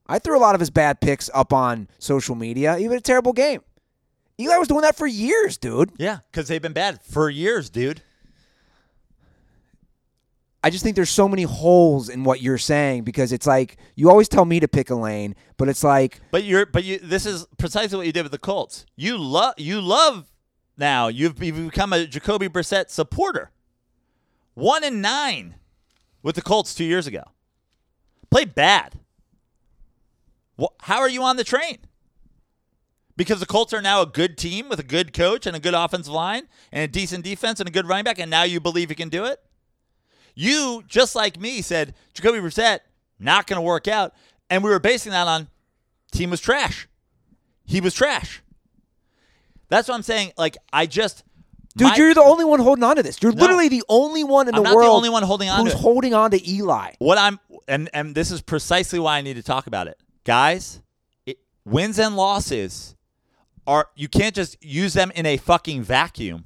[0.08, 2.78] I threw a lot of his bad picks up on social media.
[2.80, 3.62] Had a terrible game.
[4.40, 5.92] Eli was doing that for years, dude.
[5.98, 8.02] Yeah, because they've been bad for years, dude.
[10.62, 14.10] I just think there's so many holes in what you're saying because it's like you
[14.10, 16.98] always tell me to pick a lane, but it's like But you're, but you.
[16.98, 18.86] This is precisely what you did with the Colts.
[18.96, 20.26] You love, you love.
[20.76, 23.52] Now you've, you've become a Jacoby Brissett supporter.
[24.56, 25.56] One and nine
[26.24, 27.24] with the Colts two years ago.
[28.32, 29.00] Played bad.
[30.82, 31.78] How are you on the train?
[33.18, 35.74] Because the Colts are now a good team with a good coach and a good
[35.74, 38.90] offensive line and a decent defense and a good running back, and now you believe
[38.90, 39.40] you can do it?
[40.34, 42.80] You, just like me, said Jacoby Brissett
[43.20, 44.14] not going to work out,
[44.50, 45.48] and we were basing that on
[46.12, 46.90] team was trash.
[47.64, 48.42] He was trash.
[49.70, 50.34] That's what I'm saying.
[50.38, 51.24] Like I just,
[51.78, 53.18] Dude, my- you're the only one holding on to this.
[53.22, 53.42] You're No.
[53.42, 55.80] literally the only one in I'm the not the only one holding on to who's
[55.80, 56.92] holding on to Eli.
[57.00, 60.82] what I'm and and this is precisely why I need to talk about it, guys.
[61.26, 62.96] It, wins and losses
[63.66, 66.46] are you can't just use them in a fucking vacuum.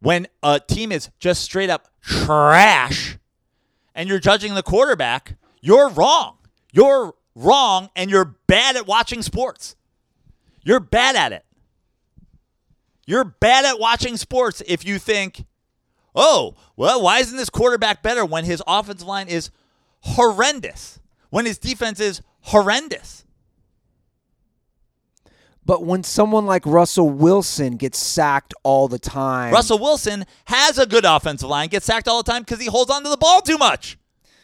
[0.00, 3.18] When a team is just straight up trash,
[3.94, 6.36] and you're judging the quarterback, you're wrong.
[6.72, 9.76] You're wrong, and you're bad at watching sports.
[10.62, 11.44] You're bad at it.
[13.06, 15.44] You're bad at watching sports if you think
[16.14, 19.50] oh, well, why isn't this quarterback better when his offensive line is
[20.00, 21.00] horrendous?
[21.30, 23.24] When his defense is horrendous?
[25.66, 30.84] But when someone like Russell Wilson gets sacked all the time, Russell Wilson has a
[30.86, 33.56] good offensive line, gets sacked all the time because he holds onto the ball too
[33.56, 33.96] much.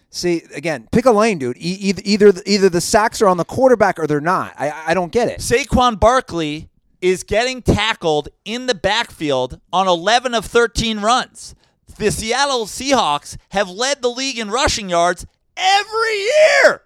[0.09, 1.59] see again, pick a lane, dude.
[1.59, 4.55] E- either either either the sacks are on the quarterback or they're not.
[4.59, 5.41] I I don't get it.
[5.41, 6.71] Saquon Barkley
[7.03, 11.55] is getting tackled in the backfield on 11 of 13 runs.
[11.99, 16.83] The Seattle Seahawks have led the league in rushing yards every year.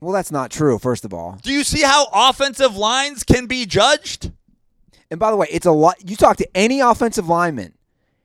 [0.00, 0.78] Well, that's not true.
[0.78, 4.30] First of all, Do you see how offensive lines can be judged?
[5.10, 5.96] and by the way, it's a lot.
[6.08, 7.74] You talk to any offensive lineman,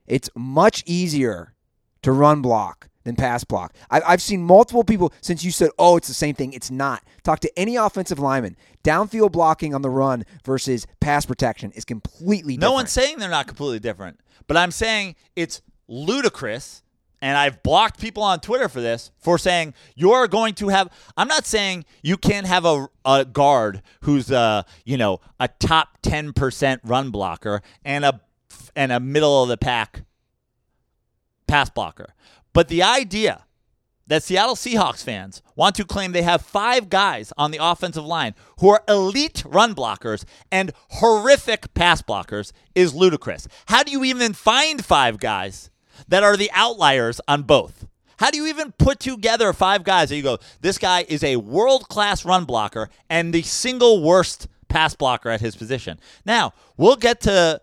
[0.07, 1.53] it's much easier
[2.02, 3.73] to run block than pass block.
[3.89, 7.03] I, I've seen multiple people since you said, "Oh, it's the same thing." It's not.
[7.23, 8.57] Talk to any offensive lineman.
[8.84, 12.72] Downfield blocking on the run versus pass protection is completely different.
[12.72, 16.80] No one's saying they're not completely different, but I'm saying it's ludicrous.
[17.22, 20.89] And I've blocked people on Twitter for this for saying you're going to have.
[21.15, 25.99] I'm not saying you can't have a, a guard who's a you know a top
[26.02, 28.22] ten percent run blocker and a
[28.76, 30.03] and a middle of the pack
[31.48, 32.15] pass blocker,
[32.53, 33.45] but the idea
[34.07, 38.35] that Seattle Seahawks fans want to claim they have five guys on the offensive line
[38.60, 43.48] who are elite run blockers and horrific pass blockers is ludicrous.
[43.68, 45.70] How do you even find five guys
[46.07, 47.86] that are the outliers on both?
[48.18, 51.38] How do you even put together five guys that you go, this guy is a
[51.38, 55.99] world class run blocker and the single worst pass blocker at his position?
[56.23, 57.60] Now, we'll get to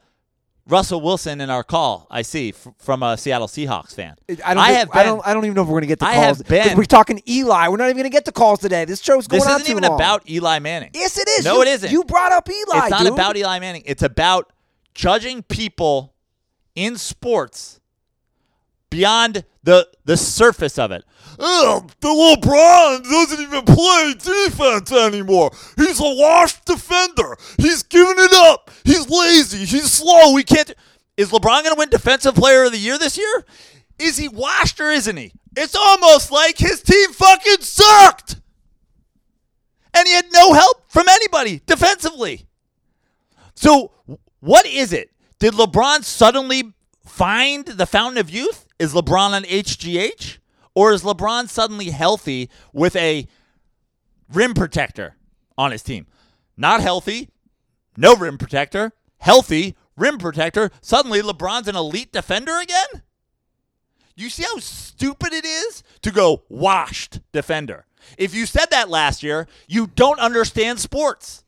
[0.66, 4.16] Russell Wilson in our call, I see, f- from a Seattle Seahawks fan.
[4.28, 4.58] I don't.
[4.58, 5.26] I think- have I don't.
[5.28, 6.38] I don't even know if we're going to get the I calls.
[6.38, 7.68] have been- We're talking Eli.
[7.68, 8.84] We're not even going to get the calls today.
[8.84, 9.94] This show's going This on isn't even long.
[9.94, 10.90] about Eli Manning.
[10.92, 11.44] Yes, it is.
[11.46, 11.90] No, You- it isn't.
[11.92, 12.78] You brought up Eli.
[12.80, 13.12] it's not dude.
[13.14, 13.82] about Eli Manning.
[13.86, 14.52] It's about
[14.92, 16.12] judging people
[16.74, 17.77] in sports
[18.90, 21.04] beyond the the surface of it.
[21.38, 25.50] Oh, the LeBron doesn't even play defense anymore.
[25.76, 27.36] He's a washed defender.
[27.58, 28.70] He's giving it up.
[28.84, 29.58] He's lazy.
[29.58, 30.32] He's slow.
[30.32, 30.72] We can't.
[31.16, 33.44] Is LeBron going to win Defensive Player of the Year this year?
[33.98, 35.32] Is he washed or isn't he?
[35.56, 38.36] It's almost like his team fucking sucked.
[39.94, 42.46] And he had no help from anybody defensively.
[43.56, 43.90] So,
[44.38, 45.10] what is it?
[45.40, 46.74] Did LeBron suddenly
[47.04, 48.67] find the fountain of youth?
[48.78, 50.38] Is LeBron on HGH?
[50.74, 53.26] Or is LeBron suddenly healthy with a
[54.32, 55.16] rim protector
[55.56, 56.06] on his team?
[56.56, 57.30] Not healthy,
[57.96, 58.92] no rim protector.
[59.18, 60.70] Healthy, rim protector.
[60.80, 63.02] Suddenly, LeBron's an elite defender again?
[64.14, 67.86] You see how stupid it is to go washed defender.
[68.16, 71.44] If you said that last year, you don't understand sports.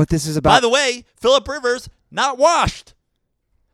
[0.00, 2.94] But this is about By the way, Philip Rivers not washed.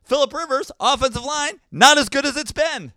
[0.03, 2.93] Philip Rivers offensive line not as good as it's been.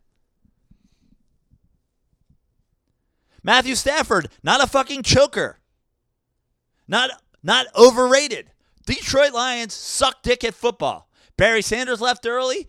[3.44, 5.60] Matthew Stafford not a fucking choker.
[6.88, 7.12] Not
[7.44, 8.50] not overrated.
[8.88, 11.08] Detroit Lions suck dick at football.
[11.38, 12.68] Barry Sanders left early.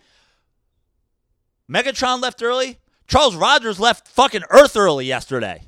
[1.72, 2.80] Megatron left early.
[3.08, 5.62] Charles Rogers left fucking Earth early yesterday.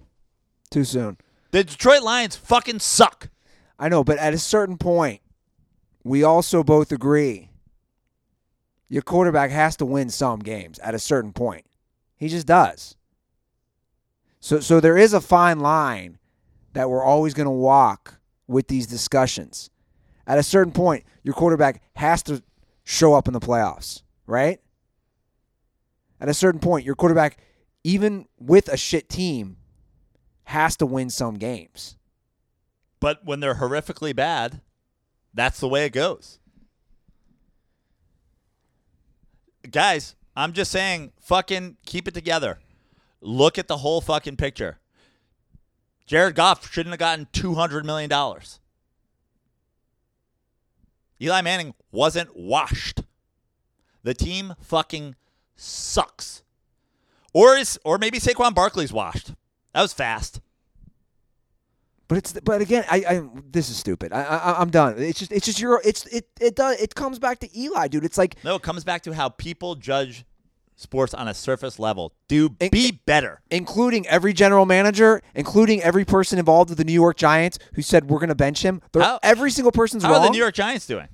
[0.70, 1.16] too soon.
[1.50, 3.30] The Detroit Lions fucking suck.
[3.78, 5.20] I know, but at a certain point,
[6.04, 7.50] we also both agree
[8.88, 11.64] your quarterback has to win some games at a certain point.
[12.16, 12.94] He just does.
[14.38, 16.18] So so there is a fine line
[16.74, 19.70] that we're always going to walk with these discussions.
[20.26, 22.42] At a certain point, your quarterback has to
[22.84, 24.60] show up in the playoffs, right?
[26.20, 27.38] At a certain point, your quarterback
[27.84, 29.56] even with a shit team
[30.44, 31.96] has to win some games.
[33.02, 34.60] But when they're horrifically bad,
[35.34, 36.38] that's the way it goes.
[39.68, 42.60] Guys, I'm just saying, fucking keep it together.
[43.20, 44.78] Look at the whole fucking picture.
[46.06, 48.08] Jared Goff shouldn't have gotten $200 million.
[51.20, 53.00] Eli Manning wasn't washed.
[54.04, 55.16] The team fucking
[55.56, 56.44] sucks.
[57.32, 59.32] Or is or maybe Saquon Barkley's washed.
[59.74, 60.40] That was fast.
[62.12, 64.12] But it's but again, I, I this is stupid.
[64.12, 64.96] I, I I'm done.
[64.98, 68.04] It's just it's just your it's it it does it comes back to Eli, dude.
[68.04, 70.26] It's like No, it comes back to how people judge
[70.76, 72.12] sports on a surface level.
[72.28, 73.40] Do In- be better.
[73.50, 78.10] including every general manager, including every person involved with the New York Giants who said
[78.10, 78.82] we're going to bench him.
[78.92, 80.20] How- every single person's How wrong.
[80.20, 81.08] are the New York Giants doing?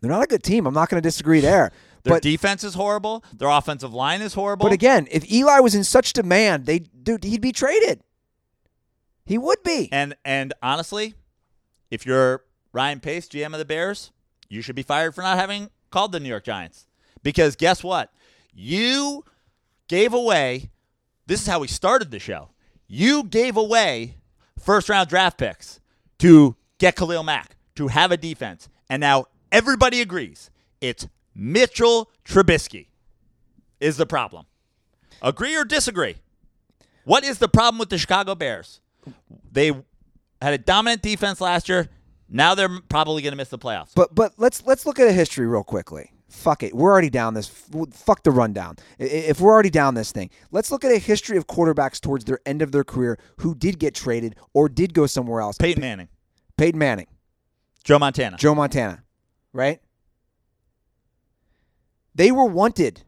[0.00, 0.66] They're not a good team.
[0.66, 1.70] I'm not going to disagree there.
[2.02, 3.24] Their but defense is horrible.
[3.36, 4.64] Their offensive line is horrible.
[4.66, 8.02] but again, if Eli was in such demand, they dude, he'd be traded.
[9.26, 9.88] He would be.
[9.92, 11.14] and and honestly,
[11.90, 14.12] if you're Ryan Pace, GM of the Bears,
[14.48, 16.86] you should be fired for not having called the New York Giants.
[17.22, 18.12] Because guess what?
[18.52, 19.24] You
[19.88, 20.70] gave away.
[21.26, 22.50] This is how we started the show.
[22.88, 24.16] You gave away
[24.58, 25.80] first round draft picks
[26.18, 30.50] to get Khalil Mack to have a defense, and now everybody agrees
[30.80, 32.88] it's Mitchell Trubisky
[33.80, 34.46] is the problem.
[35.22, 36.16] Agree or disagree?
[37.04, 38.80] What is the problem with the Chicago Bears?
[39.50, 39.72] They
[40.40, 41.88] had a dominant defense last year.
[42.28, 43.92] Now they're probably going to miss the playoffs.
[43.94, 46.12] But but let's let's look at a history real quickly.
[46.28, 47.48] Fuck it, we're already down this.
[47.92, 48.76] Fuck the rundown.
[49.00, 52.38] If we're already down this thing, let's look at a history of quarterbacks towards their
[52.46, 55.58] end of their career who did get traded or did go somewhere else.
[55.58, 56.08] Peyton Manning,
[56.56, 57.08] Peyton Manning,
[57.82, 58.36] Joe Montana.
[58.36, 59.02] Joe Montana,
[59.52, 59.80] right?
[62.14, 63.02] They were wanted.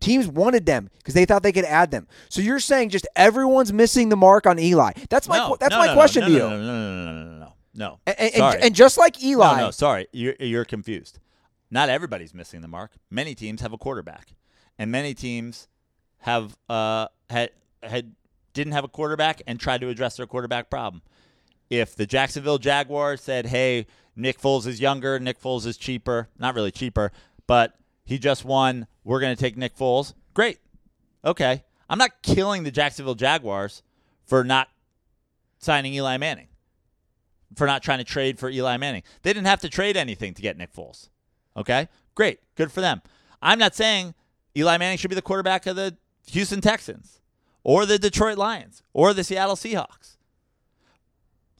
[0.00, 2.06] Teams wanted them because they thought they could add them.
[2.28, 4.92] So you're saying just everyone's missing the mark on Eli?
[5.10, 6.50] That's my no, that's no, my no, question no, to no, you.
[6.50, 8.00] No, no, no, no, no, no, no, no.
[8.06, 8.62] And, and, sorry.
[8.62, 10.06] and just like Eli, no, no, sorry.
[10.12, 11.18] You're, you're confused.
[11.70, 12.92] Not everybody's missing the mark.
[13.10, 14.34] Many teams have a quarterback,
[14.78, 15.66] and many teams
[16.18, 17.50] have uh had
[17.82, 18.14] had
[18.54, 21.02] didn't have a quarterback and tried to address their quarterback problem.
[21.70, 26.54] If the Jacksonville Jaguars said, "Hey, Nick Foles is younger, Nick Foles is cheaper, not
[26.54, 27.12] really cheaper,
[27.46, 27.74] but
[28.08, 28.86] he just won.
[29.04, 30.58] We're going to take Nick Foles." Great.
[31.24, 31.64] Okay.
[31.90, 33.82] I'm not killing the Jacksonville Jaguars
[34.24, 34.68] for not
[35.58, 36.48] signing Eli Manning
[37.56, 39.02] for not trying to trade for Eli Manning.
[39.22, 41.08] They didn't have to trade anything to get Nick Foles.
[41.56, 41.88] Okay?
[42.14, 42.40] Great.
[42.56, 43.02] Good for them.
[43.40, 44.14] I'm not saying
[44.56, 45.96] Eli Manning should be the quarterback of the
[46.30, 47.20] Houston Texans
[47.62, 50.16] or the Detroit Lions or the Seattle Seahawks.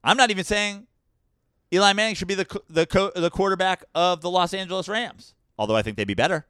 [0.04, 0.86] I'm not even saying
[1.72, 5.82] Eli Manning should be the the the quarterback of the Los Angeles Rams, although I
[5.82, 6.46] think they'd be better.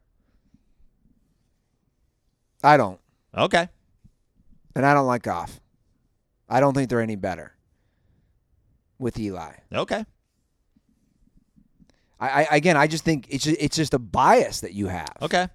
[2.63, 3.01] I don't,
[3.37, 3.69] Okay.
[4.75, 5.61] and I don't like Goff.
[6.49, 7.53] I don't think they're any better
[8.99, 9.53] with Eli.
[9.73, 10.05] Okay.
[12.21, 15.13] I, I again, I just think it's just, it's just a bias that you have.
[15.23, 15.47] Okay.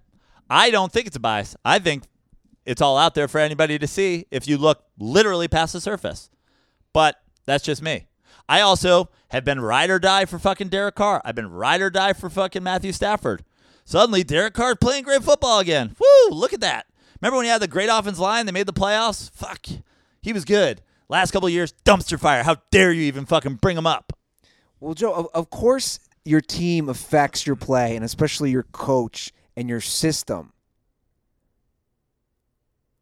[0.49, 1.55] I don't think it's a bias.
[1.65, 2.03] I think
[2.65, 6.29] it's all out there for anybody to see if you look literally past the surface.
[6.93, 8.07] But that's just me.
[8.47, 11.21] I also have been ride or die for fucking Derek Carr.
[11.23, 13.43] I've been ride or die for fucking Matthew Stafford.
[13.85, 15.95] Suddenly, Derek Carr's playing great football again.
[15.99, 16.35] Woo!
[16.35, 16.85] Look at that.
[17.21, 18.45] Remember when he had the great offense line?
[18.45, 19.31] They made the playoffs.
[19.31, 19.67] Fuck,
[20.21, 20.81] he was good.
[21.09, 22.43] Last couple years, dumpster fire.
[22.43, 24.13] How dare you even fucking bring him up?
[24.79, 29.67] Well, Joe, of, of course your team affects your play, and especially your coach and
[29.69, 30.53] your system.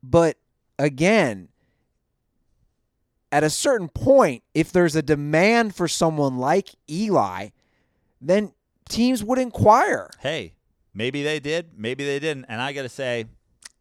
[0.03, 0.37] But
[0.79, 1.49] again,
[3.31, 7.49] at a certain point, if there's a demand for someone like Eli,
[8.19, 8.53] then
[8.89, 10.09] teams would inquire.
[10.19, 10.53] Hey,
[10.93, 12.45] maybe they did, maybe they didn't.
[12.45, 13.25] And I got to say,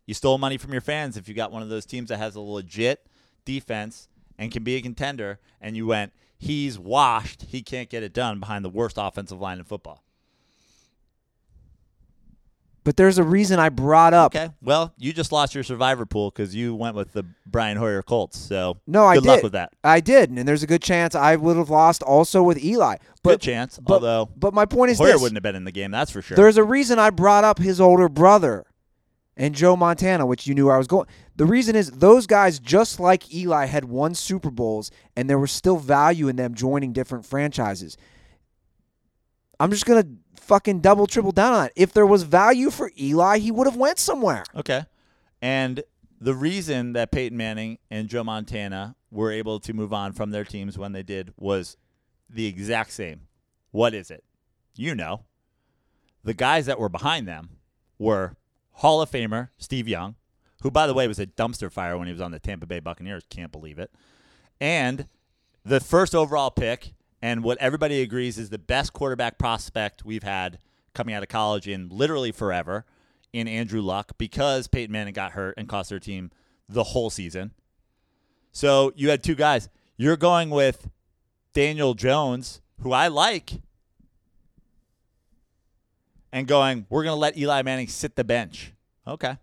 [0.06, 2.36] you stole money from your fans if you got one of those teams that has
[2.36, 3.06] a legit
[3.44, 4.08] defense
[4.38, 8.40] and can be a contender, and you went, he's washed, he can't get it done
[8.40, 10.02] behind the worst offensive line in football.
[12.82, 14.34] But there's a reason I brought up.
[14.34, 18.02] Okay, well, you just lost your survivor pool because you went with the Brian Hoyer
[18.02, 18.38] Colts.
[18.38, 19.28] So No, I good did.
[19.28, 19.72] luck with that.
[19.84, 22.96] I did, and there's a good chance I would have lost also with Eli.
[23.22, 25.64] But, good chance, but, although but my point is Hoyer this: wouldn't have been in
[25.64, 25.90] the game.
[25.90, 26.36] That's for sure.
[26.36, 28.64] There's a reason I brought up his older brother
[29.36, 31.06] and Joe Montana, which you knew where I was going.
[31.36, 35.52] The reason is those guys, just like Eli, had won Super Bowls, and there was
[35.52, 37.96] still value in them joining different franchises.
[39.58, 40.06] I'm just gonna
[40.50, 41.72] fucking double triple down on it.
[41.76, 44.42] If there was value for Eli, he would have went somewhere.
[44.56, 44.84] Okay.
[45.40, 45.84] And
[46.20, 50.44] the reason that Peyton Manning and Joe Montana were able to move on from their
[50.44, 51.76] teams when they did was
[52.28, 53.28] the exact same.
[53.70, 54.24] What is it?
[54.74, 55.24] You know.
[56.24, 57.50] The guys that were behind them
[57.96, 58.36] were
[58.72, 60.16] Hall of Famer Steve Young,
[60.62, 62.80] who, by the way, was a dumpster fire when he was on the Tampa Bay
[62.80, 63.22] Buccaneers.
[63.30, 63.92] Can't believe it.
[64.60, 65.06] And
[65.64, 70.58] the first overall pick, and what everybody agrees is the best quarterback prospect we've had
[70.94, 72.84] coming out of college in literally forever
[73.32, 76.30] in Andrew Luck because Peyton Manning got hurt and cost their team
[76.68, 77.52] the whole season.
[78.52, 79.68] So you had two guys.
[79.96, 80.88] You're going with
[81.52, 83.60] Daniel Jones, who I like,
[86.32, 88.72] and going, we're going to let Eli Manning sit the bench.
[89.06, 89.36] Okay.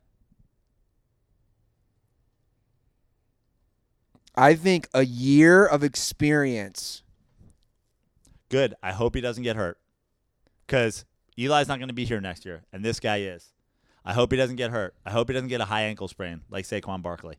[4.36, 7.04] I think a year of experience.
[8.50, 8.76] Good.
[8.82, 9.78] I hope he doesn't get hurt
[10.66, 11.06] because
[11.38, 13.54] Eli's not going to be here next year, and this guy is.
[14.06, 14.96] I hope he doesn't get hurt.
[15.06, 17.36] I hope he doesn't get a high ankle sprain like Saquon Barkley.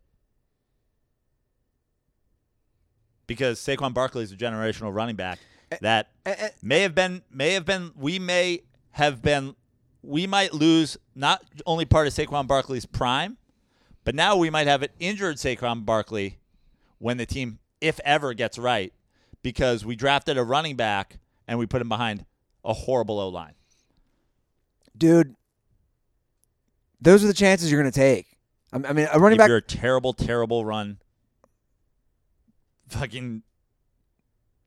[3.27, 5.39] Because Saquon Barkley is a generational running back
[5.81, 8.61] that Eh, eh, may have been may have been we may
[8.93, 9.55] have been
[10.03, 13.39] we might lose not only part of Saquon Barkley's prime,
[14.05, 16.39] but now we might have an injured Saquon Barkley
[16.99, 18.93] when the team, if ever, gets right,
[19.43, 22.24] because we drafted a running back and we put him behind
[22.65, 23.55] a horrible O line.
[24.97, 25.35] Dude,
[27.01, 28.27] those are the chances you're going to take.
[28.73, 29.48] I mean, a running If back.
[29.48, 30.98] you're a terrible, terrible run,
[32.89, 33.43] fucking,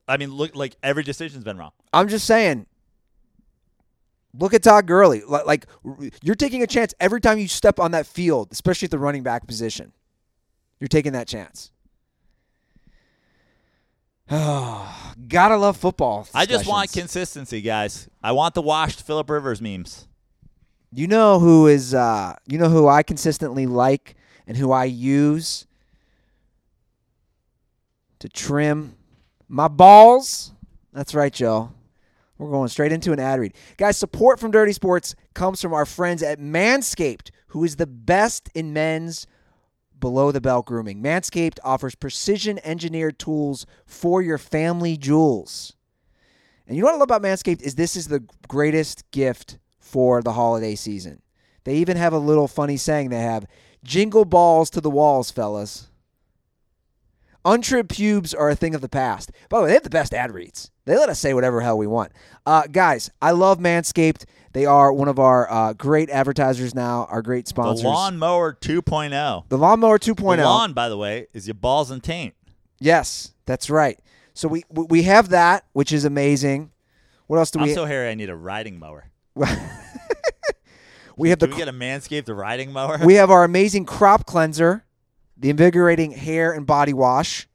[0.07, 1.71] I mean, look like every decision's been wrong.
[1.93, 2.65] I'm just saying.
[4.33, 5.23] Look at Todd Gurley.
[5.27, 5.65] Like
[6.23, 9.23] you're taking a chance every time you step on that field, especially at the running
[9.23, 9.91] back position.
[10.79, 11.71] You're taking that chance.
[14.31, 16.27] Oh, gotta love football.
[16.33, 18.09] I just want consistency, guys.
[18.23, 20.07] I want the washed Philip Rivers memes.
[20.93, 24.15] You know who is uh you know who I consistently like
[24.47, 25.67] and who I use
[28.19, 28.95] to trim
[29.47, 30.53] my balls?
[30.93, 31.71] That's right, Joe.
[32.37, 33.53] We're going straight into an ad read.
[33.77, 38.49] Guys, support from Dirty Sports comes from our friends at Manscaped, who is the best
[38.55, 39.27] in men's
[40.01, 41.01] below the belt grooming.
[41.01, 45.73] Manscaped offers precision engineered tools for your family jewels.
[46.67, 50.21] And you know what I love about Manscaped is this is the greatest gift for
[50.21, 51.21] the holiday season.
[51.63, 53.45] They even have a little funny saying they have
[53.83, 55.87] jingle balls to the walls, fellas.
[57.43, 59.31] Untrimmed pubes are a thing of the past.
[59.49, 60.69] By the way, they have the best ad reads.
[60.85, 62.11] They let us say whatever hell we want.
[62.45, 64.25] Uh, guys, I love Manscaped.
[64.53, 67.85] They are one of our uh, great advertisers now, our great The sponsors.
[67.85, 69.47] lawnmower 2.0.
[69.49, 70.43] The Lawnmower The 2.0.
[70.43, 72.33] lawn, by the way, is your balls and taint.
[72.79, 73.99] Yes, that's right.
[74.33, 76.71] So we we have that, which is amazing.
[77.27, 77.75] What else do we I'm we?
[77.75, 79.09] so hairy, I need a riding mower.
[81.17, 82.99] we have the we get a Manscaped riding mower?
[83.03, 84.85] We have our amazing crop cleanser,
[85.37, 87.47] the invigorating hair and body wash.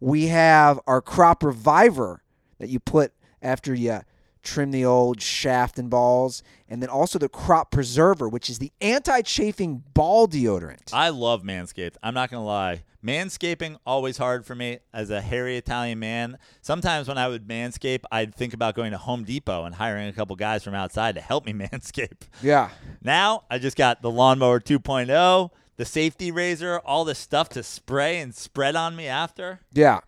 [0.00, 2.22] We have our crop reviver
[2.58, 3.12] that you put
[3.42, 4.00] after you
[4.46, 8.72] trim the old shaft and balls, and then also the crop preserver, which is the
[8.80, 10.92] anti-chafing ball deodorant.
[10.92, 11.96] I love Manscaped.
[12.02, 12.84] I'm not gonna lie.
[13.04, 16.38] Manscaping always hard for me as a hairy Italian man.
[16.60, 20.12] Sometimes when I would manscape, I'd think about going to Home Depot and hiring a
[20.12, 22.22] couple guys from outside to help me manscape.
[22.42, 22.70] yeah.
[23.02, 28.18] Now I just got the lawnmower 2.0, the safety razor, all this stuff to spray
[28.18, 29.60] and spread on me after.
[29.72, 30.00] Yeah.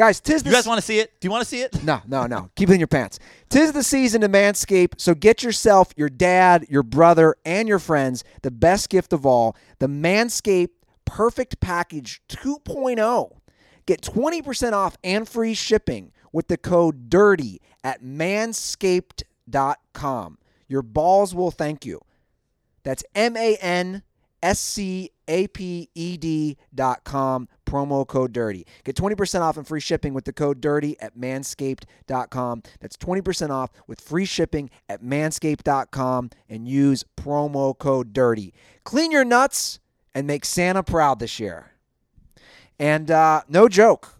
[0.00, 1.20] Guys, tis the You guys want to see it?
[1.20, 1.84] Do you want to see it?
[1.84, 2.48] No, no, no.
[2.56, 3.18] Keep it in your pants.
[3.50, 8.24] Tis the season to manscape, so get yourself, your dad, your brother, and your friends
[8.40, 10.70] the best gift of all the Manscaped
[11.04, 13.36] Perfect Package 2.0.
[13.84, 20.38] Get 20% off and free shipping with the code DIRTY at manscaped.com.
[20.66, 22.00] Your balls will thank you.
[22.84, 24.02] That's M A N
[24.42, 28.66] S C A P E D dot com, promo code dirty.
[28.84, 32.62] Get 20% off and free shipping with the code dirty at manscaped.com.
[32.80, 38.52] That's 20% off with free shipping at manscaped.com and use promo code dirty.
[38.84, 39.78] Clean your nuts
[40.14, 41.70] and make Santa proud this year.
[42.78, 44.16] And uh, no joke,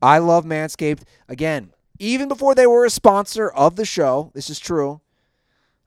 [0.00, 1.02] I love Manscaped.
[1.28, 5.00] Again, even before they were a sponsor of the show, this is true.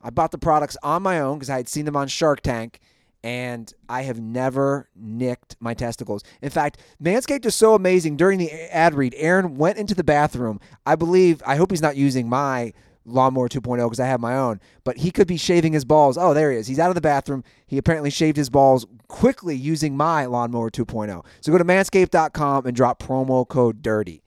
[0.02, 2.80] I bought the products on my own because I had seen them on Shark Tank,
[3.26, 6.23] and I have never nicked my testicles.
[6.43, 8.18] In fact, Manscaped is so amazing.
[8.18, 10.60] During the ad read, Aaron went into the bathroom.
[10.85, 12.72] I believe, I hope he's not using my
[13.03, 16.19] lawnmower 2.0 because I have my own, but he could be shaving his balls.
[16.19, 16.68] Oh, there he is.
[16.68, 17.43] He's out of the bathroom.
[17.65, 21.26] He apparently shaved his balls quickly using my lawnmower 2.0.
[21.41, 24.22] So go to manscaped.com and drop promo code DIRTY.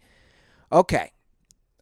[0.72, 1.12] Okay.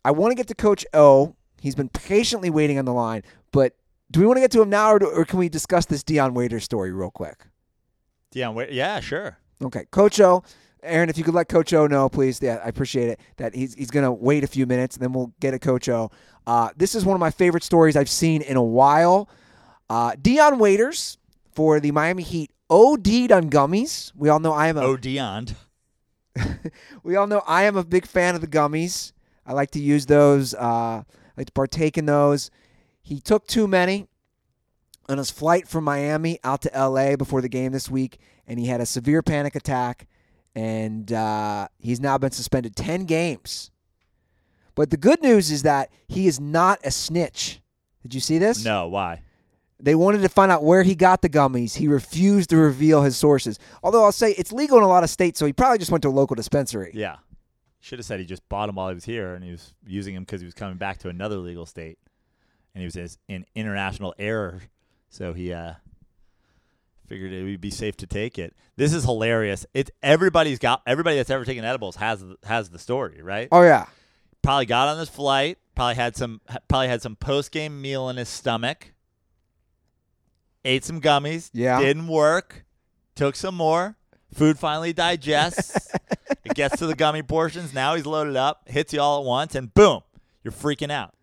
[0.05, 1.35] I want to get to Coach O.
[1.63, 3.23] He's been patiently waiting on the line,
[3.53, 3.75] but
[4.11, 6.03] do we want to get to him now, or, do, or can we discuss this
[6.03, 7.47] Dion Waiter story real quick?
[8.33, 9.39] Yeah, wait, yeah, sure.
[9.63, 10.43] Okay, Coach O.
[10.83, 12.41] Aaron, if you could let Coach O know, please.
[12.41, 13.21] Yeah, I appreciate it.
[13.39, 16.11] That he's he's gonna wait a few minutes, and then we'll get a Coach O.
[16.47, 19.29] Uh, this is one of my favorite stories I've seen in a while.
[19.89, 21.19] Uh, Dion Waiters
[21.55, 24.13] for the Miami Heat OD'd on gummies.
[24.15, 25.49] We all know I am a Dion.
[27.03, 29.13] we all know I am a big fan of the gummies.
[29.47, 30.55] I like to use those.
[30.55, 31.05] Uh, I
[31.37, 32.51] like to partake in those.
[33.07, 34.09] He took too many
[35.09, 38.19] on his flight from Miami out to LA before the game this week,
[38.49, 40.09] and he had a severe panic attack,
[40.57, 43.71] and uh, he's now been suspended 10 games.
[44.75, 47.61] But the good news is that he is not a snitch.
[48.03, 48.65] Did you see this?
[48.65, 49.23] No, why?
[49.79, 51.77] They wanted to find out where he got the gummies.
[51.77, 53.61] He refused to reveal his sources.
[53.85, 56.03] Although I'll say it's legal in a lot of states, so he probably just went
[56.03, 56.91] to a local dispensary.
[56.93, 57.19] Yeah.
[57.79, 60.15] Should have said he just bought them while he was here and he was using
[60.15, 62.01] them because he was coming back to another legal state.
[62.77, 64.61] And he was in international error.
[65.09, 65.73] So he uh,
[67.07, 68.55] figured it would be safe to take it.
[68.77, 69.65] This is hilarious.
[69.73, 73.49] It's everybody's got everybody that's ever taken edibles has has the story, right?
[73.51, 73.87] Oh yeah.
[74.43, 78.19] Probably got on his flight, probably had some probably had some post game meal in
[78.19, 78.93] his stomach.
[80.63, 81.49] Ate some gummies.
[81.55, 81.81] Yeah.
[81.81, 82.67] Didn't work.
[83.15, 83.97] Took some more.
[84.35, 85.89] Food finally digests.
[86.45, 87.73] it gets to the gummy portions.
[87.73, 88.69] Now he's loaded up.
[88.69, 90.03] Hits you all at once, and boom,
[90.45, 91.15] you're freaking out.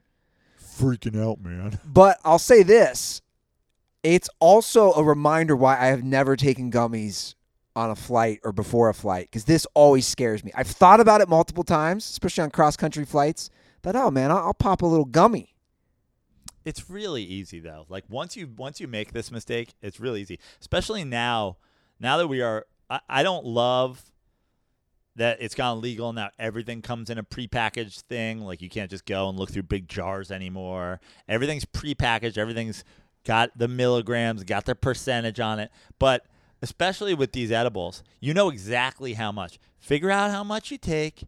[0.80, 1.80] Freaking out, man.
[1.86, 3.22] But I'll say this.
[4.02, 7.36] It's also a reminder why I have never taken gummies
[7.76, 10.52] on a flight or before a flight because this always scares me.
[10.56, 13.50] I've thought about it multiple times, especially on cross country flights.
[13.84, 15.56] That oh man, I'll, I'll pop a little gummy.
[16.66, 17.86] It's really easy though.
[17.90, 20.40] Like once you once you make this mistake, it's really easy.
[20.60, 21.58] Especially now,
[22.00, 22.66] now that we are.
[22.90, 24.12] I, I don't love
[25.16, 26.30] that it's gone legal now.
[26.40, 28.42] Everything comes in a prepackaged thing.
[28.42, 31.00] Like you can't just go and look through big jars anymore.
[31.28, 32.38] Everything's prepackaged.
[32.38, 32.84] Everything's
[33.24, 35.72] got the milligrams, got the percentage on it.
[36.00, 36.26] But
[36.62, 39.60] especially with these edibles, you know exactly how much.
[39.80, 41.24] Figure out how much you take.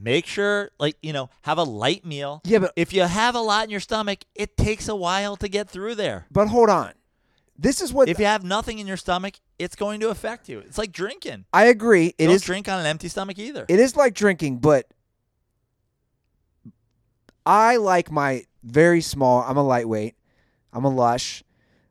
[0.00, 2.40] Make sure, like, you know, have a light meal.
[2.44, 5.48] Yeah, but- if you have a lot in your stomach, it takes a while to
[5.48, 6.26] get through there.
[6.30, 6.92] But hold on,
[7.58, 10.60] this is what If you have nothing in your stomach, it's going to affect you.
[10.60, 11.44] It's like drinking.
[11.52, 12.14] I agree.
[12.16, 13.66] It Don't is drink on an empty stomach either.
[13.68, 14.86] It is like drinking, but
[17.44, 19.42] I like my very small.
[19.42, 20.14] I'm a lightweight.
[20.72, 21.42] I'm a lush.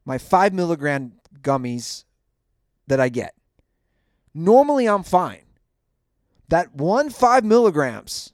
[0.06, 2.06] My five milligram gummies
[2.88, 3.34] that I get.
[4.34, 5.42] Normally, I'm fine.
[6.48, 8.32] That one five milligrams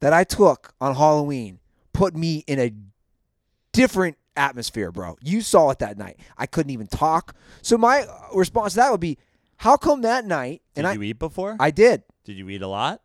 [0.00, 1.60] that I took on Halloween
[1.94, 2.74] put me in a
[3.72, 5.16] different atmosphere, bro.
[5.22, 6.18] You saw it that night.
[6.36, 7.34] I couldn't even talk.
[7.62, 9.18] So my uh, response to that would be,
[9.58, 10.62] how come that night?
[10.74, 11.56] Did and I, you eat before?
[11.60, 12.02] I did.
[12.24, 13.00] Did you eat a lot?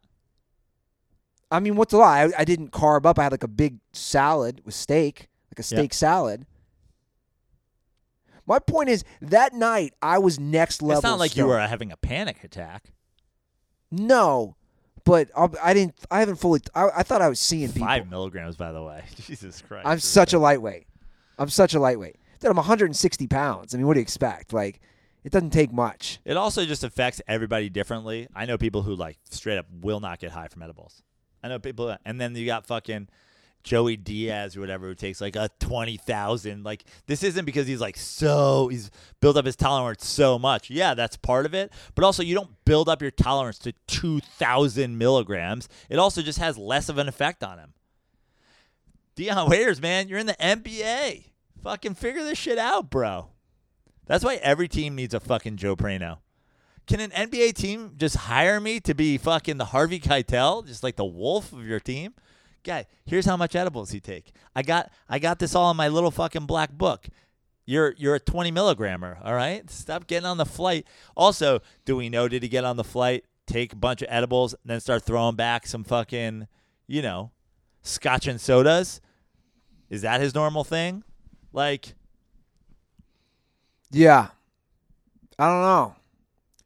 [1.52, 2.18] I mean, what's a lot?
[2.18, 3.18] I, I didn't carb up.
[3.20, 5.80] I had like a big salad with steak, like a Yeah.
[5.80, 6.46] steak salad.
[8.46, 10.98] My point is, that night I was next level.
[10.98, 12.94] it's not like you were having a panic attack.
[13.92, 14.56] No,
[15.06, 15.96] but I'll, I didn't.
[16.10, 16.62] I haven't fully.
[16.74, 17.88] I, I thought I was seeing people.
[17.88, 19.04] Five milligrams, by the way.
[19.22, 19.88] Jesus Christ.
[19.88, 20.88] I'm such a lightweight.
[21.40, 22.18] I'm such a lightweight.
[22.40, 23.74] Dude, I'm 160 pounds.
[23.74, 24.54] I mean, what do you expect?
[24.54, 24.80] Like,
[25.24, 26.20] it doesn't take much.
[26.24, 28.28] It also just affects everybody differently.
[28.36, 31.02] I know people who like straight up will not get high from edibles.
[31.44, 33.10] I know people, and then you got fucking
[33.64, 36.64] Joey Diaz or whatever who takes like a twenty thousand.
[36.64, 38.90] Like this isn't because he's like so he's
[39.20, 40.70] built up his tolerance so much.
[40.70, 44.22] Yeah, that's part of it, but also you don't build up your tolerance to two
[44.22, 45.68] thousand milligrams.
[45.90, 47.74] It also just has less of an effect on him.
[49.20, 51.26] Dion Waiters, man, you're in the NBA.
[51.62, 53.28] Fucking figure this shit out, bro.
[54.06, 56.20] That's why every team needs a fucking Joe Prano.
[56.88, 60.96] Can an NBA team just hire me to be fucking the Harvey Keitel, just like
[60.96, 62.14] the wolf of your team?
[62.64, 64.32] Guy, here's how much edibles you take.
[64.56, 67.10] I got I got this all in my little fucking black book.
[67.66, 69.70] You're you're a 20 milligrammer, all right?
[69.70, 70.88] Stop getting on the flight.
[71.18, 74.54] Also, do we know did he get on the flight, take a bunch of edibles,
[74.54, 76.48] and then start throwing back some fucking,
[76.88, 77.32] you know,
[77.82, 79.02] scotch and sodas?
[79.90, 81.04] Is that his normal thing?
[81.52, 81.94] Like
[83.92, 84.30] Yeah.
[85.38, 85.96] I don't know.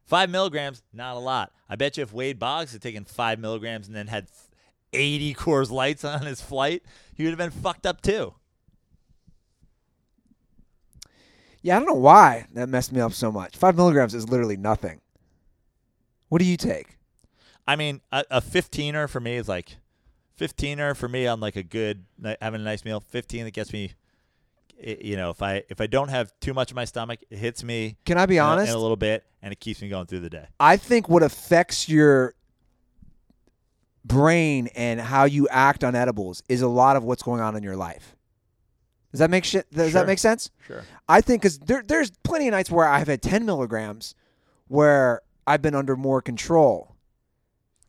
[0.04, 1.52] Five milligrams, not a lot.
[1.68, 4.26] I bet you if Wade Boggs had taken five milligrams and then had
[4.92, 6.82] 80 Coors Lights on his flight,
[7.14, 8.34] he would have been fucked up too.
[11.62, 13.56] Yeah, I don't know why that messed me up so much.
[13.56, 15.00] Five milligrams is literally nothing.
[16.28, 16.98] What do you take?
[17.66, 19.78] I mean, a, a 15er for me is like
[20.38, 21.26] 15er for me.
[21.26, 23.00] I'm like a good ni- having a nice meal.
[23.00, 23.92] 15 that gets me.
[24.82, 27.62] You know, if I if I don't have too much in my stomach, it hits
[27.62, 27.96] me.
[28.04, 28.70] Can I be in a- honest?
[28.72, 30.46] in a little bit, and it keeps me going through the day.
[30.58, 32.34] I think what affects your
[34.04, 37.62] brain and how you act on edibles is a lot of what's going on in
[37.62, 38.16] your life.
[39.12, 39.70] Does that make shit?
[39.70, 40.00] Does Sure.
[40.00, 40.50] that make sense?
[40.66, 40.82] Sure.
[41.08, 44.14] I think because there, there's plenty of nights where I've had 10 milligrams
[44.66, 46.93] where I've been under more control.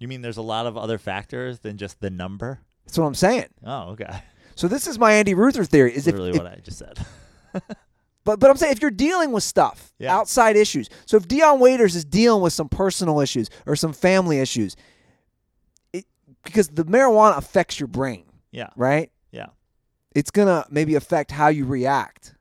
[0.06, 2.60] You mean there's a lot of other factors than just the number?
[2.86, 3.48] That's what I'm saying.
[3.66, 4.22] Oh, okay.
[4.58, 5.94] So this is my Andy Ruther theory.
[5.94, 6.98] Is if, Literally if- what I just said.
[8.24, 10.16] but but I'm saying if you're dealing with stuff Yeah.
[10.16, 10.90] outside issues.
[11.08, 14.76] So if Dion Waiters is dealing with some personal issues or some family issues,
[15.92, 16.06] it,
[16.44, 18.70] because the marijuana affects your brain, yeah.
[18.78, 19.12] right?
[19.32, 19.48] Yeah.
[20.16, 22.36] It's gonna maybe affect how you react.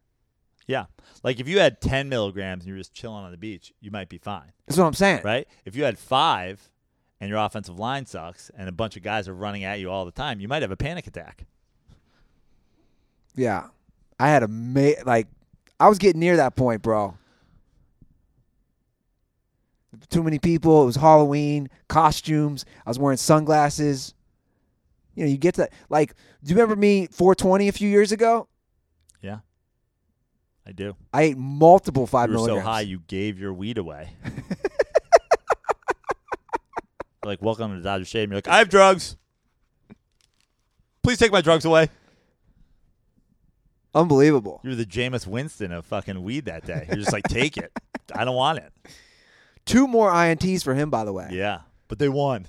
[0.69, 0.85] Yeah.
[1.25, 4.09] Like if you had 10 milligrams and you're just chilling on the beach, you might
[4.11, 5.23] be fine, That's what I'm saying.
[5.25, 5.49] right?
[5.65, 6.71] If you had five
[7.25, 10.05] and your offensive line sucks and a bunch of guys are running at you all
[10.05, 11.47] the time, you might have a panic attack.
[13.35, 13.69] Yeah.
[14.21, 15.27] I had a ma- like
[15.81, 17.17] I was getting near that point, bro.
[20.11, 20.83] Too many people.
[20.83, 22.67] It was Halloween, costumes.
[22.85, 24.13] I was wearing sunglasses.
[25.15, 26.13] You know, you get to like.
[26.43, 28.49] Do you remember me 420 a few years ago?
[29.23, 29.39] Yeah.
[30.67, 30.95] I do.
[31.11, 34.11] I ate multiple five you were so high you gave your weed away.
[37.25, 38.25] like, welcome to Dodger Shade.
[38.25, 39.17] And you're like, I have drugs.
[41.03, 41.89] Please take my drugs away.
[43.95, 44.61] Unbelievable.
[44.65, 46.87] You're the Jameis Winston of fucking weed that day.
[46.89, 47.71] You're just like, take it.
[48.15, 48.73] I don't want it.
[49.65, 51.29] Two more ints for him, by the way.
[51.31, 51.61] Yeah.
[51.89, 52.49] But they won.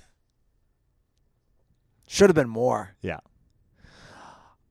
[2.08, 2.96] Should have been more.
[3.00, 3.18] Yeah.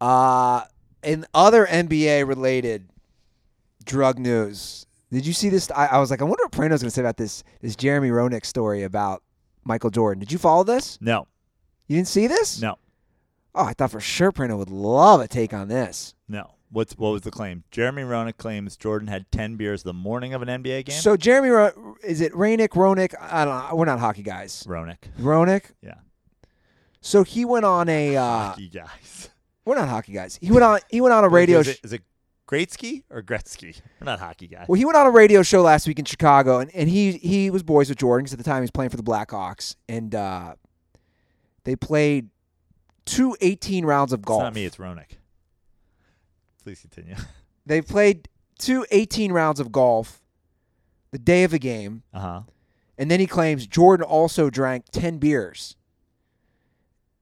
[0.01, 0.63] Uh,
[1.03, 2.89] in other NBA related
[3.85, 5.71] drug news, did you see this?
[5.71, 8.09] I, I was like, I wonder what Prano's going to say about this this Jeremy
[8.09, 9.23] Roenick story about
[9.65, 10.19] Michael Jordan.
[10.19, 10.97] Did you follow this?
[11.01, 11.27] No.
[11.87, 12.61] You didn't see this?
[12.61, 12.77] No.
[13.53, 16.13] Oh, I thought for sure Prano would love a take on this.
[16.27, 16.51] No.
[16.71, 17.63] What's what was the claim?
[17.71, 20.95] Jeremy Roenick claims Jordan had ten beers the morning of an NBA game.
[20.99, 23.13] So Jeremy, Ro- is it Rainick, Ronick?
[23.21, 23.75] I don't know.
[23.75, 24.63] We're not hockey guys.
[24.67, 24.97] Roenick.
[25.19, 25.71] Ronick.
[25.81, 25.93] Yeah.
[27.01, 28.15] So he went on a.
[28.17, 29.29] Uh, Hockey guys.
[29.63, 30.37] we're not hockey guys.
[30.41, 30.79] He went on.
[30.89, 31.59] He went on a radio.
[31.59, 32.01] Is it, is it
[32.47, 33.81] Gretzky or Gretzky?
[33.99, 34.65] We're not hockey guy.
[34.67, 37.49] Well, he went on a radio show last week in Chicago, and, and he he
[37.49, 40.13] was boys with Jordan because at the time he was playing for the Blackhawks, and
[40.13, 40.55] uh,
[41.63, 42.29] they played
[43.05, 44.43] two 18 rounds of It's golf.
[44.43, 44.65] not me.
[44.65, 45.17] It's Roenick.
[46.63, 47.15] Please continue.
[47.67, 50.21] They played two 18 rounds of golf
[51.09, 52.41] the day of the game, Uh huh.
[52.95, 55.75] and then he claims Jordan also drank 10 beers,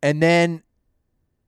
[0.02, 0.64] and then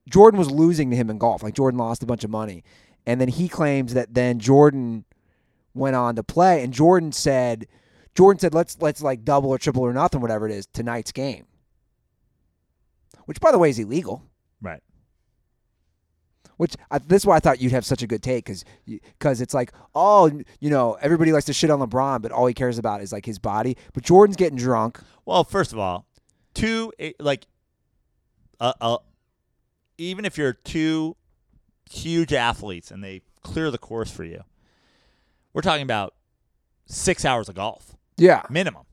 [0.09, 1.43] Jordan was losing to him in golf.
[1.43, 2.63] Like Jordan lost a bunch of money,
[3.05, 5.05] and then he claims that then Jordan
[5.73, 7.67] went on to play, and Jordan said,
[8.15, 11.45] Jordan said, let's let's like double or triple or nothing, whatever it is, tonight's game.
[13.25, 14.23] Which, by the way, is illegal.
[14.61, 14.81] Right.
[16.57, 19.41] Which I, this is why I thought you'd have such a good take because because
[19.41, 22.77] it's like oh you know everybody likes to shit on LeBron, but all he cares
[22.77, 23.75] about is like his body.
[23.93, 24.99] But Jordan's getting drunk.
[25.25, 26.07] Well, first of all,
[26.53, 27.45] two eh, like,
[28.61, 28.97] uh, uh,
[29.97, 31.17] even if you're two
[31.89, 34.43] huge athletes and they clear the course for you,
[35.53, 36.13] we're talking about
[36.85, 38.83] six hours of golf Yeah, minimum.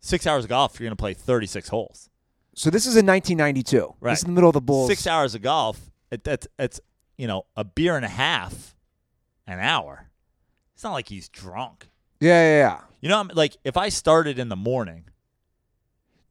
[0.00, 2.10] Six hours of golf, you're going to play 36 holes.
[2.54, 3.94] So this is in 1992.
[4.00, 4.12] Right.
[4.12, 4.88] This is in the middle of the Bulls.
[4.88, 5.90] Six hours of golf.
[6.10, 6.80] It, that's it's
[7.16, 8.76] you know a beer and a half,
[9.46, 10.08] an hour.
[10.74, 11.88] It's not like he's drunk.
[12.20, 12.80] Yeah, yeah, yeah.
[13.00, 15.04] You know, I'm- like if I started in the morning,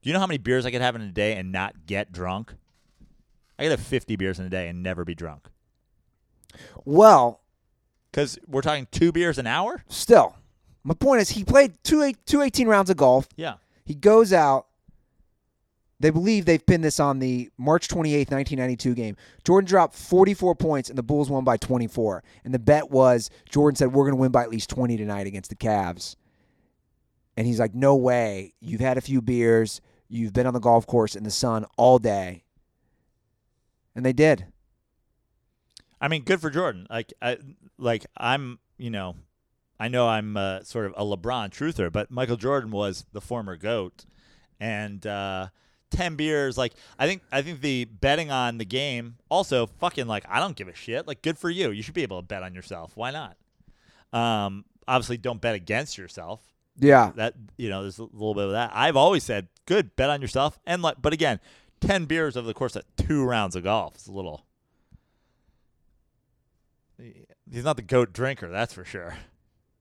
[0.02, 2.12] do you know how many beers I could have in a day and not get
[2.12, 2.54] drunk?
[3.60, 5.48] I could have 50 beers in a day and never be drunk.
[6.86, 7.42] Well,
[8.12, 9.84] Because we're talking two beers an hour.
[9.88, 10.36] still,
[10.84, 13.28] my point is he played two eight, two 18 rounds of golf.
[13.36, 13.56] Yeah.
[13.86, 14.68] He goes out.
[16.00, 19.16] They believe they've pinned this on the March 28th, 1992 game.
[19.46, 22.24] Jordan dropped 44 points and the Bulls won by 24.
[22.44, 25.28] And the bet was Jordan said, We're going to win by at least 20 tonight
[25.28, 26.18] against the Cavs.
[27.38, 28.54] And he's like, No way.
[28.60, 29.80] You've had a few beers.
[30.10, 32.44] You've been on the golf course in the sun all day.
[33.96, 34.48] And they did.
[36.04, 36.86] I mean, good for Jordan.
[36.90, 37.38] Like, I,
[37.78, 39.16] like I'm, you know,
[39.80, 43.56] I know I'm uh, sort of a LeBron truther, but Michael Jordan was the former
[43.56, 44.04] goat,
[44.60, 45.48] and uh,
[45.92, 46.58] ten beers.
[46.58, 50.58] Like, I think, I think the betting on the game also fucking like I don't
[50.58, 51.08] give a shit.
[51.08, 51.72] Like, good for you.
[51.72, 52.92] You should be able to bet on yourself.
[52.96, 53.38] Why not?
[54.12, 56.42] Um, obviously, don't bet against yourself.
[56.78, 57.14] Yeah.
[57.16, 58.72] That you know, there's a little bit of that.
[58.74, 61.40] I've always said, good, bet on yourself, and like, but again,
[61.80, 64.46] ten beers over the course of two rounds of golf is a little.
[67.52, 69.18] He's not the goat drinker, that's for sure.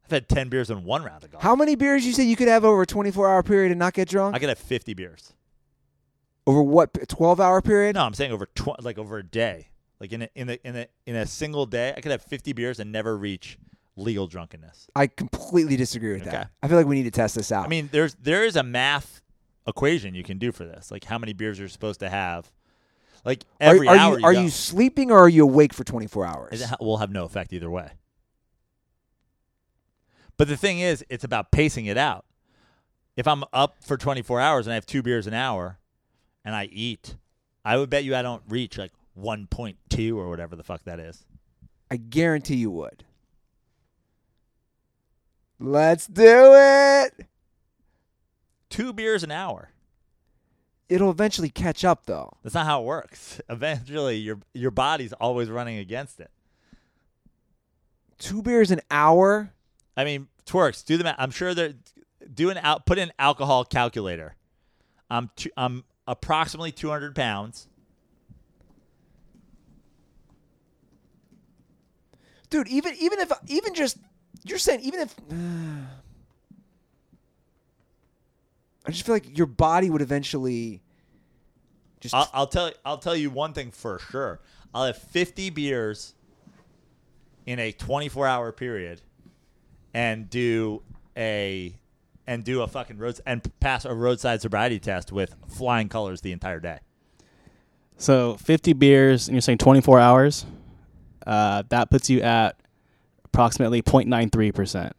[0.04, 1.42] I've had ten beers in one round of golf.
[1.42, 3.94] How many beers you say you could have over a 24 hour period and not
[3.94, 4.34] get drunk?
[4.34, 5.32] I could have fifty beers.
[6.46, 7.94] over what, 12 hour period?
[7.94, 9.68] No, I'm saying over tw- like over a day,
[10.00, 12.52] like in a, in a in a in a single day, I could have fifty
[12.52, 13.58] beers and never reach
[13.96, 14.88] legal drunkenness.
[14.96, 16.30] I completely disagree with Okay.
[16.32, 16.50] that.
[16.62, 17.64] I feel like we need to test this out.
[17.64, 19.22] I mean, there's there is a math
[19.68, 22.50] equation you can do for this, like how many beers you're supposed to have.
[23.24, 24.40] Like are, every are hour you, are go.
[24.42, 26.60] you sleeping or are you awake for 24 hours?
[26.60, 27.90] It will have no effect either way.
[30.36, 32.24] But the thing is, it's about pacing it out.
[33.16, 35.78] If I'm up for 24 hours and I have two beers an hour
[36.44, 37.16] and I eat,
[37.64, 41.24] I would bet you I don't reach like 1.2 or whatever the fuck that is.
[41.90, 43.04] I guarantee you would.
[45.60, 47.26] Let's do it.
[48.68, 49.70] Two beers an hour.
[50.92, 52.36] It'll eventually catch up though.
[52.42, 53.40] That's not how it works.
[53.48, 56.30] Eventually, your your body's always running against it.
[58.18, 59.52] Two beers an hour.
[59.96, 60.84] I mean, twerks.
[60.84, 61.16] Do the math.
[61.18, 61.74] I'm sure they're
[62.32, 62.84] do an out.
[62.84, 64.36] Put in alcohol calculator.
[65.10, 67.68] I'm two, I'm approximately 200 pounds.
[72.50, 73.96] Dude, even even if even just
[74.44, 75.14] you're saying even if
[78.86, 80.82] I just feel like your body would eventually
[82.02, 84.40] just I'll, I'll tell I'll tell you one thing for sure.
[84.74, 86.14] I'll have 50 beers
[87.46, 89.00] in a 24 hour period,
[89.94, 90.82] and do
[91.16, 91.74] a
[92.26, 96.32] and do a fucking road and pass a roadside sobriety test with flying colors the
[96.32, 96.78] entire day.
[97.98, 100.44] So 50 beers, and you're saying 24 hours.
[101.24, 102.58] Uh, that puts you at
[103.24, 104.96] approximately 0.93 percent.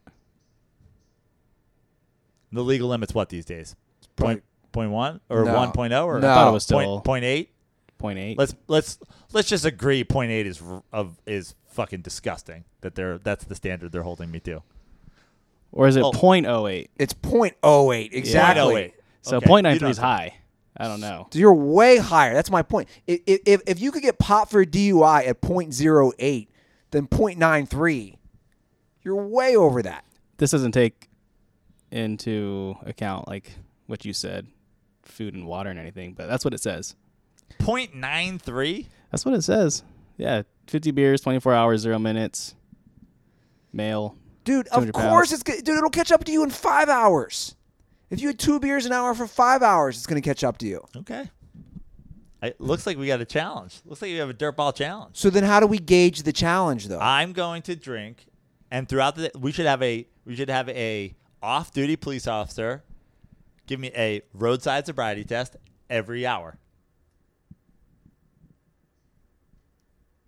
[2.53, 3.75] The legal limit's what these days?
[4.15, 5.55] Probably- Point point one or No.
[5.55, 6.31] one oh or No.
[6.31, 7.49] I thought it was still point eight.
[8.01, 8.38] 0.8.
[8.38, 8.99] Let's let's
[9.31, 10.03] let's just agree.
[10.03, 12.65] Point eight is r- of is fucking disgusting.
[12.81, 14.61] That they're that's the standard they're holding me to.
[15.71, 16.11] or is it Oh.
[16.11, 16.89] 0.08?
[16.97, 18.73] it's point oh eight oh exactly.
[18.75, 18.93] 0.08.
[19.21, 20.34] So Okay, 0.93 you don't is have high.
[20.75, 21.27] I don't know.
[21.31, 22.34] So you're way higher.
[22.34, 22.89] That's my point.
[23.07, 26.47] If, if, if you could get popped for a DUI at 0.08,
[26.91, 28.17] then 0.93,
[29.03, 30.03] you're way over that.
[30.38, 31.09] This doesn't take
[31.94, 33.52] into account like
[33.86, 34.48] what you said,
[35.03, 36.95] food and water and anything, but that's what it says.
[37.60, 38.90] Point nine three.
[39.11, 39.84] That's what it says.
[40.18, 42.56] Yeah, 50 beers, 24 hours, zero minutes.
[43.72, 44.18] Male.
[44.44, 45.34] Dude, of course pounds.
[45.34, 45.64] it's good.
[45.64, 47.56] Dude, it'll catch up to you in five hours.
[48.10, 50.57] If you had two beers an hour for five hours, it's going to catch up
[50.60, 50.86] to you.
[50.98, 51.30] Okay.
[52.41, 53.80] It looks like we got a challenge.
[53.86, 55.15] Looks like we have a dirt ball challenge.
[55.15, 56.99] So then how do we gauge the challenge, though?
[56.99, 58.26] I'm going to drink,
[58.70, 62.84] and throughout the we should have a we should have a off duty police officer
[63.68, 65.56] give me a roadside sobriety test
[65.90, 66.57] every hour.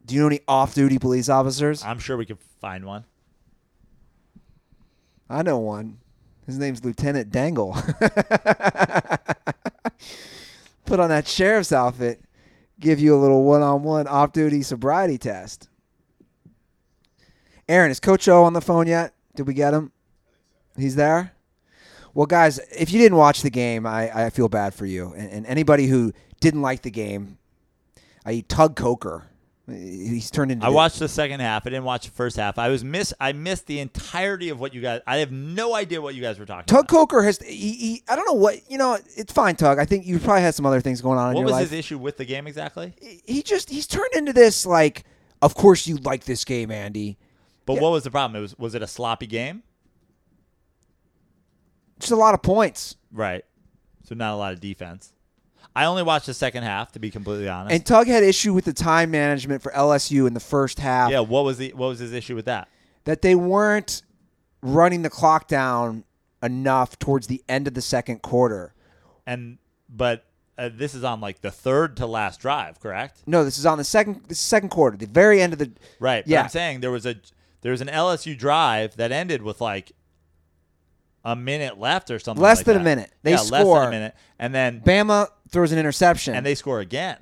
[0.05, 1.83] do you know any off-duty police officers?
[1.83, 3.05] I'm sure we could find one.
[5.29, 5.97] I know one.
[6.45, 7.73] His name's Lieutenant Dangle.
[10.85, 12.21] Put on that sheriff's outfit,
[12.79, 15.67] give you a little one-on-one off-duty sobriety test.
[17.67, 19.15] Aaron, is Coach O on the phone yet?
[19.35, 19.91] Did we get him?
[20.77, 21.31] He's there.
[22.13, 25.13] Well, guys, if you didn't watch the game, I, I feel bad for you.
[25.17, 27.37] And, and anybody who didn't like the game,
[28.25, 29.23] I Tug Coker
[29.67, 30.63] He's turned into.
[30.63, 31.65] I the- watched the second half.
[31.65, 32.59] I didn't watch the first half.
[32.59, 33.15] I was miss.
[33.19, 35.01] I missed the entirety of what you guys.
[35.07, 36.89] I have no idea what you guys were talking Tug about.
[36.89, 37.39] Coker has.
[37.39, 38.03] He, he.
[38.07, 38.59] I don't know what.
[38.69, 39.79] You know, it's fine, Tug.
[39.79, 41.69] I think you probably had some other things going on in What your was life.
[41.71, 42.93] his issue with the game exactly?
[43.25, 43.71] he just.
[43.71, 45.03] He's turned into this like.
[45.41, 47.17] Of course you like this game, Andy.
[47.65, 47.81] But Yeah.
[47.81, 48.37] what was the problem?
[48.37, 49.63] It was was it a sloppy game?
[51.99, 52.95] Just a lot of points.
[53.11, 53.43] Right.
[54.03, 55.11] So not a lot of defense.
[55.75, 57.73] I only watched the second half to be completely honest.
[57.73, 61.11] And Tug had issue with the time management for LSU in the first half.
[61.11, 62.69] yeah, what was the what was his issue with that?
[63.03, 64.01] That they weren't
[64.61, 66.03] running the clock down
[66.41, 68.73] enough towards the end of the second quarter.
[69.25, 69.57] And
[69.89, 70.25] but
[70.57, 73.23] uh, this is on like the third to last drive, correct?
[73.25, 74.21] No, this is on the second.
[74.29, 75.71] Is second quarter, the very end of the.
[75.99, 76.23] Right.
[76.23, 76.43] But Yeah.
[76.43, 77.15] I'm saying there was a
[77.61, 79.91] there was an LSU drive that ended with like
[81.25, 82.41] a minute left or something.
[82.41, 83.11] Less like than a minute.
[83.23, 86.35] They yeah, less than a minute, and then Bama throws an interception.
[86.35, 87.17] and they score again.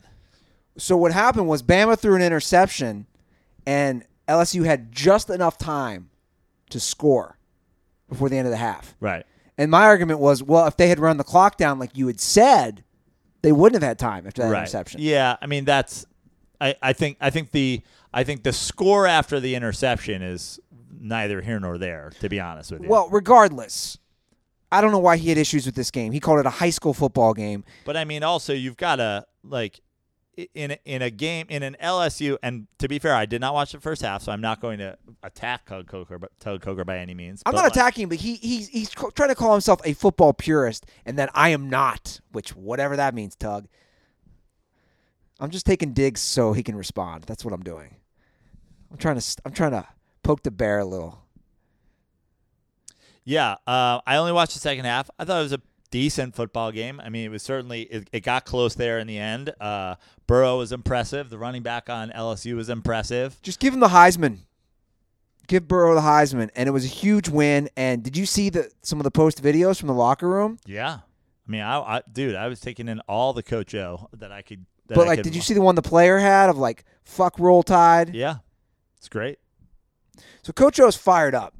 [0.77, 3.07] So what happened was Bama threw an interception,
[3.65, 6.09] and LSU had just enough time
[6.69, 7.37] to score
[8.09, 8.95] before the end of the half.
[8.99, 9.25] Right.
[9.57, 12.19] And my argument was, well, if they had run the clock down like you had
[12.19, 12.83] said,
[13.41, 14.59] they wouldn't have had time after that right.
[14.59, 14.99] interception.
[15.01, 16.05] Yeah, I mean that's
[16.59, 17.81] I, I think I think the
[18.13, 20.59] I think the score after the interception is
[21.03, 22.89] neither here nor there, to be honest with you.
[22.89, 23.97] Well, regardless,
[24.71, 26.11] I don't know why he had issues with this game.
[26.13, 27.63] He called it a high school football game.
[27.85, 29.81] but I mean also you've got to like
[30.55, 33.53] in a- in a game in an LSU and to be fair, I did not
[33.53, 36.83] watch the first half, so I'm not going to attack Tug Coker, but Tug Coker
[36.83, 37.43] by any means.
[37.45, 40.87] I'm not like, attacking, but he he's he's trying to call himself a football purist,
[41.05, 43.67] and then I am not, which whatever that means, Tug.
[45.39, 47.25] I'm just taking digs so he can respond.
[47.25, 47.97] That's what I'm doing.
[48.91, 49.85] I'm trying to I'm trying to
[50.23, 51.19] poke the bear a little.
[53.25, 55.09] Yeah, uh, I only watched the second half.
[55.17, 56.99] I thought it was a decent football game.
[57.03, 59.53] I mean, it was certainly it, it got close there in the end.
[59.61, 59.95] Uh,
[60.27, 61.29] Burrow was impressive.
[61.29, 63.41] The running back on LSU was impressive.
[63.41, 64.39] Just give him the Heisman.
[65.47, 67.69] Give Burrow the Heisman, and it was a huge win.
[67.77, 70.57] And did you see the some of the post videos from the locker room?
[70.65, 70.99] Yeah,
[71.47, 74.41] I mean, I, I dude, I was taking in all the Coach O that I
[74.41, 74.65] could.
[74.87, 76.83] That But I like, could- did you see the one the player had of like
[77.03, 78.13] "fuck Roll Tide"?
[78.15, 78.37] Yeah,
[78.97, 79.37] it's great.
[80.43, 81.55] So Coach O's fired up.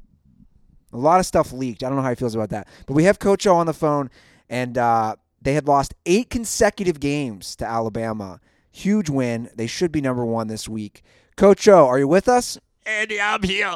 [0.92, 1.82] A lot of stuff leaked.
[1.82, 2.68] I don't know how he feels about that.
[2.86, 4.10] But we have Coach O on the phone,
[4.48, 8.40] and uh, they had lost eight consecutive games to Alabama.
[8.70, 9.50] Huge win.
[9.56, 11.02] They should be number one this week.
[11.36, 12.58] Coach O, are you with us?
[12.86, 13.74] Andy, I'm here.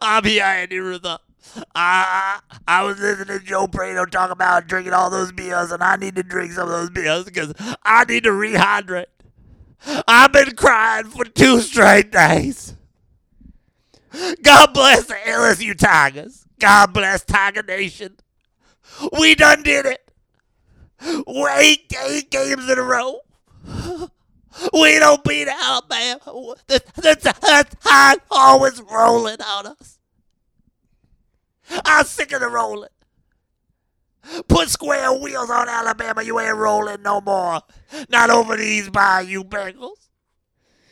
[0.00, 1.18] I'm here, Andy Ruther.
[1.74, 5.96] I, I was listening to Joe Prado talk about drinking all those beers, and I
[5.96, 9.06] need to drink some of those beers because I need to rehydrate.
[10.06, 12.74] I've been crying for two straight days.
[14.42, 16.44] God bless the LSU Tigers.
[16.58, 18.16] God bless Tiger Nation.
[19.18, 20.10] We done did it.
[21.00, 23.20] Eight, eight games in a row.
[24.72, 26.20] We don't beat Alabama.
[26.66, 29.98] The, the, the tide always rolling on us.
[31.84, 32.88] I'm sick of the rolling.
[34.48, 36.22] Put square wheels on Alabama.
[36.22, 37.60] You ain't rolling no more.
[38.08, 40.08] Not over these Bayou Bengals.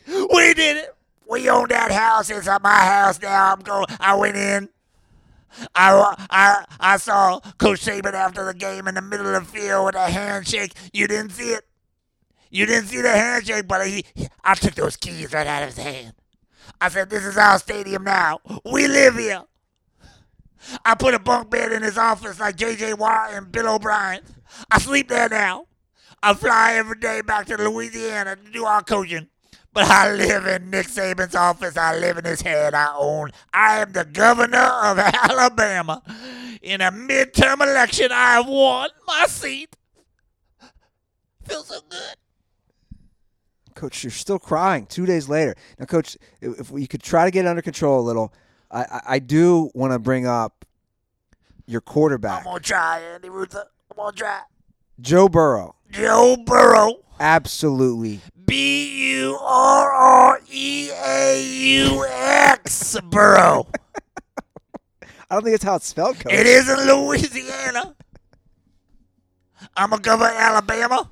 [0.07, 0.96] We did it.
[1.29, 2.31] We own that house.
[2.31, 3.53] It's my house now.
[3.53, 3.87] I'm going.
[4.01, 4.69] I went in.
[5.75, 9.87] I, I, I saw Coach Saban after the game in the middle of the field
[9.87, 10.73] with a handshake.
[10.93, 11.65] You didn't see it.
[12.51, 14.05] You didn't see the handshake, but he,
[14.45, 16.13] I took those keys right out of his hand.
[16.81, 18.41] I said, This is our stadium now.
[18.65, 19.43] We live here.
[20.85, 22.95] I put a bunk bed in his office like J.J.
[22.95, 24.23] Watt and Bill O'Brien.
[24.71, 25.67] I sleep there now.
[26.23, 29.29] I fly every day back to Louisiana to do our coaching.
[29.77, 31.77] But I live in Nick Saban's office.
[31.77, 32.73] I live in his head.
[32.73, 33.31] I own.
[33.53, 36.03] I am the governor of Alabama.
[36.63, 39.77] In a midterm election, I have won my seat.
[41.45, 42.17] Feels so good.
[43.75, 45.55] Coach, you're still crying two days later.
[45.79, 48.33] Now, Coach, if you could try to get under control a little,
[48.71, 50.65] I, I, I do want to bring up
[51.67, 52.39] your quarterback.
[52.39, 53.67] I'm quarterback, gonna try, Andy Ruther.
[53.91, 54.41] I'm gonna try.
[55.01, 55.77] Joe Burrow.
[55.91, 56.95] Joe Burrow.
[57.21, 58.21] Absolutely.
[58.47, 62.99] B U R R E A U X.
[63.11, 63.67] Burrow.
[65.03, 66.33] I don't think it's how it's spelled, Coach.
[66.33, 67.95] It is in Louisiana.
[69.77, 71.11] I'm a governor of Alabama.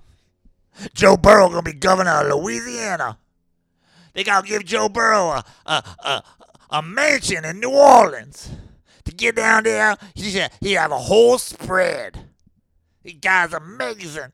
[0.94, 3.19] Joe Burrow gonna be governor of Louisiana.
[4.15, 6.23] They gotta give Joe Burrow a a, a,
[6.70, 8.51] a mansion in New Orleans.
[9.05, 12.23] To get down there, he he have a whole spread.
[13.05, 14.32] The guy's amazing.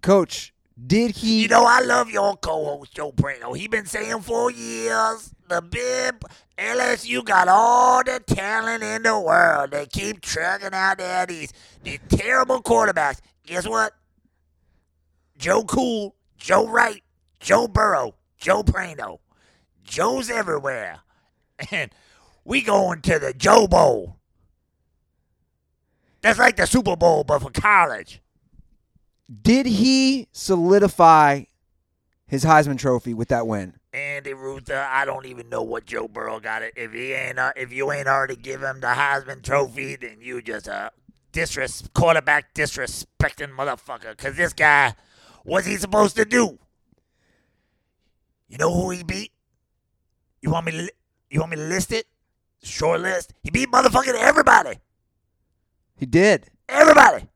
[0.00, 0.54] Coach,
[0.86, 1.42] did he?
[1.42, 3.56] You know, I love your co-host Joe Prano.
[3.56, 6.24] He been saying for years the bib
[6.56, 9.72] LSU got all the talent in the world.
[9.72, 11.52] They keep trucking out there these
[11.82, 13.20] these terrible quarterbacks.
[13.44, 13.92] Guess what?
[15.36, 17.02] Joe Cool, Joe Wright,
[17.40, 19.18] Joe Burrow, Joe Prano,
[19.82, 21.00] Joe's everywhere,
[21.70, 21.90] and
[22.44, 24.16] we going to the Joe Bowl.
[26.26, 28.20] That's like the Super Bowl, but for college.
[29.42, 31.44] Did he solidify
[32.26, 33.74] his Heisman Trophy with that win?
[33.92, 36.72] Andy Ruther, I don't even know what Joe Burrow got it.
[36.74, 40.42] If he ain't, uh, if you ain't already give him the Heisman Trophy, then you
[40.42, 40.90] just a
[41.32, 44.16] disres- quarterback disrespecting motherfucker.
[44.16, 44.96] Cause this guy,
[45.44, 46.58] what's he supposed to do?
[48.48, 49.30] You know who he beat?
[50.42, 50.72] You want me?
[50.72, 50.90] Li-
[51.30, 52.06] you want me to list it?
[52.64, 53.32] Short list.
[53.44, 54.80] He beat motherfucking everybody.
[55.96, 56.46] He did.
[56.68, 57.26] Everybody.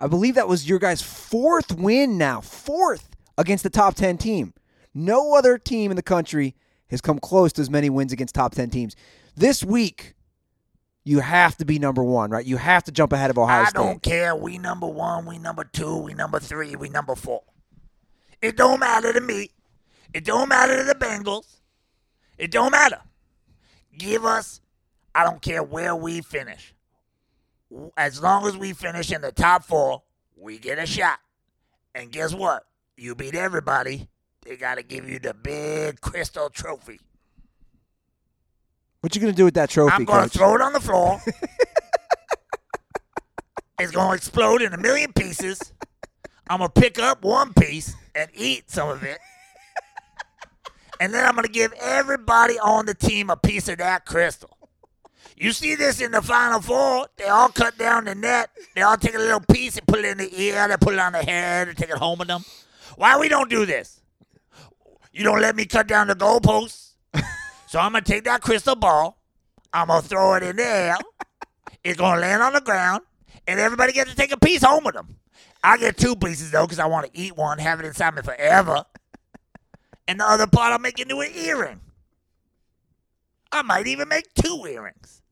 [0.00, 3.08] I believe that was your guy's fourth win now, fourth
[3.38, 4.54] against the top 10 team.
[4.92, 6.54] No other team in the country
[6.90, 8.96] has come close to as many wins against top 10 teams.
[9.36, 10.14] This week,
[11.04, 12.44] you have to be number one, right?
[12.44, 13.80] You have to jump ahead of Ohio I State.
[13.80, 14.34] I don't care.
[14.34, 15.26] We number one.
[15.26, 15.96] We number two.
[15.98, 16.76] We number three.
[16.76, 17.42] We number four.
[18.40, 19.50] It don't matter to me.
[20.12, 21.60] It don't matter to the Bengals.
[22.38, 23.00] It don't matter.
[23.96, 24.60] Give us.
[25.14, 26.74] I don't care where we finish.
[27.96, 30.02] As long as we finish in the top four,
[30.36, 31.18] we get a shot.
[31.94, 32.66] And guess what?
[32.96, 34.08] You beat everybody.
[34.42, 37.00] They got to give you the big crystal trophy.
[39.00, 40.32] What you going to do with that trophy, I'm going coach?
[40.32, 41.20] to throw it on the floor.
[43.78, 45.72] it's going to explode in a million pieces.
[46.48, 49.18] I'm going to pick up one piece and eat some of it.
[51.00, 54.53] And then I'm going to give everybody on the team a piece of that crystal.
[55.36, 57.08] You see this in the Final Four?
[57.16, 58.50] They all cut down the net.
[58.74, 60.68] They all take a little piece and put it in the ear.
[60.68, 62.44] They put it on the head and take it home with them.
[62.96, 64.00] Why we don't do this?
[65.12, 66.92] You don't let me cut down the goalposts.
[67.66, 69.18] So I'm gonna take that crystal ball.
[69.72, 70.96] I'm gonna throw it in the air.
[71.82, 73.02] It's gonna land on the ground,
[73.48, 75.16] and everybody gets to take a piece home with them.
[75.64, 78.22] I get two pieces though, because I want to eat one, have it inside me
[78.22, 78.84] forever.
[80.06, 81.80] And the other part I'll make into an earring.
[83.50, 85.22] I might even make two earrings.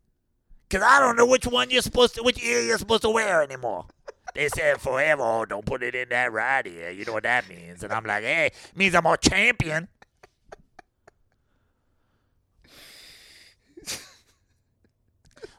[0.73, 3.43] Cause I don't know which one you're supposed to, which ear you're supposed to wear
[3.43, 3.85] anymore.
[4.35, 6.90] They said forever, oh, don't put it in that right ear.
[6.90, 7.82] You know what that means?
[7.82, 9.89] And I'm like, hey, it means I'm a champion.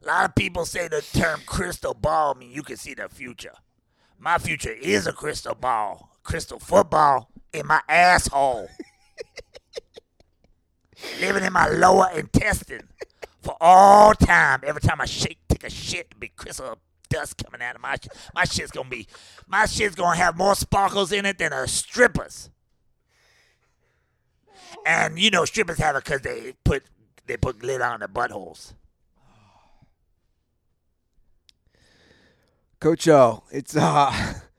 [0.03, 3.53] A lot of people say the term crystal ball mean you can see the future.
[4.18, 8.69] My future is a crystal ball, crystal football in my asshole.
[11.22, 12.88] Living in my lower intestine
[13.43, 14.61] for all time.
[14.63, 16.79] Every time I shake, take a shit, be crystal
[17.09, 17.97] dust coming out of my.
[18.33, 19.07] My shit's gonna be,
[19.47, 22.49] my shit's gonna have more sparkles in it than a stripper's.
[24.85, 26.83] And you know, strippers have it because they put
[27.27, 28.73] they put glitter on their buttholes.
[32.79, 34.33] Coach O, it's uh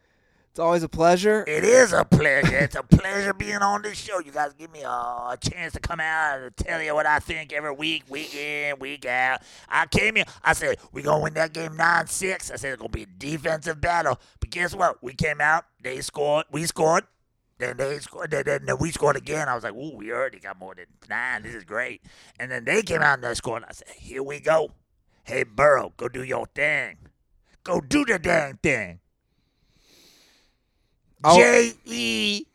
[0.55, 1.45] it's always a pleasure.
[1.49, 2.57] It is a pleasure.
[2.59, 4.21] It's a pleasure being on this show.
[4.21, 7.19] You guys give me a, a chance to come out and tell you what I
[7.19, 9.43] think every week, week in, week out.
[9.69, 10.27] I came here.
[10.45, 12.53] I said we gonna win that game nine six.
[12.53, 14.21] I said it's gonna be a defensive battle.
[14.39, 15.03] But guess what?
[15.03, 15.65] We came out.
[15.83, 16.45] They scored.
[16.53, 17.03] We scored.
[17.59, 18.31] Then they scored.
[18.31, 19.49] Then, then, then we scored again.
[19.49, 21.43] I was like, ooh, we already got more than nine.
[21.43, 22.01] This is great.
[22.39, 23.65] And then they came out and they scored.
[23.69, 24.71] I said, here we go.
[25.25, 26.99] Hey Burrow, go do your thing.
[27.65, 29.01] Go do the dang thing.
[31.27, 31.39] Oh.
[31.39, 32.47] J E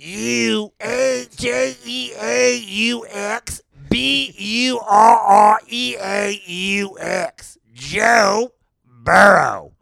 [0.00, 7.56] U A J E A U X B U R R E A U X.
[7.72, 8.52] Joe
[8.84, 9.72] Burrow.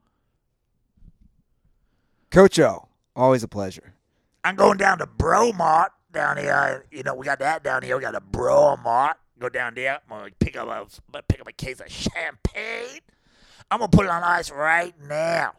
[2.31, 3.95] Coach O, always a pleasure.
[4.45, 6.87] I'm going down to Bromart down here.
[6.93, 7.97] You know, we got that down here.
[7.97, 9.15] We got a Bromart.
[9.41, 9.99] Go down there.
[10.09, 13.01] I'm gonna pick up a pick up a case of champagne.
[13.73, 15.55] I'm gonna put it on ice right now.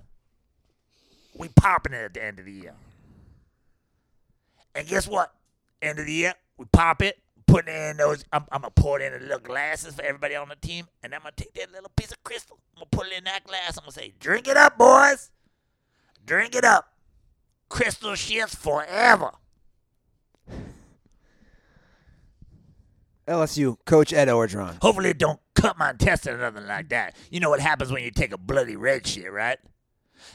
[1.40, 2.74] We popping it at the end of the year.
[4.76, 5.34] And guess what?
[5.82, 7.18] End of the year, we pop it,
[7.48, 8.26] put it in those.
[8.34, 11.16] I'm, I'm gonna pour it in the little glasses for everybody on the team, and
[11.16, 12.60] I'm gonna take that little piece of crystal.
[12.76, 13.78] I'm gonna put it in that glass.
[13.78, 15.32] I'm gonna say, "Drink it up, boys.
[16.26, 16.94] Drink it up.
[17.70, 19.32] Crystal shits forever."
[23.26, 24.82] LSU, Coach Ed Orgeron.
[24.82, 27.16] Hopefully, it don't cut my intestine or nothing like that.
[27.32, 29.60] You know what happens when you take a bloody red shit, right?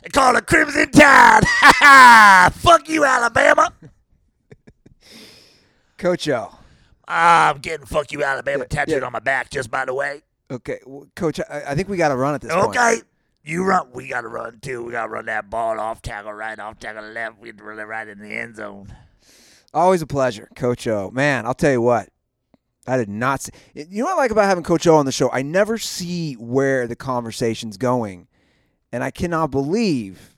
[0.03, 1.45] They call it Crimson Tide.
[1.47, 2.51] Ha ha!
[2.55, 3.73] Fuck you, Alabama.
[5.99, 6.59] Coach O.
[7.07, 9.07] I'm getting "fuck you, Alabama" Yeah, tattooed yeah.
[9.07, 9.51] on my back.
[9.51, 10.23] Just by the way.
[10.51, 12.69] Okay, well, Coach, I, I think we got to run at this point.
[12.69, 13.01] Okay.
[13.45, 13.91] You run.
[13.93, 14.83] We gotta run too.
[14.83, 17.39] We gotta run that ball off tackle right, off tackle left.
[17.39, 18.95] We run it right in the end zone.
[19.75, 21.11] Always a pleasure, Coach O.
[21.11, 22.09] Man, I'll tell you what.
[22.87, 23.53] I did not see.
[23.75, 25.31] You know what I like about having Coach O on the show?
[25.31, 28.29] I never see where the conversation's going,
[28.95, 30.37] and I cannot believe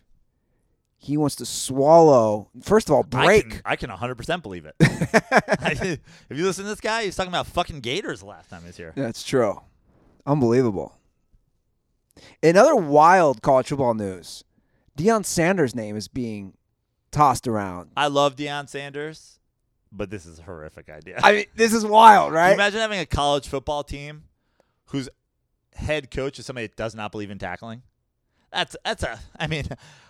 [0.97, 2.49] he wants to swallow.
[2.63, 3.63] First of all, break.
[3.67, 4.75] I can, I can 100% believe it.
[4.81, 6.01] if
[6.39, 8.79] you listen to this guy, he's talking about fucking gators the last time he was
[8.79, 8.95] here.
[8.97, 9.61] That's true.
[10.25, 10.97] Unbelievable.
[12.41, 14.43] In other wild college football news,
[14.97, 16.55] Deion Sanders' name is being
[17.11, 17.91] tossed around.
[17.95, 19.39] I love Deion Sanders,
[19.93, 21.21] but this is a horrific idea.
[21.23, 22.55] I mean, this is wild, right?
[22.55, 24.23] imagine having a college football team
[24.87, 25.11] whose
[25.75, 27.83] head coach is somebody that does not believe in tackling?
[28.57, 29.21] That's that's a.
[29.39, 29.67] I mean,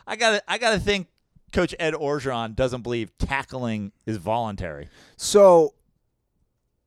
[0.06, 1.09] I gotta I gotta think
[1.52, 4.89] Coach Ed Orgeron doesn't believe tackling is voluntary.
[5.16, 5.74] So,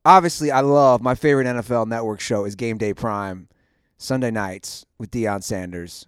[0.06, 3.48] obviously, I love my favorite NFL network show is Game Day Prime,
[3.98, 6.06] Sunday nights with Deion Sanders.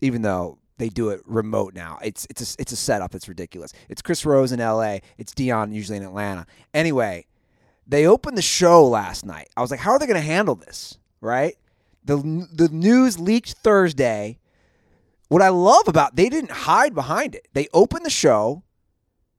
[0.00, 3.16] Even though they do it remote now, it's it's a, it's a setup.
[3.16, 3.72] It's ridiculous.
[3.88, 5.02] It's Chris Rose in L.A.
[5.18, 6.46] It's Deion usually in Atlanta.
[6.72, 7.26] Anyway,
[7.84, 9.48] they opened the show last night.
[9.56, 10.98] I was like, how are they going to handle this?
[11.20, 11.56] Right?
[12.04, 14.38] The the news leaked Thursday.
[15.28, 17.48] What I love about they didn't hide behind it.
[17.52, 18.64] They opened the show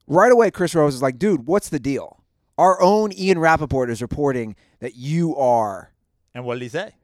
[0.07, 0.51] right away.
[0.51, 2.23] Chris Rose is like, dude, what's the deal?
[2.57, 5.91] Our own Ian Rapoport is reporting that you are.
[6.33, 6.95] And what did he say?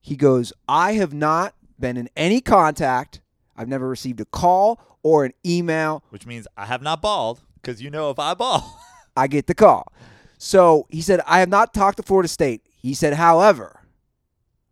[0.00, 3.20] He goes, I have not been in any contact.
[3.56, 6.02] I've never received a call or an email.
[6.10, 8.80] Which means I have not balled because you know if I ball,
[9.16, 9.92] I get the call.
[10.38, 12.62] So he said, I have not talked to Florida State.
[12.74, 13.79] He said, however,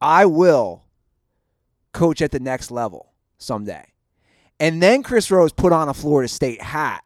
[0.00, 0.84] I will
[1.92, 3.84] coach at the next level someday.
[4.60, 7.04] And then Chris Rose put on a Florida State hat.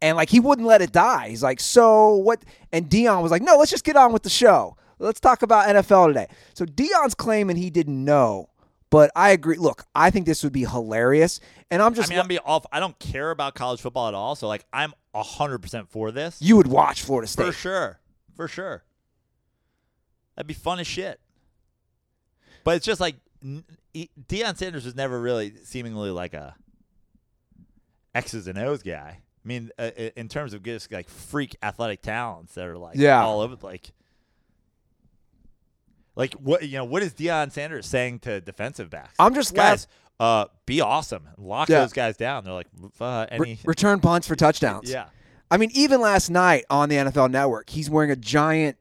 [0.00, 1.28] And like he wouldn't let it die.
[1.28, 2.42] He's like, so what?
[2.72, 4.76] And Deion was like, no, let's just get on with the show.
[4.98, 6.26] Let's talk about NFL today.
[6.54, 8.50] So Deion's claiming he didn't know,
[8.90, 9.56] but I agree.
[9.56, 11.40] Look, I think this would be hilarious.
[11.70, 12.66] And I'm I just, mean, I'm be off.
[12.72, 14.34] I don't care about college football at all.
[14.34, 17.46] So like, I'm hundred percent for this you would watch Florida State.
[17.46, 18.00] for sure,
[18.34, 18.82] for sure.
[20.34, 21.20] That'd be fun as shit.
[22.64, 26.54] But it's just like Deion Sanders was never really seemingly like a
[28.14, 29.18] X's and O's guy.
[29.44, 33.22] I mean, uh, in terms of just like freak athletic talents that are like Yeah.
[33.22, 33.90] all over like.
[36.14, 36.84] Like what you know?
[36.84, 39.14] What is Deion Sanders saying to defensive backs?
[39.18, 39.86] I'm just guys,
[40.20, 41.80] uh, be awesome, lock Yeah.
[41.80, 42.44] those guys down.
[42.44, 42.66] They're like,
[43.00, 44.90] uh, any, Re- return punts for touchdowns.
[44.90, 45.06] yeah,
[45.50, 48.76] I mean, even last night on the NFL Network, he's wearing a giant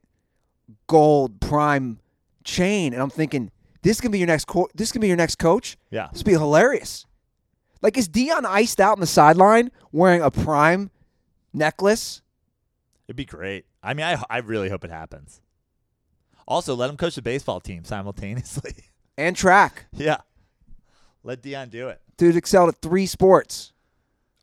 [0.88, 2.00] gold prime
[2.44, 3.50] chain, and I'm thinking,
[3.84, 4.46] this can be your next.
[4.46, 5.78] Co- this can be your next coach.
[5.90, 6.08] yeah.
[6.12, 7.06] This would be hilarious.
[7.82, 10.92] Like, is Deion iced out on the sideline wearing a prime
[11.54, 12.22] necklace?
[13.08, 13.66] It'd be great.
[13.84, 15.42] I mean, I I really hope it happens.
[16.48, 18.74] Also, let him coach the baseball team simultaneously.
[19.18, 19.86] And track.
[19.92, 20.18] yeah,
[21.24, 22.02] let Deion do it.
[22.18, 23.72] Dude excelled at three sports.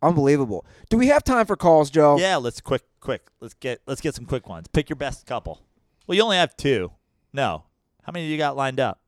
[0.02, 0.64] Unbelievable.
[0.90, 2.16] Do we have time for calls, Joe?
[2.18, 3.22] Yeah, let's quick, quick.
[3.40, 4.68] Let's get let's get some quick ones.
[4.68, 5.62] Pick your best couple.
[6.06, 6.92] Well, you only have two.
[7.32, 7.64] No,
[8.04, 9.00] how many do you got lined up?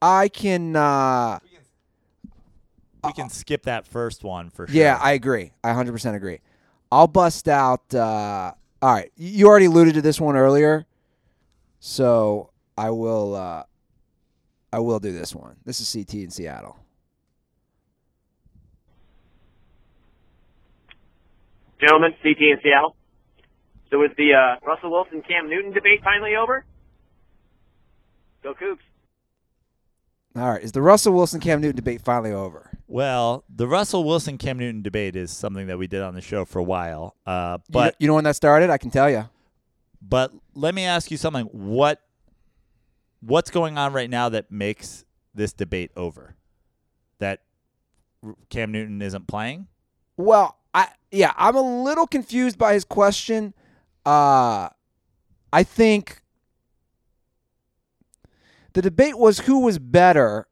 [0.00, 0.76] I can.
[0.76, 1.38] Uh,
[3.04, 4.76] We can skip that first one for sure.
[4.76, 5.52] Yeah, I agree.
[5.62, 6.40] I 100% agree.
[6.90, 7.94] I'll bust out.
[7.94, 8.52] Uh,
[8.82, 10.86] all right, you already alluded to this one earlier,
[11.80, 13.34] so I will.
[13.34, 13.64] Uh,
[14.72, 15.56] I will do this one.
[15.64, 16.76] This is CT in Seattle.
[21.80, 22.96] Gentlemen, CT in Seattle.
[23.90, 26.64] So is the uh, Russell Wilson Cam Newton debate finally over?
[28.42, 28.78] Go Cougs.
[30.38, 32.70] All right, is the Russell Wilson Cam Newton debate finally over?
[32.86, 36.44] Well, the Russell Wilson Cam Newton debate is something that we did on the show
[36.44, 37.16] for a while.
[37.26, 38.70] Uh, but know, you know when that started?
[38.70, 39.28] I can tell you.
[40.00, 41.46] But let me ask you something.
[41.46, 42.00] What
[43.20, 45.04] what's going on right now that makes
[45.34, 46.36] this debate over?
[47.18, 47.40] That
[48.48, 49.66] Cam Newton isn't playing?
[50.16, 53.54] Well, I yeah, I'm a little confused by his question.
[54.06, 54.68] Uh
[55.52, 56.22] I think
[58.72, 60.46] the debate was who was better.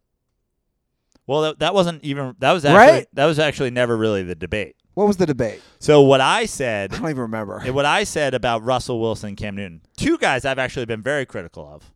[1.26, 3.06] Well, that, that wasn't even that was actually Right?
[3.14, 4.76] that was actually never really the debate.
[4.94, 5.60] What was the debate?
[5.78, 7.58] So what I said I don't even remember.
[7.58, 11.02] And what I said about Russell Wilson and Cam Newton, two guys I've actually been
[11.02, 11.92] very critical of,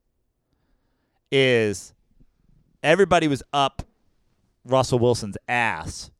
[1.30, 1.94] is
[2.82, 3.82] everybody was up
[4.64, 6.10] Russell Wilson's ass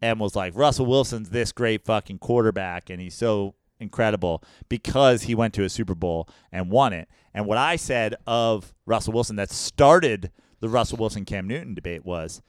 [0.00, 5.34] and was like, Russell Wilson's this great fucking quarterback and he's so incredible because he
[5.34, 7.08] went to a Super Bowl and won it.
[7.34, 10.30] And what I said of Russell Wilson that started
[10.60, 12.42] the Russell Wilson Cam Newton debate was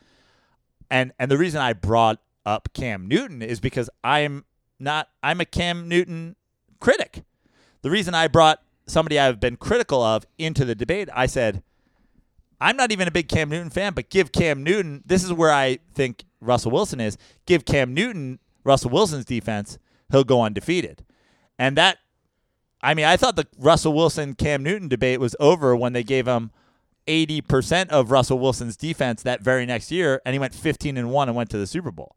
[0.89, 4.45] and and the reason I brought up Cam Newton is because I'm
[4.79, 6.35] not I'm a Cam Newton
[6.79, 7.23] critic.
[7.81, 11.63] The reason I brought somebody I've been critical of into the debate, I said
[12.61, 15.51] I'm not even a big Cam Newton fan, but give Cam Newton this is where
[15.51, 17.17] I think Russell Wilson is.
[17.45, 19.77] Give Cam Newton Russell Wilson's defense,
[20.11, 21.03] he'll go undefeated.
[21.59, 21.99] And that
[22.81, 26.27] I mean, I thought the Russell Wilson Cam Newton debate was over when they gave
[26.27, 26.51] him
[27.07, 31.29] 80% of Russell Wilson's defense that very next year, and he went 15 and 1
[31.29, 32.15] and went to the Super Bowl.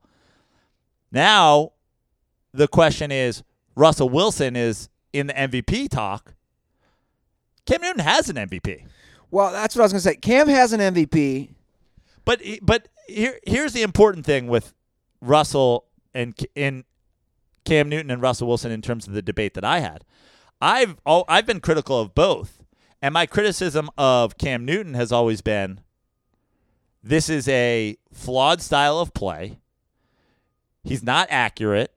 [1.11, 1.73] Now,
[2.53, 3.43] the question is
[3.75, 6.35] Russell Wilson is in the MVP talk.
[7.67, 8.85] Cam Newton has an MVP.
[9.31, 10.17] Well, that's what I was going to say.
[10.17, 11.55] Cam has an MVP.
[12.25, 14.75] But but here here's the important thing with
[15.21, 16.85] Russell and in
[17.65, 20.05] Cam Newton and Russell Wilson in terms of the debate that I had.
[20.61, 22.63] I've I've been critical of both,
[23.01, 25.81] and my criticism of Cam Newton has always been
[27.03, 29.59] this is a flawed style of play.
[30.85, 31.93] He's not accurate.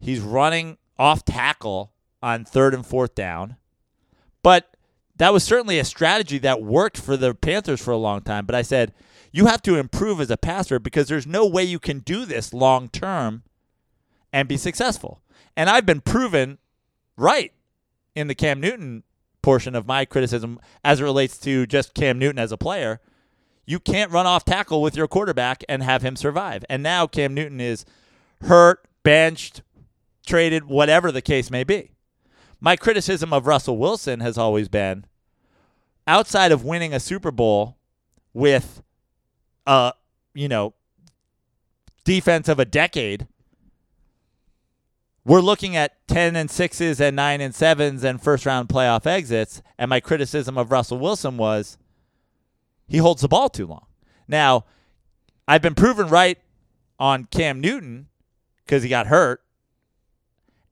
[0.00, 3.56] He's running off tackle on third and fourth down.
[4.42, 4.76] But
[5.16, 8.46] that was certainly a strategy that worked for the Panthers for a long time.
[8.46, 8.94] But I said,
[9.32, 12.54] you have to improve as a passer because there's no way you can do this
[12.54, 13.42] long term
[14.32, 15.20] and be successful.
[15.56, 16.58] And I've been proven
[17.16, 17.52] right
[18.14, 19.02] in the Cam Newton
[19.42, 23.00] portion of my criticism as it relates to just Cam Newton as a player.
[23.66, 26.64] You can't run off tackle with your quarterback and have him survive.
[26.68, 27.84] And now Cam Newton is
[28.42, 29.62] hurt, benched,
[30.26, 31.92] traded, whatever the case may be.
[32.60, 35.04] My criticism of Russell Wilson has always been
[36.06, 37.76] outside of winning a Super Bowl
[38.32, 38.82] with
[39.66, 39.92] a,
[40.34, 40.74] you know
[42.04, 43.26] defense of a decade
[45.28, 49.62] we're looking at 10 and 6s and 9 and 7s and first round playoff exits
[49.76, 51.76] and my criticism of Russell Wilson was
[52.88, 53.84] he holds the ball too long.
[54.26, 54.64] Now,
[55.46, 56.38] I've been proven right
[56.98, 58.08] on Cam Newton
[58.66, 59.42] cuz he got hurt.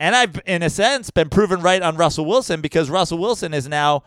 [0.01, 3.69] And I've in a sense been proven right on Russell Wilson because Russell Wilson is
[3.69, 4.05] now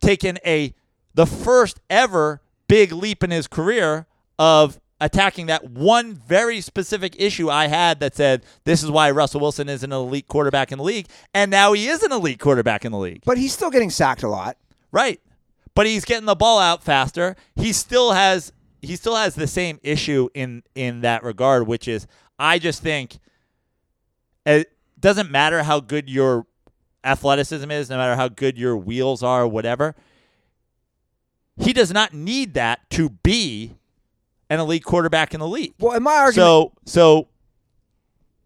[0.00, 0.74] taken a
[1.14, 4.06] the first ever big leap in his career
[4.38, 9.40] of attacking that one very specific issue I had that said this is why Russell
[9.40, 12.84] Wilson is an elite quarterback in the league, and now he is an elite quarterback
[12.84, 13.22] in the league.
[13.24, 14.56] But he's still getting sacked a lot.
[14.92, 15.20] Right.
[15.74, 17.36] But he's getting the ball out faster.
[17.56, 18.52] He still has
[18.82, 22.06] he still has the same issue in in that regard, which is
[22.38, 23.18] I just think
[24.44, 26.46] it doesn't matter how good your
[27.04, 29.94] athleticism is, no matter how good your wheels are, whatever.
[31.56, 33.76] He does not need that to be
[34.50, 35.72] an elite quarterback in the league.
[35.78, 37.28] Well, in my argument, So so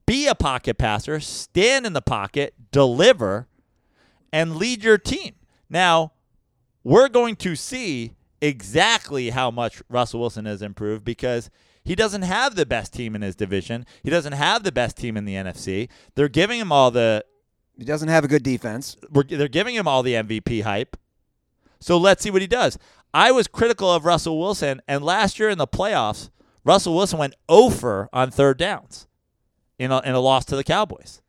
[0.06, 3.48] be a pocket passer, stand in the pocket, deliver,
[4.32, 5.34] and lead your team.
[5.68, 6.12] Now,
[6.84, 11.48] we're going to see exactly how much Russell Wilson has improved because
[11.82, 13.86] he doesn't have the best team in his division.
[14.02, 15.88] He doesn't have the best team in the NFC.
[16.14, 17.24] They're giving him all the
[17.78, 18.96] he doesn't have a good defense.
[19.10, 20.96] we're, they're giving him all the MVP hype.
[21.80, 22.78] So let's see what he does.
[23.14, 26.30] I was critical of Russell Wilson, and last year in the playoffs,
[26.64, 29.06] Russell Wilson went over on third downs
[29.78, 31.22] in a, in a loss to the Cowboys.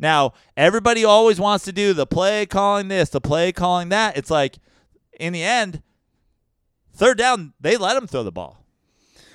[0.00, 4.16] Now, everybody always wants to do the play calling this, the play calling that.
[4.16, 4.56] It's like,
[5.18, 5.80] in the end,
[6.92, 8.64] third down, they let him throw the ball.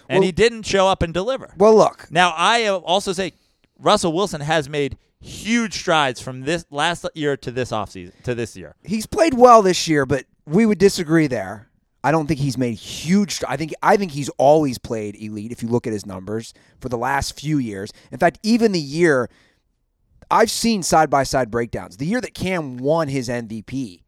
[0.09, 1.53] And Well- he didn't show up and deliver.
[1.57, 3.31] Well, look, Now, I also say
[3.79, 8.57] Russell Wilson has made huge strides from this last year to this offseason to this
[8.57, 8.75] year.
[8.83, 11.67] he's played well this year, but we would disagree there.
[12.03, 13.43] I don't think he's made huge.
[13.47, 15.51] I think I think he's always played elite.
[15.51, 18.79] If you look at his numbers for the last few years, in fact, even the
[18.79, 19.29] year
[20.31, 21.97] I've seen side by side breakdowns.
[21.97, 24.01] The year that Cam won his MVP,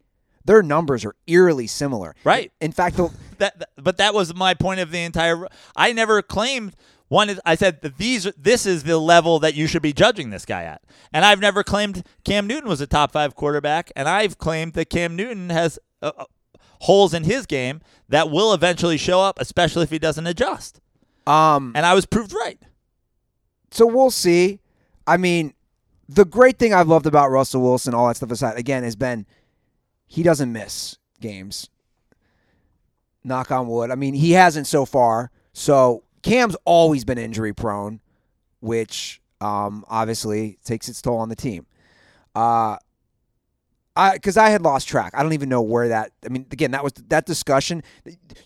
[0.46, 2.16] their numbers are eerily similar.
[2.24, 2.52] Right.
[2.62, 6.76] In fact, the, that, but that was my point of the entire I never claimed
[7.10, 10.32] one is I said that these this is the level that you should be judging
[10.32, 10.82] this guy at.
[11.12, 14.90] And I've never claimed Cam Newton was a top 5 quarterback and I've claimed that
[14.90, 16.26] Cam Newton has uh, uh,
[16.82, 20.80] holes in his game that will eventually show up especially if he doesn't adjust.
[21.26, 22.60] um, And I was proved right.
[23.72, 24.60] so we'll see.
[25.08, 25.54] I mean,
[26.08, 29.26] the great thing I've loved about Russell Wilson, all that stuff aside, again, has been
[30.08, 31.70] he doesn't miss games.
[33.24, 33.90] Knock on wood.
[33.90, 35.32] I mean, he hasn't so far.
[35.54, 38.02] So Cam's always been injury prone,
[38.60, 41.66] which um, obviously takes its toll on the team.
[42.36, 42.78] Uh,
[43.96, 45.14] I because I had lost track.
[45.16, 46.12] I don't even know where that.
[46.26, 47.84] I mean, again, that was that discussion.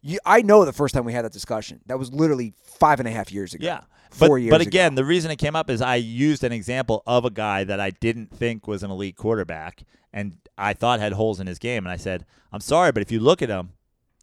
[0.01, 1.79] You, I know the first time we had that discussion.
[1.85, 3.65] That was literally five and a half years ago.
[3.65, 3.81] Yeah.
[4.11, 4.51] four but, years.
[4.51, 4.67] But ago.
[4.67, 7.79] again, the reason it came up is I used an example of a guy that
[7.79, 11.85] I didn't think was an elite quarterback and I thought had holes in his game.
[11.85, 13.73] And I said, I'm sorry, but if you look at them,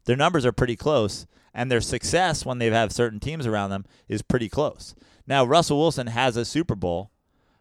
[0.05, 1.25] their numbers are pretty close.
[1.53, 4.93] And their success when they have certain teams around them is pretty close.
[5.25, 7.11] Now, Russell Wilson has a Super Bowl,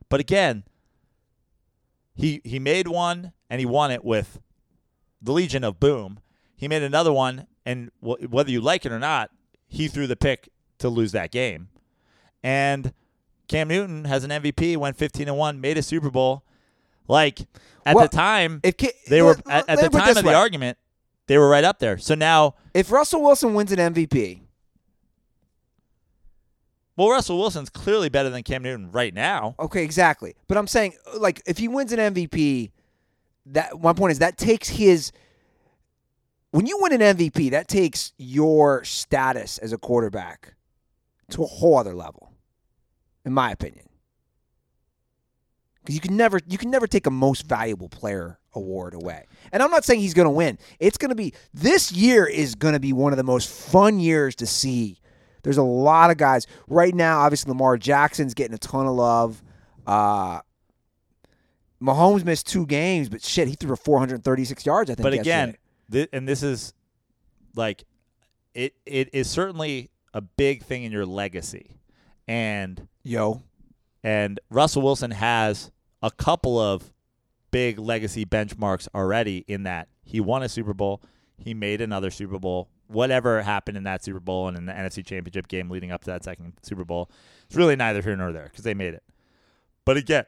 [0.09, 0.65] but again,
[2.15, 4.41] he he made one and he won it with
[5.23, 6.21] the Legion of Boom.
[6.57, 9.31] He made another one, and wh- whether you like it or not,
[9.67, 10.49] he threw the pick
[10.79, 11.69] to lose that game.
[12.43, 12.93] And
[13.49, 16.45] Cam Newton has an MVP, went 15 and 1, made a Super Bowl.
[17.09, 17.41] Like
[17.85, 18.77] at Well, the time, If
[19.09, 20.79] they were at, at the me put it time of the argument,
[21.27, 21.99] they were right up there.
[21.99, 24.41] So now, If Russell Wilson wins an MVP,
[26.97, 29.55] well, Russell Wilson's clearly better than Cam Newton right now.
[29.59, 30.35] okay, exactly.
[30.47, 32.71] But I'm saying, like, if he wins an MVP,
[33.47, 35.13] that my point is that takes his.
[36.51, 40.55] When you win an MVP, that takes your status as a quarterback
[41.31, 42.33] to a whole other level,
[43.25, 43.87] in my opinion.
[45.81, 49.27] Because you can never you can never take a most valuable player award away.
[49.53, 50.59] And I'm not saying he's going to win.
[50.79, 53.99] It's going to be this year is going to be one of the most fun
[53.99, 54.99] years to see.
[55.43, 57.21] There's a lot of guys right now.
[57.21, 59.43] Obviously, Lamar Jackson's getting a ton of love.
[59.87, 60.41] Uh,
[61.85, 64.91] Mahomes missed two games, but shit, he threw for 436 yards.
[64.91, 65.03] I think.
[65.03, 65.57] But again,
[65.91, 66.73] thi- and this is
[67.55, 67.85] like
[68.55, 68.75] it.
[68.87, 71.77] It is certainly a big thing in your legacy,
[72.27, 73.43] and yo,
[74.03, 75.71] and Russell Wilson has
[76.03, 76.93] a couple of
[77.51, 79.45] big legacy benchmarks already.
[79.49, 81.03] In that he won a Super Bowl,
[81.37, 82.69] he made another Super Bowl.
[82.87, 86.11] Whatever happened in that Super Bowl and in the NFC Championship game leading up to
[86.11, 87.11] that second Super Bowl,
[87.47, 89.03] it's really neither here nor there because they made it.
[89.87, 90.25] But again,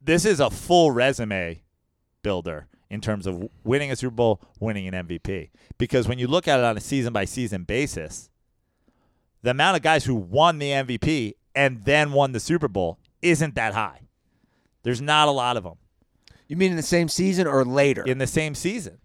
[0.00, 1.62] this is a full resume
[2.22, 5.50] builder in terms of winning a Super Bowl, winning an MVP.
[5.78, 8.30] Because when you look at it on a season by season basis,
[9.42, 13.54] the amount of guys who won the MVP and then won the Super Bowl isn't
[13.54, 14.08] that high.
[14.82, 15.76] There's not a lot of them
[16.50, 18.02] you mean in the same season or later?
[18.02, 18.98] in the same season.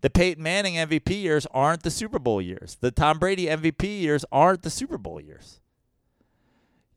[0.00, 2.76] The Peyton Manning MVP years aren't the Super Bowl years.
[2.80, 5.60] The Tom Brady MVP years aren't the Super Bowl years.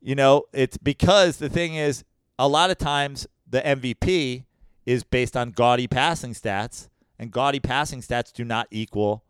[0.00, 2.02] You know, it's because the thing is,
[2.38, 4.44] a lot of times the MVP
[4.86, 6.88] is based on gaudy passing stats,
[7.18, 9.24] and gaudy passing stats do not equal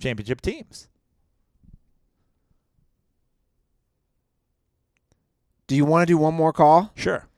[0.00, 0.88] championship teams.
[5.68, 6.90] do you want to do one more call?
[6.96, 7.28] Sure.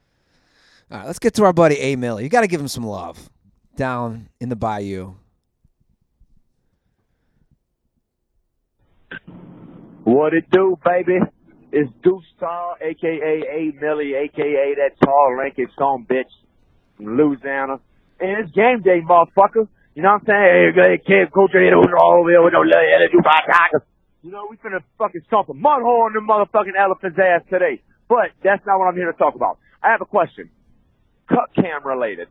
[0.90, 2.22] All right, let's get to our buddy A Miller.
[2.22, 3.28] You got to give him some love
[3.76, 5.14] down in the bayou.
[10.04, 11.18] What it do, baby?
[11.72, 16.30] It's Deuce Tall, aka A Millie, aka that tall Lincoln song bitch
[16.96, 17.78] from Louisiana.
[18.18, 19.68] And it's game day, motherfucker.
[19.94, 20.74] You know what I'm saying?
[20.74, 23.86] Hey, kid, coach, here, who's all over here with no little LSU by Tigers.
[24.22, 27.80] You know, we finna fucking stomp a mud hole in the motherfucking elephant's ass today.
[28.08, 29.58] But that's not what I'm here to talk about.
[29.82, 30.50] I have a question.
[31.28, 32.28] Cut cam related.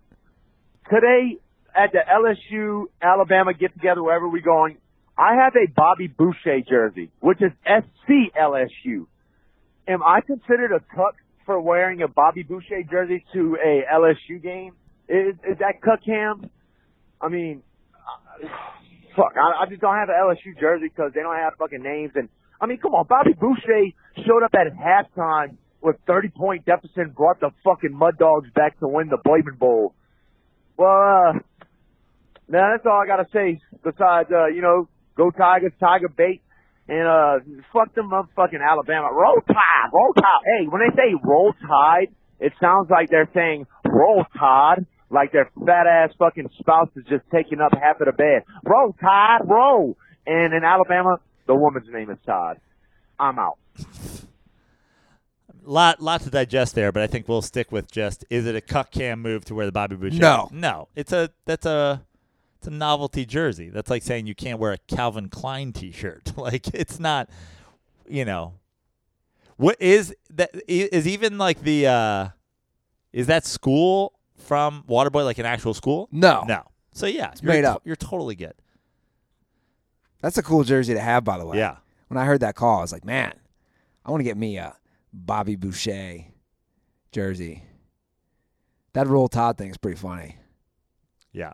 [0.92, 1.40] Today,
[1.74, 4.78] at the LSU Alabama get together, wherever we're going,
[5.18, 9.08] I have a Bobby Boucher jersey, which is SC LSU.
[9.90, 11.16] Am I considered a cuck
[11.48, 14.74] for wearing a Bobby Boucher jersey to a LSU game?
[15.08, 16.52] Is, is that cuck cam?
[17.20, 17.64] I mean,
[19.16, 22.12] fuck, I, I just don't have an LSU jersey because they don't have fucking names.
[22.14, 22.30] And
[22.62, 23.90] I mean, come on, Bobby Boucher
[24.28, 28.88] showed up at halftime with 30 point deficit brought the fucking Mud Dogs back to
[28.88, 29.96] win the Blaven Bowl.
[30.78, 31.34] Well, uh,
[32.48, 33.60] now that's all I gotta say.
[33.84, 34.88] Besides, uh, you know,
[35.18, 36.44] go Tigers, Tiger bait,
[36.90, 39.10] and uh, fuck them motherfucking Alabama.
[39.14, 40.44] Roll Tide, roll Tide.
[40.44, 42.08] Hey, when they say roll Tide,
[42.40, 47.24] it sounds like they're saying roll Tide, like their fat ass fucking spouse is just
[47.32, 48.44] taking up half of the bed.
[48.66, 49.98] Roll Tide, roll.
[50.26, 52.60] And in Alabama, the woman's name is Todd.
[53.20, 53.60] I'm out.
[55.64, 58.62] Lot, lot to digest there, but I think we'll stick with just: is it a
[58.62, 60.18] cuck cam move to where the Bobby Boucher?
[60.18, 60.50] No.
[60.52, 60.88] no.
[60.96, 62.04] It's a that's a
[62.60, 63.70] it's a novelty jersey.
[63.70, 66.34] That's like saying you can't wear a Calvin Klein T-shirt.
[66.38, 67.30] like it's not,
[68.08, 68.56] you know.
[69.56, 70.52] what is that?
[70.68, 72.28] Is even like the uh
[73.14, 76.10] is that school from Waterboy like an actual school?
[76.12, 76.44] No.
[76.48, 76.64] no.
[76.92, 77.82] So yeah, you're made up.
[77.86, 78.54] You're totally good.
[80.22, 81.58] That's a cool jersey to have, by the way.
[81.58, 81.78] Yeah.
[82.10, 83.34] When I heard that call, I was like, man,
[84.06, 84.76] I want to get me a
[85.14, 86.26] Bobby Boucher
[87.14, 87.64] jersey.
[88.92, 90.36] That roll Todd thing is pretty funny.
[91.32, 91.54] Yeah.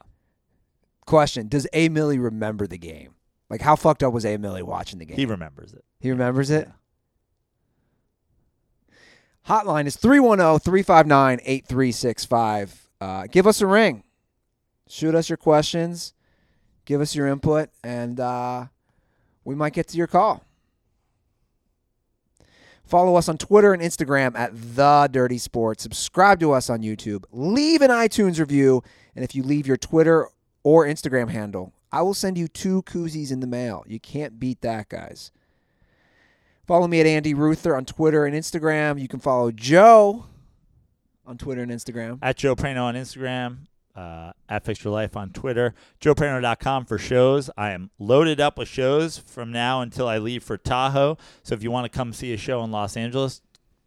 [1.05, 3.15] Question: Does A Millie remember the game?
[3.49, 5.17] Like, how fucked up was A Millie watching the game?
[5.17, 5.83] He remembers it.
[5.99, 6.69] He remembers it.
[9.47, 12.89] Hotline is oh, 310 359 8365.
[12.99, 14.03] Uh, Give us a ring.
[14.87, 16.13] Shoot us your questions.
[16.85, 18.65] Give us your input, and uh,
[19.43, 20.43] we might get to your call.
[22.85, 25.81] Follow us on Twitter and Instagram at The Dirty Sports.
[25.81, 27.23] Subscribe to us on YouTube.
[27.31, 28.83] Leave an iTunes review.
[29.15, 30.27] And if you leave your Twitter
[30.65, 33.85] or Instagram handle, I will send you two koozies in the mail.
[33.87, 35.31] You can't beat that, guys.
[36.65, 38.99] Follow me at Andy Ruther on Twitter and Instagram.
[38.99, 40.25] You can follow Joe
[41.23, 42.17] on Twitter and Instagram.
[42.23, 47.51] At Joe Prano on Instagram, uh, at Fix Your Life on Twitter, joeprano.com for shows.
[47.55, 51.19] I am loaded up with shows from now until I leave for Tahoe.
[51.43, 53.43] So if you want to come see a show in Los Angeles,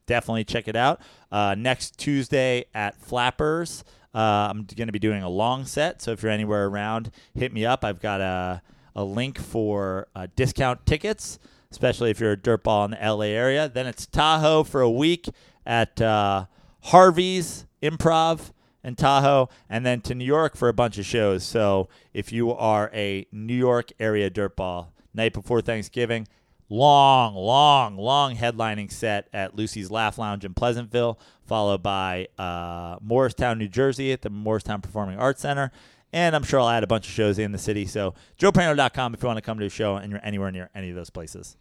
[0.07, 1.01] definitely check it out.
[1.33, 3.83] Uh, next Tuesday at Flappers,
[4.15, 7.53] Uh, I'm going to be doing a long set, so if you're anywhere around, hit
[7.53, 7.85] me up.
[7.85, 8.63] I've got a
[8.99, 11.39] a link for uh, discount tickets,
[11.71, 13.69] especially if you're a dirtball in the LA area.
[13.69, 15.29] Then it's Tahoe for a week
[15.65, 16.47] at uh,
[16.83, 18.51] Harvey's Improv
[18.83, 21.45] in Tahoe, and then to New York for a bunch of shows.
[21.45, 26.27] So if you are a New York area dirtball, night before Thanksgiving,
[26.69, 33.59] long, long, long headlining set at Lucy's Laugh Lounge in Pleasantville, followed by uh, Morristown,
[33.59, 35.71] New Jersey at the Morristown Performing Arts Center.
[36.13, 37.85] And I'm sure I'll add a bunch of shows in the city.
[37.85, 40.91] So joeprano.com if you want to come to a show and you're anywhere near any
[40.91, 41.57] of those places.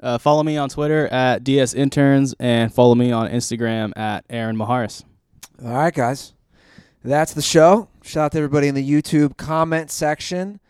[0.00, 4.56] Uh, follow me on Twitter at DS Interns and follow me on Instagram at Aaron
[4.56, 5.04] Maharis.
[5.64, 6.34] All right, guys.
[7.02, 7.88] That's the show.
[8.02, 10.60] Shout out to everybody in the YouTube comment section.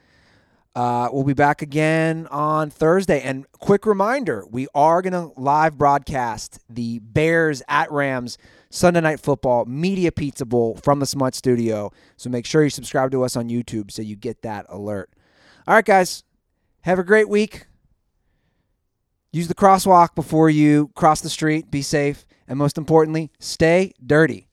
[0.74, 3.20] Uh, we'll be back again on Thursday.
[3.20, 8.38] And quick reminder we are going to live broadcast the Bears at Rams
[8.70, 11.92] Sunday Night Football Media Pizza Bowl from the Smut Studio.
[12.16, 15.10] So make sure you subscribe to us on YouTube so you get that alert.
[15.68, 16.24] All right, guys.
[16.82, 17.66] Have a great week.
[19.32, 21.70] Use the crosswalk before you cross the street.
[21.70, 22.26] Be safe.
[22.46, 24.48] And most importantly, stay dirty.